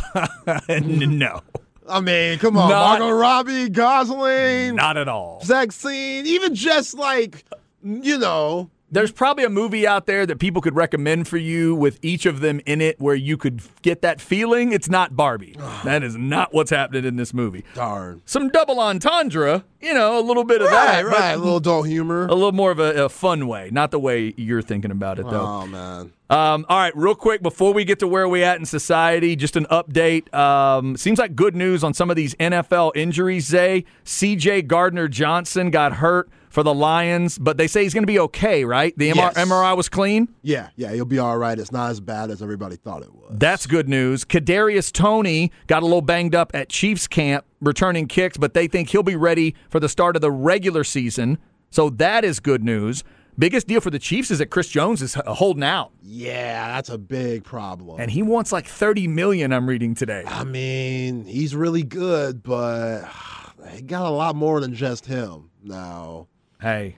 no, 0.81 1.41
I 1.89 1.99
mean, 1.99 2.39
come 2.39 2.55
on, 2.57 2.69
Not- 2.69 2.99
Margot 2.99 3.11
Robbie, 3.15 3.69
Gosling, 3.69 4.75
not 4.75 4.95
at 4.97 5.07
all. 5.09 5.41
sex 5.41 5.75
scene, 5.75 6.25
even 6.25 6.55
just 6.55 6.93
like 6.93 7.43
you 7.83 8.17
know, 8.17 8.69
There's 8.93 9.11
probably 9.11 9.43
a 9.43 9.49
movie 9.49 9.85
out 9.87 10.05
there 10.05 10.25
that 10.25 10.39
people 10.39 10.61
could 10.61 10.75
recommend 10.75 11.27
for 11.27 11.37
you 11.37 11.73
with 11.75 11.99
each 12.01 12.25
of 12.25 12.39
them 12.41 12.61
in 12.65 12.79
it 12.79 12.99
where 13.01 13.15
you 13.15 13.37
could 13.37 13.61
get 13.81 14.01
that 14.03 14.21
feeling. 14.21 14.71
It's 14.71 14.89
not 14.89 15.15
Barbie. 15.15 15.55
that 15.83 16.03
is 16.03 16.15
not 16.15 16.53
what's 16.53 16.69
happening 16.71 17.03
in 17.05 17.15
this 17.15 17.33
movie. 17.33 17.65
darn. 17.73 18.21
Some 18.25 18.49
double 18.49 18.79
entendre, 18.79 19.65
you 19.81 19.93
know, 19.93 20.19
a 20.19 20.21
little 20.21 20.43
bit 20.43 20.61
of 20.61 20.67
Right, 20.67 21.03
that. 21.03 21.05
right, 21.05 21.31
a 21.31 21.37
little 21.37 21.57
adult 21.57 21.87
humor. 21.87 22.25
a 22.27 22.33
little 22.35 22.51
more 22.51 22.71
of 22.71 22.79
a, 22.79 23.05
a 23.05 23.09
fun 23.09 23.47
way, 23.47 23.69
not 23.71 23.91
the 23.91 23.99
way 23.99 24.33
you're 24.37 24.61
thinking 24.61 24.91
about 24.91 25.19
it, 25.19 25.29
though. 25.29 25.45
Oh 25.45 25.67
man. 25.67 26.13
Um, 26.29 26.65
all 26.69 26.77
right, 26.79 26.95
real 26.95 27.13
quick 27.13 27.43
before 27.43 27.73
we 27.73 27.85
get 27.85 27.99
to 27.99 28.07
where 28.07 28.27
we 28.27 28.43
at 28.43 28.57
in 28.57 28.65
society, 28.65 29.35
just 29.35 29.55
an 29.55 29.65
update. 29.69 30.33
Um, 30.33 30.97
seems 30.97 31.19
like 31.19 31.35
good 31.35 31.55
news 31.55 31.83
on 31.83 31.93
some 31.93 32.09
of 32.09 32.15
these 32.15 32.33
NFL 32.35 32.91
injuries. 32.95 33.45
Zay 33.45 33.85
C.J. 34.03 34.63
Gardner 34.63 35.07
Johnson 35.07 35.69
got 35.69 35.93
hurt 35.93 36.29
for 36.53 36.61
the 36.61 36.73
Lions, 36.73 37.39
but 37.39 37.57
they 37.57 37.65
say 37.65 37.81
he's 37.81 37.95
going 37.95 38.03
to 38.03 38.07
be 38.07 38.19
okay, 38.19 38.63
right? 38.63 38.93
The 38.95 39.09
MR- 39.09 39.15
Yes. 39.15 39.33
MRI 39.33 39.75
was 39.75 39.89
clean. 39.89 40.27
Yeah, 40.43 40.69
yeah, 40.75 40.91
he'll 40.93 41.03
be 41.03 41.17
all 41.17 41.35
right. 41.37 41.57
It's 41.57 41.71
not 41.71 41.89
as 41.89 41.99
bad 41.99 42.29
as 42.29 42.43
everybody 42.43 42.75
thought 42.75 43.01
it 43.01 43.11
was. 43.11 43.31
That's 43.31 43.65
good 43.65 43.89
news. 43.89 44.23
Kadarius 44.23 44.91
Toney 44.93 45.51
got 45.65 45.81
a 45.81 45.85
little 45.87 46.01
banged 46.03 46.35
up 46.35 46.51
at 46.53 46.69
Chiefs 46.69 47.07
camp 47.07 47.43
returning 47.59 48.07
kicks, 48.07 48.37
but 48.37 48.53
they 48.53 48.67
think 48.67 48.89
he'll 48.89 49.01
be 49.01 49.15
ready 49.15 49.55
for 49.69 49.79
the 49.79 49.89
start 49.89 50.15
of 50.15 50.21
the 50.21 50.29
regular 50.31 50.83
season. 50.83 51.39
So 51.71 51.89
that 51.89 52.23
is 52.23 52.39
good 52.39 52.63
news. 52.63 53.03
Biggest 53.39 53.65
deal 53.65 53.81
for 53.81 53.89
the 53.89 53.97
Chiefs 53.97 54.29
is 54.29 54.37
that 54.37 54.51
Chris 54.51 54.69
Jones 54.69 55.01
is 55.01 55.15
holding 55.25 55.63
out, 55.63 55.91
Yeah, 56.03 56.67
that's 56.75 56.89
a 56.89 56.99
big 56.99 57.43
problem. 57.43 57.99
and 57.99 58.11
he 58.11 58.21
wants 58.21 58.51
like 58.51 58.67
thirty 58.67 59.07
million. 59.07 59.51
I'm 59.51 59.67
reading 59.67 59.95
today. 59.95 60.23
I 60.27 60.43
mean, 60.43 61.25
he's 61.25 61.55
really 61.55 61.81
good, 61.81 62.43
but 62.43 63.05
he 63.71 63.81
got 63.81 64.05
a 64.05 64.11
lot 64.11 64.35
more 64.35 64.59
than 64.61 64.75
just 64.75 65.07
him 65.07 65.49
now. 65.63 66.27
Hey, 66.63 66.95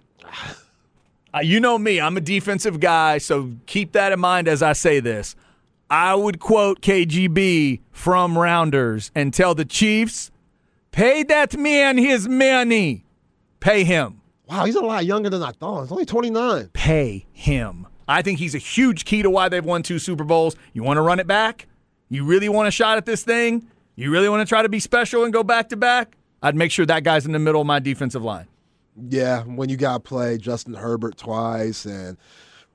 uh, 1.33 1.39
you 1.39 1.59
know 1.59 1.79
me. 1.79 1.99
I'm 1.99 2.15
a 2.15 2.21
defensive 2.21 2.79
guy, 2.79 3.17
so 3.17 3.53
keep 3.65 3.93
that 3.93 4.11
in 4.11 4.19
mind 4.19 4.47
as 4.47 4.61
I 4.61 4.73
say 4.73 4.99
this. 4.99 5.35
I 5.89 6.13
would 6.13 6.39
quote 6.39 6.81
KGB 6.81 7.79
from 7.91 8.37
Rounders 8.37 9.09
and 9.15 9.33
tell 9.33 9.55
the 9.55 9.65
Chiefs, 9.65 10.29
pay 10.91 11.23
that 11.23 11.57
man 11.57 11.97
his 11.97 12.27
money. 12.27 13.05
Pay 13.59 13.85
him. 13.85 14.21
Wow, 14.47 14.65
he's 14.65 14.75
a 14.75 14.81
lot 14.81 15.03
younger 15.03 15.31
than 15.31 15.41
I 15.41 15.51
thought. 15.53 15.81
He's 15.81 15.91
only 15.91 16.05
29. 16.05 16.69
Pay 16.73 17.25
him. 17.33 17.87
I 18.07 18.21
think 18.21 18.37
he's 18.37 18.53
a 18.53 18.59
huge 18.59 19.03
key 19.03 19.23
to 19.23 19.31
why 19.31 19.49
they've 19.49 19.65
won 19.65 19.81
two 19.81 19.97
Super 19.97 20.25
Bowls. 20.25 20.55
You 20.73 20.83
want 20.83 20.97
to 20.97 21.01
run 21.01 21.19
it 21.19 21.25
back? 21.25 21.65
You 22.07 22.23
really 22.23 22.49
want 22.49 22.67
a 22.67 22.71
shot 22.71 22.97
at 22.97 23.07
this 23.07 23.23
thing? 23.23 23.65
You 23.95 24.11
really 24.11 24.29
want 24.29 24.47
to 24.47 24.47
try 24.47 24.61
to 24.61 24.69
be 24.69 24.79
special 24.79 25.23
and 25.23 25.33
go 25.33 25.41
back 25.41 25.69
to 25.69 25.75
back? 25.75 26.17
I'd 26.43 26.55
make 26.55 26.69
sure 26.69 26.85
that 26.85 27.03
guy's 27.03 27.25
in 27.25 27.31
the 27.31 27.39
middle 27.39 27.61
of 27.61 27.65
my 27.65 27.79
defensive 27.79 28.23
line. 28.23 28.45
Yeah, 29.09 29.43
when 29.43 29.69
you 29.69 29.77
got 29.77 30.03
play 30.03 30.37
Justin 30.37 30.73
Herbert 30.73 31.17
twice 31.17 31.85
and 31.85 32.17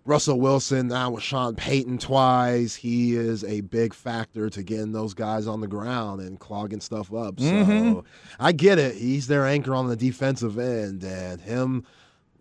Russell 0.04 0.40
Wilson 0.40 0.88
now 0.88 1.10
with 1.10 1.22
Sean 1.22 1.54
Payton 1.54 1.98
twice, 1.98 2.74
he 2.74 3.14
is 3.14 3.44
a 3.44 3.60
big 3.62 3.94
factor 3.94 4.50
to 4.50 4.62
getting 4.62 4.92
those 4.92 5.14
guys 5.14 5.46
on 5.46 5.60
the 5.60 5.66
ground 5.68 6.20
and 6.20 6.38
clogging 6.40 6.80
stuff 6.80 7.12
up. 7.12 7.38
So 7.38 7.46
Mm-hmm. 7.46 8.00
I 8.38 8.52
get 8.52 8.78
it. 8.78 8.96
He's 8.96 9.26
their 9.26 9.46
anchor 9.46 9.74
on 9.74 9.88
the 9.88 9.96
defensive 9.96 10.58
end, 10.58 11.04
and 11.04 11.40
him 11.40 11.84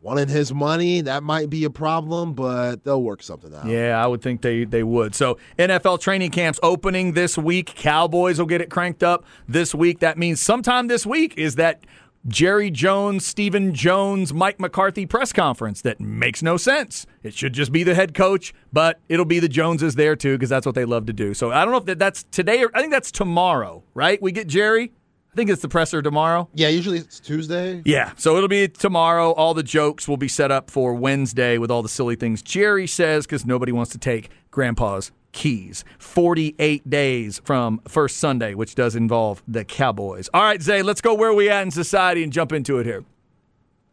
wanting 0.01 0.29
his 0.29 0.53
money, 0.53 1.01
that 1.01 1.23
might 1.23 1.49
be 1.49 1.65
a 1.65 1.69
problem, 1.69 2.33
but 2.33 2.83
they'll 2.85 3.03
work 3.03 3.21
something 3.21 3.53
out. 3.53 3.65
Yeah, 3.65 4.01
I 4.01 4.07
would 4.07 4.21
think 4.21 4.41
they, 4.41 4.63
they 4.63 4.83
would. 4.83 5.13
So, 5.13 5.37
NFL 5.57 5.99
training 5.99 6.31
camps 6.31 6.57
opening 6.63 7.13
this 7.13 7.37
week. 7.37 7.73
Cowboys 7.75 8.39
will 8.39 8.45
get 8.45 8.61
it 8.61 8.69
cranked 8.69 9.03
up 9.03 9.25
this 9.47 9.75
week. 9.75 9.99
That 9.99 10.17
means 10.17 10.41
sometime 10.41 10.87
this 10.87 11.05
week 11.05 11.37
is 11.37 11.55
that 11.55 11.83
Jerry 12.27 12.69
Jones, 12.69 13.25
Stephen 13.25 13.73
Jones, 13.73 14.33
Mike 14.33 14.59
McCarthy 14.59 15.05
press 15.05 15.31
conference 15.31 15.81
that 15.81 15.99
makes 16.01 16.43
no 16.43 16.57
sense. 16.57 17.05
It 17.23 17.33
should 17.33 17.53
just 17.53 17.71
be 17.71 17.83
the 17.83 17.95
head 17.95 18.13
coach, 18.13 18.53
but 18.73 18.99
it'll 19.07 19.25
be 19.25 19.39
the 19.39 19.47
Joneses 19.47 19.95
there 19.95 20.15
too 20.15 20.35
because 20.35 20.49
that's 20.49 20.65
what 20.65 20.75
they 20.75 20.85
love 20.85 21.05
to 21.05 21.13
do. 21.13 21.33
So, 21.33 21.51
I 21.51 21.63
don't 21.63 21.71
know 21.71 21.79
if 21.79 21.85
that, 21.85 21.99
that's 21.99 22.23
today 22.23 22.63
or 22.63 22.71
I 22.73 22.81
think 22.81 22.91
that's 22.91 23.11
tomorrow, 23.11 23.83
right? 23.93 24.21
We 24.21 24.31
get 24.31 24.47
Jerry. 24.47 24.91
I 25.31 25.35
think 25.35 25.49
it's 25.49 25.61
the 25.61 25.69
presser 25.69 26.01
tomorrow. 26.01 26.49
Yeah, 26.55 26.69
usually 26.69 26.97
it's 26.97 27.19
Tuesday. 27.19 27.83
Yeah, 27.85 28.13
so 28.17 28.35
it'll 28.35 28.49
be 28.49 28.67
tomorrow. 28.67 29.31
All 29.31 29.53
the 29.53 29.63
jokes 29.63 30.07
will 30.07 30.17
be 30.17 30.27
set 30.27 30.51
up 30.51 30.71
for 30.71 30.93
Wednesday 30.95 31.57
with 31.57 31.69
all 31.69 31.83
the 31.83 31.89
silly 31.89 32.15
things 32.15 32.41
Jerry 32.41 32.87
says 32.87 33.25
because 33.25 33.45
nobody 33.45 33.71
wants 33.71 33.91
to 33.91 33.97
take 33.97 34.29
Grandpa's 34.51 35.11
keys. 35.31 35.83
48 35.97 36.89
days 36.89 37.41
from 37.43 37.81
first 37.87 38.17
Sunday, 38.17 38.53
which 38.53 38.75
does 38.75 38.95
involve 38.95 39.43
the 39.47 39.65
Cowboys. 39.65 40.29
All 40.33 40.43
right, 40.43 40.61
Zay, 40.61 40.81
let's 40.81 41.01
go 41.01 41.13
where 41.13 41.33
we 41.33 41.49
at 41.49 41.63
in 41.63 41.71
society 41.71 42.23
and 42.23 42.31
jump 42.31 42.51
into 42.51 42.79
it 42.79 42.85
here. 42.85 43.03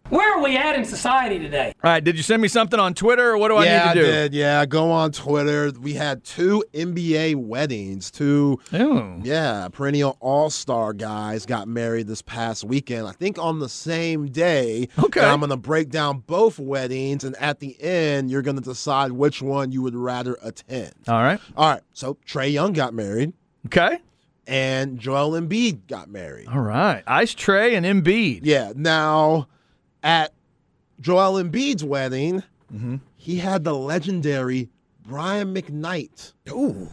Where 0.09 0.39
are 0.39 0.43
we 0.43 0.57
at 0.57 0.77
in 0.77 0.85
society 0.85 1.41
today? 1.41 1.75
All 1.83 1.91
right, 1.91 2.03
did 2.05 2.17
you 2.17 2.23
send 2.23 2.41
me 2.41 2.47
something 2.47 2.79
on 2.79 2.95
Twitter 2.95 3.31
or 3.33 3.39
what 3.39 3.49
do 3.49 3.55
yeah, 3.65 3.87
I 3.91 3.95
need 3.95 4.01
to 4.01 4.07
do? 4.07 4.07
I 4.07 4.13
did. 4.13 4.35
Yeah, 4.35 4.65
go 4.65 4.93
on 4.93 5.11
Twitter. 5.11 5.73
We 5.81 5.95
had 5.95 6.23
two 6.23 6.63
NBA 6.73 7.35
weddings. 7.35 8.13
Two, 8.13 8.61
Ooh. 8.73 9.21
yeah, 9.25 9.67
perennial 9.73 10.17
All 10.21 10.49
Star 10.49 10.93
guys 10.93 11.45
got 11.45 11.67
married 11.67 12.07
this 12.07 12.23
past 12.23 12.63
weekend. 12.63 13.09
I 13.09 13.13
think 13.13 13.37
on 13.41 13.59
the 13.59 13.69
same 13.69 14.27
day. 14.27 14.89
Okay. 14.97 15.21
And 15.21 15.29
I'm 15.29 15.41
gonna 15.41 15.57
break 15.57 15.89
down 15.91 16.21
both 16.21 16.61
weddings, 16.61 17.25
and 17.25 17.35
at 17.39 17.59
the 17.59 17.77
end, 17.83 18.31
you're 18.31 18.43
gonna 18.43 18.61
decide 18.61 19.11
which 19.11 19.43
one 19.43 19.73
you 19.73 19.83
would 19.83 19.97
rather 19.97 20.37
attend. 20.41 20.93
All 21.09 21.21
right. 21.23 21.41
All 21.57 21.69
right. 21.69 21.83
So 21.95 22.17
Trae 22.25 22.53
Young 22.53 22.73
got 22.75 22.95
married, 22.95 23.33
Okay. 23.67 23.99
and 24.47 25.01
Joel 25.01 25.33
Embiid 25.33 25.89
got 25.89 26.09
married. 26.09 26.47
All 26.47 26.61
right. 26.61 27.03
Ice 27.09 27.35
Trae 27.35 27.77
and 27.77 27.85
Embiid. 27.85 28.41
Yeah. 28.45 28.73
Now, 28.77 29.49
at 30.07 30.33
Joel 31.01 31.43
Embiid's 31.43 31.85
wedding, 31.85 32.43
Mm-hmm. 32.75 32.97
he 33.15 33.37
had 33.37 33.63
the 33.63 33.75
legendary 33.75 34.69
Brian 35.07 35.55
McKnight 35.55 36.33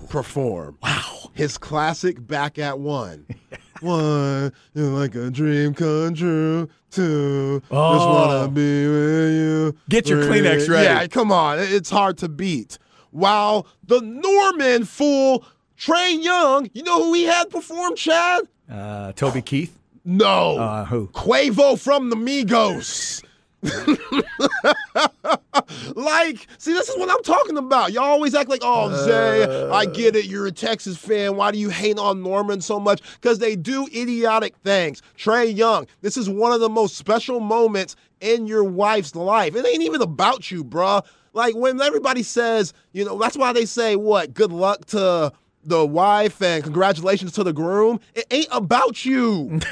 perform. 0.10 0.78
Wow. 0.84 1.32
His 1.34 1.58
classic 1.58 2.26
Back 2.28 2.60
at 2.60 2.78
One. 2.80 3.26
one, 3.82 4.54
you're 4.76 4.90
like 4.90 5.16
a 5.16 5.32
dream 5.32 5.74
come 5.74 6.14
true. 6.14 6.70
Two, 6.92 7.60
just 7.62 7.72
Oh. 7.72 8.14
wanna 8.28 8.50
be 8.50 8.88
with 8.88 9.34
you. 9.34 9.76
Get 9.90 10.08
your 10.08 10.24
Three, 10.26 10.42
Kleenex 10.42 10.70
ready. 10.70 10.86
Yeah, 10.86 11.08
come 11.08 11.32
on. 11.32 11.58
It's 11.60 11.90
hard 11.90 12.20
to 12.20 12.30
beat. 12.30 12.78
While 13.10 13.66
the 13.84 14.00
Norman 14.02 14.86
fool, 14.86 15.44
Trae 15.76 16.24
Young, 16.24 16.70
you 16.74 16.84
know 16.84 17.04
who 17.04 17.14
he 17.14 17.24
had 17.24 17.50
perform, 17.50 17.96
Chad? 17.96 18.44
Uh, 18.70 19.12
Toby 19.14 19.42
Keith. 19.42 19.78
No. 20.06 20.58
Uh, 20.58 20.86
who? 20.86 21.08
Quavo 21.08 21.80
from 21.80 22.10
the 22.10 22.16
Migos. 22.16 23.24
like, 25.96 26.48
see, 26.58 26.74
this 26.74 26.90
is 26.90 26.98
what 26.98 27.10
I'm 27.10 27.24
talking 27.24 27.58
about. 27.58 27.94
Y'all 27.94 28.04
always 28.04 28.36
act 28.36 28.50
like, 28.50 28.60
oh, 28.62 29.06
Zay, 29.06 29.70
I 29.70 29.86
get 29.86 30.18
it. 30.18 30.26
You're 30.26 30.48
a 30.48 30.52
Texas 30.52 30.98
fan. 30.98 31.38
Why 31.38 31.52
do 31.52 31.58
you 31.58 31.70
hate 31.70 31.98
on 31.98 32.22
Norman 32.22 32.60
so 32.60 32.78
much? 32.78 33.02
Because 33.22 33.40
they 33.40 33.56
do 33.56 33.88
idiotic 33.96 34.58
things. 34.58 35.02
Trae 35.18 35.56
Young, 35.56 35.88
this 36.02 36.18
is 36.18 36.30
one 36.30 36.52
of 36.52 36.60
the 36.60 36.70
most 36.70 36.98
special 36.98 37.40
moments 37.40 37.96
in 38.20 38.48
your 38.48 38.66
wife's 38.66 39.16
life. 39.16 39.56
It 39.56 39.66
ain't 39.66 39.84
even 39.84 40.02
about 40.02 40.52
you, 40.52 40.66
bruh. 40.66 41.06
Like, 41.32 41.56
when 41.56 41.82
everybody 41.82 42.22
says, 42.22 42.74
you 42.92 43.06
know, 43.06 43.18
that's 43.18 43.38
why 43.38 43.54
they 43.54 43.66
say, 43.66 43.96
what, 43.96 44.34
good 44.34 44.52
luck 44.52 44.86
to 44.88 45.32
the 45.64 45.86
wife 45.86 46.42
and 46.42 46.64
congratulations 46.64 47.32
to 47.34 47.44
the 47.44 47.54
groom. 47.54 48.00
It 48.14 48.26
ain't 48.30 48.50
about 48.52 49.06
you. 49.06 49.62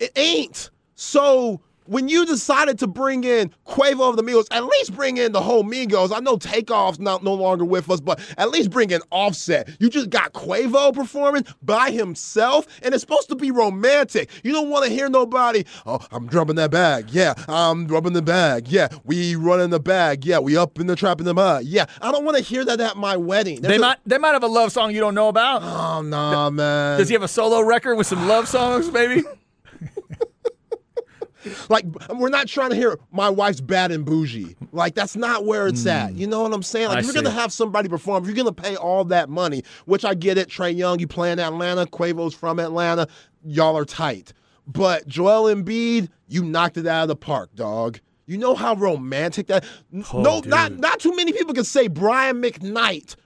it 0.00 0.12
ain't. 0.16 0.70
So 0.94 1.60
when 1.88 2.08
you 2.08 2.26
decided 2.26 2.78
to 2.80 2.86
bring 2.86 3.24
in 3.24 3.50
Quavo 3.66 4.10
of 4.10 4.16
the 4.16 4.22
Migos, 4.22 4.46
at 4.50 4.64
least 4.64 4.94
bring 4.94 5.16
in 5.16 5.32
the 5.32 5.40
whole 5.40 5.64
Migos. 5.64 6.14
I 6.14 6.20
know 6.20 6.36
Takeoff's 6.36 6.98
not 6.98 7.24
no 7.24 7.32
longer 7.32 7.64
with 7.64 7.90
us, 7.90 8.00
but 8.00 8.20
at 8.36 8.50
least 8.50 8.70
bring 8.70 8.90
in 8.90 9.00
Offset. 9.10 9.68
You 9.80 9.88
just 9.88 10.10
got 10.10 10.32
Quavo 10.34 10.94
performing 10.94 11.44
by 11.62 11.90
himself, 11.90 12.66
and 12.82 12.94
it's 12.94 13.00
supposed 13.00 13.28
to 13.30 13.34
be 13.34 13.50
romantic. 13.50 14.30
You 14.44 14.52
don't 14.52 14.68
want 14.68 14.84
to 14.84 14.90
hear 14.90 15.08
nobody. 15.08 15.64
Oh, 15.86 15.98
I'm 16.12 16.26
drumming 16.26 16.56
that 16.56 16.70
bag. 16.70 17.10
Yeah, 17.10 17.34
I'm 17.48 17.86
rubbing 17.86 18.12
the 18.12 18.22
bag. 18.22 18.68
Yeah, 18.68 18.88
we 19.04 19.34
running 19.34 19.70
the 19.70 19.80
bag. 19.80 20.24
Yeah, 20.24 20.38
we 20.40 20.56
up 20.56 20.78
in 20.78 20.86
the 20.86 20.96
trap 20.96 21.20
in 21.20 21.24
the 21.24 21.34
mud. 21.34 21.64
Yeah, 21.64 21.86
I 22.02 22.12
don't 22.12 22.24
want 22.24 22.36
to 22.36 22.42
hear 22.42 22.64
that 22.66 22.80
at 22.80 22.96
my 22.96 23.16
wedding. 23.16 23.62
They 23.62 23.78
might 23.78 23.98
they 24.04 24.18
might 24.18 24.32
have 24.32 24.44
a 24.44 24.48
love 24.48 24.72
song 24.72 24.94
you 24.94 25.00
don't 25.00 25.14
know 25.14 25.28
about. 25.28 25.62
Oh 25.62 26.02
no, 26.02 26.10
nah, 26.10 26.50
man. 26.50 26.98
Does 26.98 27.08
he 27.08 27.14
have 27.14 27.22
a 27.22 27.28
solo 27.28 27.60
record 27.60 27.96
with 27.96 28.06
some 28.06 28.28
love 28.28 28.46
songs, 28.46 28.90
maybe? 28.92 29.24
Like 31.68 31.84
we're 32.14 32.28
not 32.28 32.48
trying 32.48 32.70
to 32.70 32.76
hear 32.76 32.98
my 33.12 33.28
wife's 33.28 33.60
bad 33.60 33.90
and 33.92 34.04
bougie. 34.04 34.56
Like 34.72 34.94
that's 34.94 35.16
not 35.16 35.44
where 35.44 35.68
it's 35.68 35.84
mm. 35.84 35.92
at. 35.92 36.14
You 36.14 36.26
know 36.26 36.42
what 36.42 36.52
I'm 36.52 36.62
saying? 36.62 36.88
Like 36.88 36.96
I 36.96 37.00
if 37.00 37.04
you're 37.06 37.14
see. 37.14 37.22
gonna 37.22 37.30
have 37.30 37.52
somebody 37.52 37.88
perform, 37.88 38.24
if 38.24 38.28
you're 38.28 38.36
gonna 38.36 38.52
pay 38.52 38.76
all 38.76 39.04
that 39.04 39.28
money, 39.28 39.62
which 39.86 40.04
I 40.04 40.14
get 40.14 40.38
it. 40.38 40.48
Trae 40.48 40.76
Young, 40.76 40.98
you 40.98 41.06
play 41.06 41.30
in 41.30 41.38
Atlanta. 41.38 41.86
Quavo's 41.86 42.34
from 42.34 42.58
Atlanta. 42.58 43.06
Y'all 43.44 43.76
are 43.76 43.84
tight. 43.84 44.32
But 44.66 45.06
Joel 45.06 45.54
Embiid, 45.54 46.08
you 46.26 46.44
knocked 46.44 46.76
it 46.76 46.86
out 46.86 47.02
of 47.02 47.08
the 47.08 47.16
park, 47.16 47.54
dog. 47.54 48.00
You 48.26 48.36
know 48.36 48.54
how 48.54 48.74
romantic 48.74 49.46
that. 49.46 49.64
Oh, 50.12 50.20
no, 50.20 50.40
dude. 50.40 50.50
not 50.50 50.72
not 50.76 51.00
too 51.00 51.14
many 51.16 51.32
people 51.32 51.54
can 51.54 51.64
say 51.64 51.88
Brian 51.88 52.42
McKnight 52.42 53.16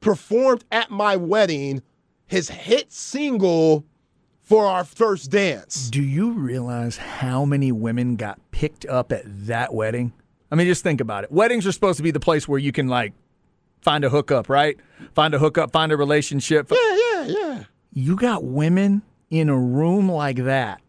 performed 0.00 0.64
at 0.72 0.90
my 0.90 1.16
wedding. 1.16 1.82
His 2.26 2.48
hit 2.48 2.92
single 2.92 3.84
for 4.46 4.64
our 4.64 4.84
first 4.84 5.30
dance. 5.30 5.90
Do 5.90 6.00
you 6.00 6.30
realize 6.30 6.96
how 6.96 7.44
many 7.44 7.72
women 7.72 8.14
got 8.14 8.40
picked 8.52 8.86
up 8.86 9.12
at 9.12 9.22
that 9.46 9.74
wedding? 9.74 10.12
I 10.50 10.54
mean, 10.54 10.68
just 10.68 10.84
think 10.84 11.00
about 11.00 11.24
it. 11.24 11.32
Weddings 11.32 11.66
are 11.66 11.72
supposed 11.72 11.96
to 11.96 12.04
be 12.04 12.12
the 12.12 12.20
place 12.20 12.46
where 12.46 12.58
you 12.58 12.70
can 12.70 12.86
like 12.86 13.12
find 13.82 14.04
a 14.04 14.08
hookup, 14.08 14.48
right? 14.48 14.78
Find 15.14 15.34
a 15.34 15.38
hookup, 15.38 15.72
find 15.72 15.90
a 15.90 15.96
relationship. 15.96 16.70
Yeah, 16.70 16.96
yeah, 16.96 17.24
yeah. 17.26 17.64
You 17.92 18.14
got 18.14 18.44
women 18.44 19.02
in 19.30 19.48
a 19.48 19.58
room 19.58 20.08
like 20.08 20.36
that 20.36 20.80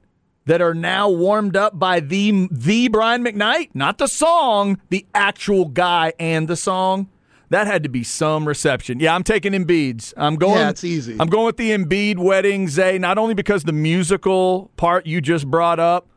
that 0.45 0.61
are 0.61 0.75
now 0.75 1.09
warmed 1.09 1.57
up 1.57 1.77
by 1.77 1.99
the 1.99 2.47
the 2.51 2.89
Brian 2.89 3.25
McKnight, 3.25 3.71
not 3.73 3.97
the 3.97 4.07
song, 4.07 4.79
the 4.89 5.05
actual 5.15 5.65
guy 5.65 6.13
and 6.19 6.47
the 6.47 6.55
song. 6.55 7.09
That 7.49 7.67
had 7.67 7.83
to 7.83 7.89
be 7.89 8.03
some 8.03 8.47
reception. 8.47 8.99
Yeah, 8.99 9.15
I'm 9.15 9.23
taking 9.23 9.53
Embiid's. 9.53 10.13
I'm 10.17 10.35
going. 10.35 10.57
Yeah, 10.57 10.69
it's 10.69 10.83
easy. 10.83 11.15
I'm 11.19 11.29
going 11.29 11.45
with 11.45 11.57
the 11.57 11.71
Embiid 11.71 12.17
wedding, 12.17 12.67
Zay. 12.67 12.97
Not 12.97 13.17
only 13.17 13.33
because 13.33 13.63
the 13.63 13.71
musical 13.71 14.69
part 14.75 15.05
you 15.05 15.21
just 15.21 15.49
brought 15.49 15.79
up. 15.79 16.07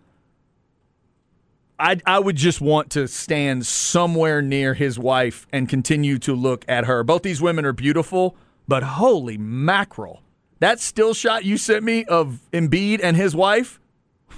I, 1.79 1.99
I 2.05 2.19
would 2.19 2.37
just 2.37 2.61
want 2.61 2.91
to 2.91 3.09
stand 3.09 3.65
somewhere 3.65 4.43
near 4.43 4.75
his 4.75 4.99
wife 4.99 5.47
and 5.51 5.67
continue 5.67 6.19
to 6.19 6.35
look 6.35 6.63
at 6.69 6.85
her. 6.85 7.03
Both 7.03 7.23
these 7.23 7.41
women 7.41 7.65
are 7.65 7.73
beautiful, 7.73 8.37
but 8.69 8.83
holy 8.83 9.39
mackerel. 9.39 10.23
That 10.59 10.79
still 10.79 11.15
shot 11.15 11.47
you 11.47 11.57
sent 11.57 11.83
me 11.83 12.05
of 12.05 12.41
Embiid 12.53 13.01
and 13.03 13.17
his 13.17 13.35
wife, 13.35 13.81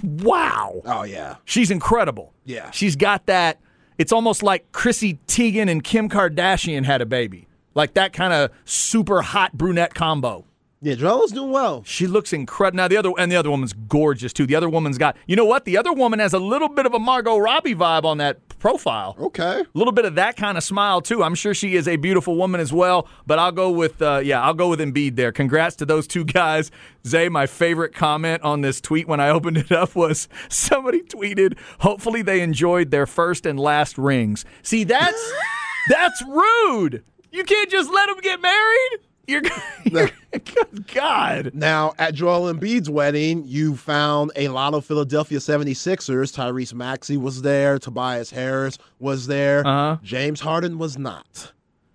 wow. 0.01 0.81
Oh 0.85 1.03
yeah. 1.03 1.35
She's 1.43 1.69
incredible. 1.69 2.33
Yeah. 2.45 2.71
She's 2.71 2.95
got 2.95 3.25
that. 3.25 3.59
It's 3.97 4.11
almost 4.11 4.43
like 4.43 4.71
Chrissy 4.71 5.19
Teigen 5.27 5.69
and 5.69 5.83
Kim 5.83 6.09
Kardashian 6.09 6.85
had 6.85 7.01
a 7.01 7.05
baby. 7.05 7.47
Like 7.75 7.93
that 7.93 8.13
kind 8.13 8.33
of 8.33 8.51
super 8.65 9.21
hot 9.21 9.53
brunette 9.57 9.93
combo. 9.93 10.45
Yeah, 10.81 10.95
Joel's 10.95 11.31
doing 11.31 11.51
well. 11.51 11.83
She 11.85 12.07
looks 12.07 12.33
incredible. 12.33 12.75
Now 12.75 12.87
the 12.89 12.97
other 12.97 13.11
and 13.17 13.31
the 13.31 13.37
other 13.37 13.49
woman's 13.49 13.71
gorgeous 13.71 14.33
too. 14.33 14.45
The 14.45 14.55
other 14.55 14.69
woman's 14.69 14.97
got 14.97 15.15
you 15.27 15.35
know 15.37 15.45
what? 15.45 15.63
The 15.63 15.77
other 15.77 15.93
woman 15.93 16.19
has 16.19 16.33
a 16.33 16.39
little 16.39 16.67
bit 16.67 16.85
of 16.85 16.93
a 16.93 16.99
Margot 16.99 17.37
Robbie 17.37 17.73
vibe 17.73 18.03
on 18.03 18.17
that 18.17 18.37
profile. 18.63 19.17
Okay. 19.19 19.59
A 19.59 19.77
little 19.77 19.91
bit 19.91 20.05
of 20.05 20.15
that 20.15 20.37
kind 20.37 20.57
of 20.57 20.63
smile 20.63 21.01
too. 21.01 21.21
I'm 21.21 21.35
sure 21.35 21.53
she 21.53 21.75
is 21.75 21.85
a 21.85 21.97
beautiful 21.97 22.37
woman 22.37 22.61
as 22.61 22.71
well. 22.71 23.09
But 23.27 23.37
I'll 23.37 23.51
go 23.51 23.69
with 23.69 24.01
uh, 24.01 24.21
yeah, 24.23 24.41
I'll 24.41 24.53
go 24.53 24.69
with 24.69 24.79
Embiid 24.79 25.17
there. 25.17 25.33
Congrats 25.33 25.75
to 25.77 25.85
those 25.85 26.07
two 26.07 26.23
guys. 26.23 26.71
Zay, 27.05 27.27
my 27.27 27.45
favorite 27.45 27.93
comment 27.93 28.41
on 28.41 28.61
this 28.61 28.79
tweet 28.79 29.05
when 29.05 29.19
I 29.19 29.29
opened 29.37 29.57
it 29.57 29.71
up 29.73 29.97
was 29.97 30.29
somebody 30.47 31.01
tweeted, 31.01 31.57
"Hopefully 31.81 32.21
they 32.21 32.39
enjoyed 32.39 32.89
their 32.89 33.05
first 33.05 33.45
and 33.45 33.59
last 33.59 33.97
rings." 33.97 34.45
See, 34.61 34.85
that's 34.85 35.33
that's 35.89 36.23
rude. 36.25 37.03
You 37.33 37.43
can't 37.43 37.69
just 37.69 37.91
let 37.91 38.07
them 38.07 38.21
get 38.21 38.41
married. 38.41 38.99
You're, 39.27 39.41
you're 39.85 40.09
God. 40.93 41.51
Now, 41.53 41.93
at 41.97 42.13
Joel 42.13 42.53
Embiid's 42.53 42.89
wedding, 42.89 43.43
you 43.45 43.75
found 43.75 44.31
a 44.35 44.49
lot 44.49 44.73
of 44.73 44.85
Philadelphia 44.85 45.39
76ers. 45.39 46.33
Tyrese 46.35 46.73
Maxey 46.73 47.17
was 47.17 47.41
there. 47.41 47.79
Tobias 47.79 48.31
Harris 48.31 48.77
was 48.99 49.27
there. 49.27 49.65
Uh-huh. 49.65 49.97
James 50.03 50.41
Harden 50.41 50.77
was 50.77 50.97
not. 50.97 51.53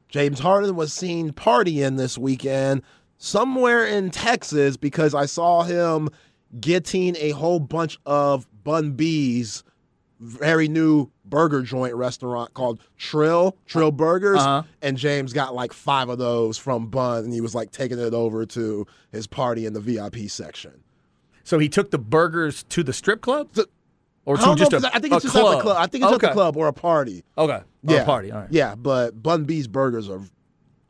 James 0.09 0.41
Harden 0.41 0.74
was 0.74 0.93
seen 0.93 1.33
partying 1.33 1.99
this 1.99 2.16
weekend 2.16 2.83
somewhere 3.18 3.85
in 3.85 4.11
Texas 4.11 4.76
because 4.76 5.14
I 5.14 5.26
saw 5.26 5.64
him 5.64 6.09
getting 6.61 7.14
a 7.16 7.31
whole 7.31 7.61
bunch 7.61 7.99
of 8.07 8.47
Bun 8.64 8.93
B's 8.93 9.64
very 10.21 10.69
new 10.69 11.11
burger 11.25 11.62
joint 11.62 11.95
restaurant 11.95 12.53
called 12.55 12.81
Trill, 12.97 13.57
Trill 13.66 13.91
Burgers. 13.93 14.39
Uh-huh. 14.41 14.62
And 14.83 14.97
James 14.97 15.33
got 15.33 15.55
like 15.55 15.73
five 15.73 16.09
of 16.09 16.19
those 16.19 16.59
from 16.59 16.87
Bun 16.89 17.25
and 17.25 17.33
he 17.33 17.41
was 17.41 17.55
like 17.55 17.71
taking 17.71 17.99
it 17.99 18.14
over 18.14 18.45
to 18.47 18.87
his 19.12 19.27
party 19.27 19.64
in 19.66 19.73
the 19.75 19.81
VIP 19.81 20.29
section. 20.29 20.83
So 21.45 21.59
he 21.59 21.69
took 21.69 21.91
the 21.91 21.99
burgers 21.99 22.62
to 22.64 22.83
the 22.83 22.93
strip 22.93 23.21
club? 23.21 23.53
The- 23.53 23.69
or 24.25 24.37
I 24.37 24.41
to 24.45 24.55
just 24.57 24.73
a, 24.75 24.77
it's- 24.77 24.93
think 25.01 25.14
it's 25.14 25.23
just 25.23 25.35
club? 25.35 25.55
at 25.55 25.57
the 25.59 25.62
club. 25.62 25.77
I 25.79 25.87
think 25.87 26.05
it's 26.05 26.12
at 26.12 26.21
the 26.21 26.27
Okay. 26.27 26.35
club 26.35 26.57
or 26.59 26.66
a 26.69 26.73
party. 26.73 27.25
Okay. 27.39 27.53
Or 27.55 27.64
Yeah. 27.83 28.03
a 28.03 28.05
party. 28.05 28.31
All 28.31 28.41
right. 28.41 28.49
Yeah, 28.53 28.75
but 28.75 29.23
Bun 29.23 29.45
B's 29.45 29.66
burgers 29.69 30.11
are 30.11 30.21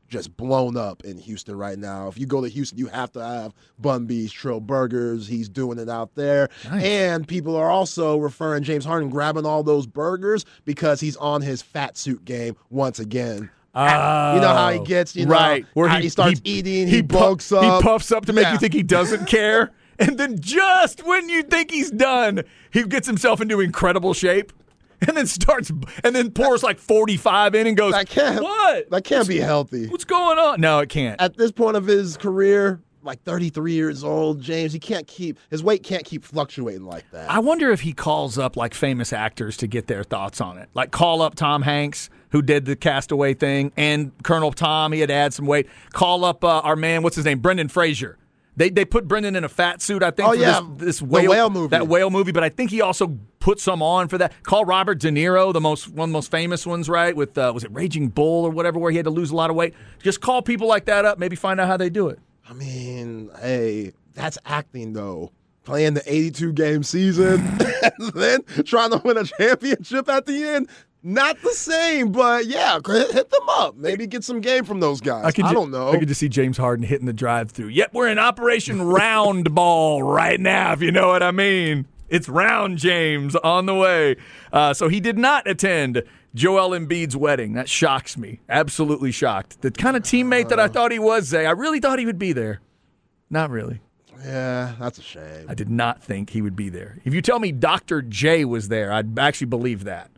just 0.08 0.36
blown 0.36 0.76
up 0.76 1.04
in 1.04 1.18
Houston 1.18 1.56
right 1.56 1.78
now. 1.78 2.08
If 2.08 2.18
you 2.18 2.26
go 2.26 2.40
to 2.42 2.48
Houston, 2.48 2.78
you 2.78 2.86
have 2.86 3.12
to 3.12 3.22
have 3.24 3.52
Bun 3.78 4.06
B's 4.06 4.32
Trill 4.32 4.60
Burgers. 4.60 5.26
He's 5.28 5.48
doing 5.48 5.78
it 5.78 5.88
out 5.88 6.14
there. 6.14 6.48
Nice. 6.64 6.82
And 6.84 7.28
people 7.28 7.54
are 7.56 7.70
also 7.70 8.16
referring 8.16 8.62
James 8.64 8.84
Harden 8.84 9.10
grabbing 9.10 9.44
all 9.46 9.62
those 9.62 9.86
burgers 9.86 10.44
because 10.64 11.00
he's 11.00 11.16
on 11.16 11.42
his 11.42 11.60
fat 11.62 11.96
suit 11.98 12.24
game 12.24 12.56
once 12.70 12.98
again. 12.98 13.50
Oh, 13.74 14.34
You 14.34 14.40
know 14.40 14.48
how 14.48 14.70
he 14.72 14.80
gets, 14.80 15.14
you 15.14 15.26
know, 15.26 15.32
right. 15.32 15.66
Where 15.74 15.88
how 15.88 16.00
he 16.00 16.08
starts 16.08 16.40
eating, 16.42 16.88
he 16.88 17.02
pu- 17.02 17.08
bulks 17.18 17.52
up. 17.52 17.62
He 17.62 17.82
puffs 17.86 18.10
up 18.10 18.26
to 18.26 18.32
make 18.32 18.44
Yeah. 18.44 18.54
you 18.54 18.58
think 18.58 18.72
he 18.74 18.82
doesn't 18.82 19.26
care. 19.28 19.70
And 20.00 20.16
then 20.18 20.40
just 20.40 21.04
when 21.06 21.28
you 21.28 21.42
think 21.42 21.70
he's 21.70 21.90
done, 21.90 22.42
he 22.70 22.82
gets 22.84 23.06
himself 23.06 23.40
into 23.40 23.60
incredible 23.60 24.14
shape. 24.14 24.52
And 25.06 25.16
then 25.16 25.26
starts, 25.26 25.70
and 26.02 26.14
then 26.14 26.32
pours 26.32 26.62
like 26.62 26.78
45 26.78 27.54
in 27.54 27.66
and 27.68 27.76
goes, 27.76 27.92
That 27.92 28.08
can't, 28.08 28.42
What? 28.42 28.90
That 28.90 29.04
can't 29.04 29.28
be 29.28 29.38
healthy. 29.38 29.86
What's 29.86 30.04
going 30.04 30.38
on? 30.38 30.60
No, 30.60 30.80
it 30.80 30.88
can't. 30.88 31.20
At 31.20 31.36
this 31.36 31.52
point 31.52 31.76
of 31.76 31.86
his 31.86 32.16
career, 32.16 32.80
like 33.02 33.22
33 33.22 33.72
years 33.72 34.02
old, 34.02 34.42
James, 34.42 34.72
he 34.72 34.78
can't 34.78 35.06
keep, 35.06 35.38
his 35.50 35.62
weight 35.62 35.82
can't 35.82 36.04
keep 36.04 36.24
fluctuating 36.24 36.84
like 36.84 37.08
that. 37.12 37.30
I 37.30 37.38
wonder 37.38 37.70
if 37.70 37.82
he 37.82 37.92
calls 37.92 38.38
up 38.38 38.56
like 38.56 38.74
famous 38.74 39.12
actors 39.12 39.56
to 39.58 39.66
get 39.66 39.86
their 39.86 40.02
thoughts 40.02 40.40
on 40.40 40.58
it. 40.58 40.68
Like 40.74 40.90
call 40.90 41.22
up 41.22 41.34
Tom 41.36 41.62
Hanks, 41.62 42.10
who 42.30 42.42
did 42.42 42.64
the 42.64 42.76
Castaway 42.76 43.34
thing, 43.34 43.72
and 43.76 44.12
Colonel 44.24 44.52
Tom. 44.52 44.92
He 44.92 45.00
had 45.00 45.08
to 45.08 45.14
add 45.14 45.32
some 45.32 45.46
weight. 45.46 45.68
Call 45.92 46.24
up 46.24 46.42
uh, 46.44 46.60
our 46.60 46.76
man, 46.76 47.02
what's 47.02 47.16
his 47.16 47.24
name, 47.24 47.38
Brendan 47.38 47.68
Fraser. 47.68 48.18
They 48.58 48.70
they 48.70 48.84
put 48.84 49.06
Brendan 49.06 49.36
in 49.36 49.44
a 49.44 49.48
fat 49.48 49.80
suit, 49.80 50.02
I 50.02 50.10
think. 50.10 50.28
Oh, 50.28 50.32
for 50.32 50.38
yeah. 50.38 50.60
this, 50.74 50.98
this 50.98 51.02
whale, 51.02 51.30
whale 51.30 51.48
movie. 51.48 51.68
That 51.68 51.86
whale 51.86 52.10
movie, 52.10 52.32
but 52.32 52.42
I 52.42 52.48
think 52.48 52.72
he 52.72 52.80
also 52.80 53.16
put 53.38 53.60
some 53.60 53.82
on 53.82 54.08
for 54.08 54.18
that. 54.18 54.32
Call 54.42 54.64
Robert 54.64 54.98
De 54.98 55.10
Niro, 55.10 55.52
the 55.52 55.60
most 55.60 55.88
one 55.88 56.08
of 56.08 56.10
the 56.10 56.14
most 56.14 56.28
famous 56.28 56.66
ones, 56.66 56.88
right? 56.88 57.14
With 57.14 57.38
uh, 57.38 57.52
was 57.54 57.62
it 57.62 57.70
Raging 57.72 58.08
Bull 58.08 58.44
or 58.44 58.50
whatever, 58.50 58.80
where 58.80 58.90
he 58.90 58.96
had 58.96 59.04
to 59.04 59.10
lose 59.10 59.30
a 59.30 59.36
lot 59.36 59.48
of 59.48 59.54
weight. 59.54 59.74
Just 60.02 60.20
call 60.20 60.42
people 60.42 60.66
like 60.66 60.86
that 60.86 61.04
up, 61.04 61.20
maybe 61.20 61.36
find 61.36 61.60
out 61.60 61.68
how 61.68 61.76
they 61.76 61.88
do 61.88 62.08
it. 62.08 62.18
I 62.50 62.52
mean, 62.52 63.30
hey, 63.40 63.92
that's 64.14 64.38
acting 64.44 64.92
though. 64.92 65.30
Playing 65.62 65.94
the 65.94 66.02
82 66.12 66.52
game 66.54 66.82
season 66.82 67.40
and 67.98 68.12
then 68.12 68.42
trying 68.64 68.90
to 68.90 69.00
win 69.04 69.18
a 69.18 69.24
championship 69.24 70.08
at 70.08 70.26
the 70.26 70.42
end. 70.42 70.68
Not 71.02 71.40
the 71.42 71.50
same, 71.52 72.10
but 72.12 72.46
yeah, 72.46 72.78
hit 72.84 73.30
them 73.30 73.48
up. 73.48 73.76
Maybe 73.76 74.06
get 74.06 74.24
some 74.24 74.40
game 74.40 74.64
from 74.64 74.80
those 74.80 75.00
guys. 75.00 75.24
I, 75.24 75.30
ju- 75.30 75.42
don't 75.42 75.70
know. 75.70 75.90
I 75.90 75.96
could 75.98 76.08
just 76.08 76.20
see 76.20 76.28
James 76.28 76.56
Harden 76.56 76.84
hitting 76.84 77.06
the 77.06 77.12
drive-through. 77.12 77.68
Yep, 77.68 77.94
we're 77.94 78.08
in 78.08 78.18
Operation 78.18 78.82
Round 78.86 79.54
Ball 79.54 80.02
right 80.02 80.40
now, 80.40 80.72
if 80.72 80.82
you 80.82 80.90
know 80.90 81.08
what 81.08 81.22
I 81.22 81.30
mean. 81.30 81.86
It's 82.08 82.28
Round 82.28 82.78
James 82.78 83.36
on 83.36 83.66
the 83.66 83.74
way. 83.74 84.16
Uh, 84.52 84.74
so 84.74 84.88
he 84.88 84.98
did 84.98 85.18
not 85.18 85.46
attend 85.46 86.02
Joel 86.34 86.70
Embiid's 86.70 87.16
wedding. 87.16 87.52
That 87.52 87.68
shocks 87.68 88.16
me. 88.16 88.40
Absolutely 88.48 89.12
shocked. 89.12 89.60
The 89.62 89.70
kind 89.70 89.96
of 89.96 90.02
teammate 90.02 90.48
that 90.48 90.58
I 90.58 90.68
thought 90.68 90.90
he 90.90 90.98
was, 90.98 91.26
Zay. 91.26 91.46
I 91.46 91.52
really 91.52 91.80
thought 91.80 91.98
he 91.98 92.06
would 92.06 92.18
be 92.18 92.32
there. 92.32 92.60
Not 93.30 93.50
really. 93.50 93.80
yeah, 94.24 94.74
that's 94.80 94.98
a 94.98 95.02
shame. 95.02 95.46
I 95.48 95.54
did 95.54 95.68
not 95.70 96.02
think 96.02 96.30
he 96.30 96.42
would 96.42 96.56
be 96.56 96.70
there. 96.70 96.98
If 97.04 97.14
you 97.14 97.22
tell 97.22 97.38
me 97.38 97.52
Dr. 97.52 98.02
J 98.02 98.44
was 98.44 98.68
there, 98.68 98.90
I'd 98.92 99.18
actually 99.18 99.46
believe 99.48 99.84
that. 99.84 100.10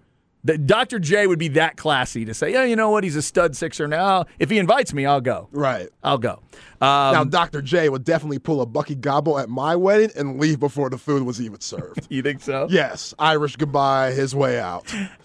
The, 0.42 0.56
Dr. 0.56 0.98
J 0.98 1.26
would 1.26 1.38
be 1.38 1.48
that 1.48 1.76
classy 1.76 2.24
to 2.24 2.32
say, 2.32 2.52
yeah, 2.52 2.64
you 2.64 2.74
know 2.74 2.90
what? 2.90 3.04
He's 3.04 3.16
a 3.16 3.22
stud 3.22 3.54
sixer 3.54 3.86
now. 3.86 4.24
If 4.38 4.48
he 4.48 4.58
invites 4.58 4.94
me, 4.94 5.04
I'll 5.04 5.20
go. 5.20 5.48
Right. 5.52 5.88
I'll 6.02 6.16
go. 6.18 6.40
Um, 6.80 7.12
now, 7.12 7.24
Dr. 7.24 7.60
J 7.60 7.90
would 7.90 8.04
definitely 8.04 8.38
pull 8.38 8.62
a 8.62 8.66
Bucky 8.66 8.94
Gobble 8.94 9.38
at 9.38 9.50
my 9.50 9.76
wedding 9.76 10.10
and 10.16 10.40
leave 10.40 10.58
before 10.58 10.88
the 10.88 10.96
food 10.96 11.24
was 11.24 11.40
even 11.42 11.60
served. 11.60 12.06
you 12.10 12.22
think 12.22 12.40
so? 12.40 12.68
yes. 12.70 13.12
Irish 13.18 13.56
goodbye, 13.56 14.12
his 14.12 14.34
way 14.34 14.58
out. 14.58 14.90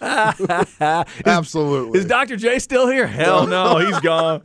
Absolutely. 1.26 1.98
Is 1.98 2.04
Dr. 2.04 2.36
J 2.36 2.58
still 2.58 2.86
here? 2.88 3.06
Hell 3.06 3.46
no, 3.46 3.78
he's 3.86 3.98
gone. 4.00 4.42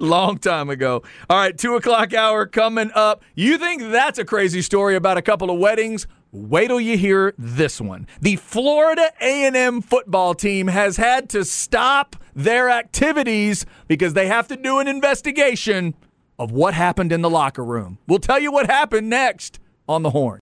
Long 0.00 0.38
time 0.38 0.70
ago. 0.70 1.02
All 1.28 1.36
right, 1.38 1.56
two 1.56 1.74
o'clock 1.74 2.14
hour 2.14 2.46
coming 2.46 2.90
up. 2.94 3.22
You 3.34 3.58
think 3.58 3.82
that's 3.82 4.18
a 4.18 4.24
crazy 4.24 4.62
story 4.62 4.94
about 4.94 5.16
a 5.16 5.22
couple 5.22 5.50
of 5.50 5.58
weddings? 5.58 6.06
Wait 6.30 6.68
till 6.68 6.80
you 6.80 6.98
hear 6.98 7.32
this 7.38 7.80
one. 7.80 8.06
The 8.20 8.36
Florida 8.36 9.10
A&M 9.20 9.80
football 9.80 10.34
team 10.34 10.66
has 10.66 10.98
had 10.98 11.30
to 11.30 11.44
stop 11.44 12.16
their 12.34 12.68
activities 12.68 13.64
because 13.86 14.12
they 14.12 14.26
have 14.26 14.46
to 14.48 14.56
do 14.56 14.78
an 14.78 14.88
investigation 14.88 15.94
of 16.38 16.52
what 16.52 16.74
happened 16.74 17.12
in 17.12 17.22
the 17.22 17.30
locker 17.30 17.64
room. 17.64 17.98
We'll 18.06 18.18
tell 18.18 18.38
you 18.38 18.52
what 18.52 18.66
happened 18.66 19.08
next 19.08 19.58
on 19.88 20.02
the 20.02 20.10
horn. 20.10 20.36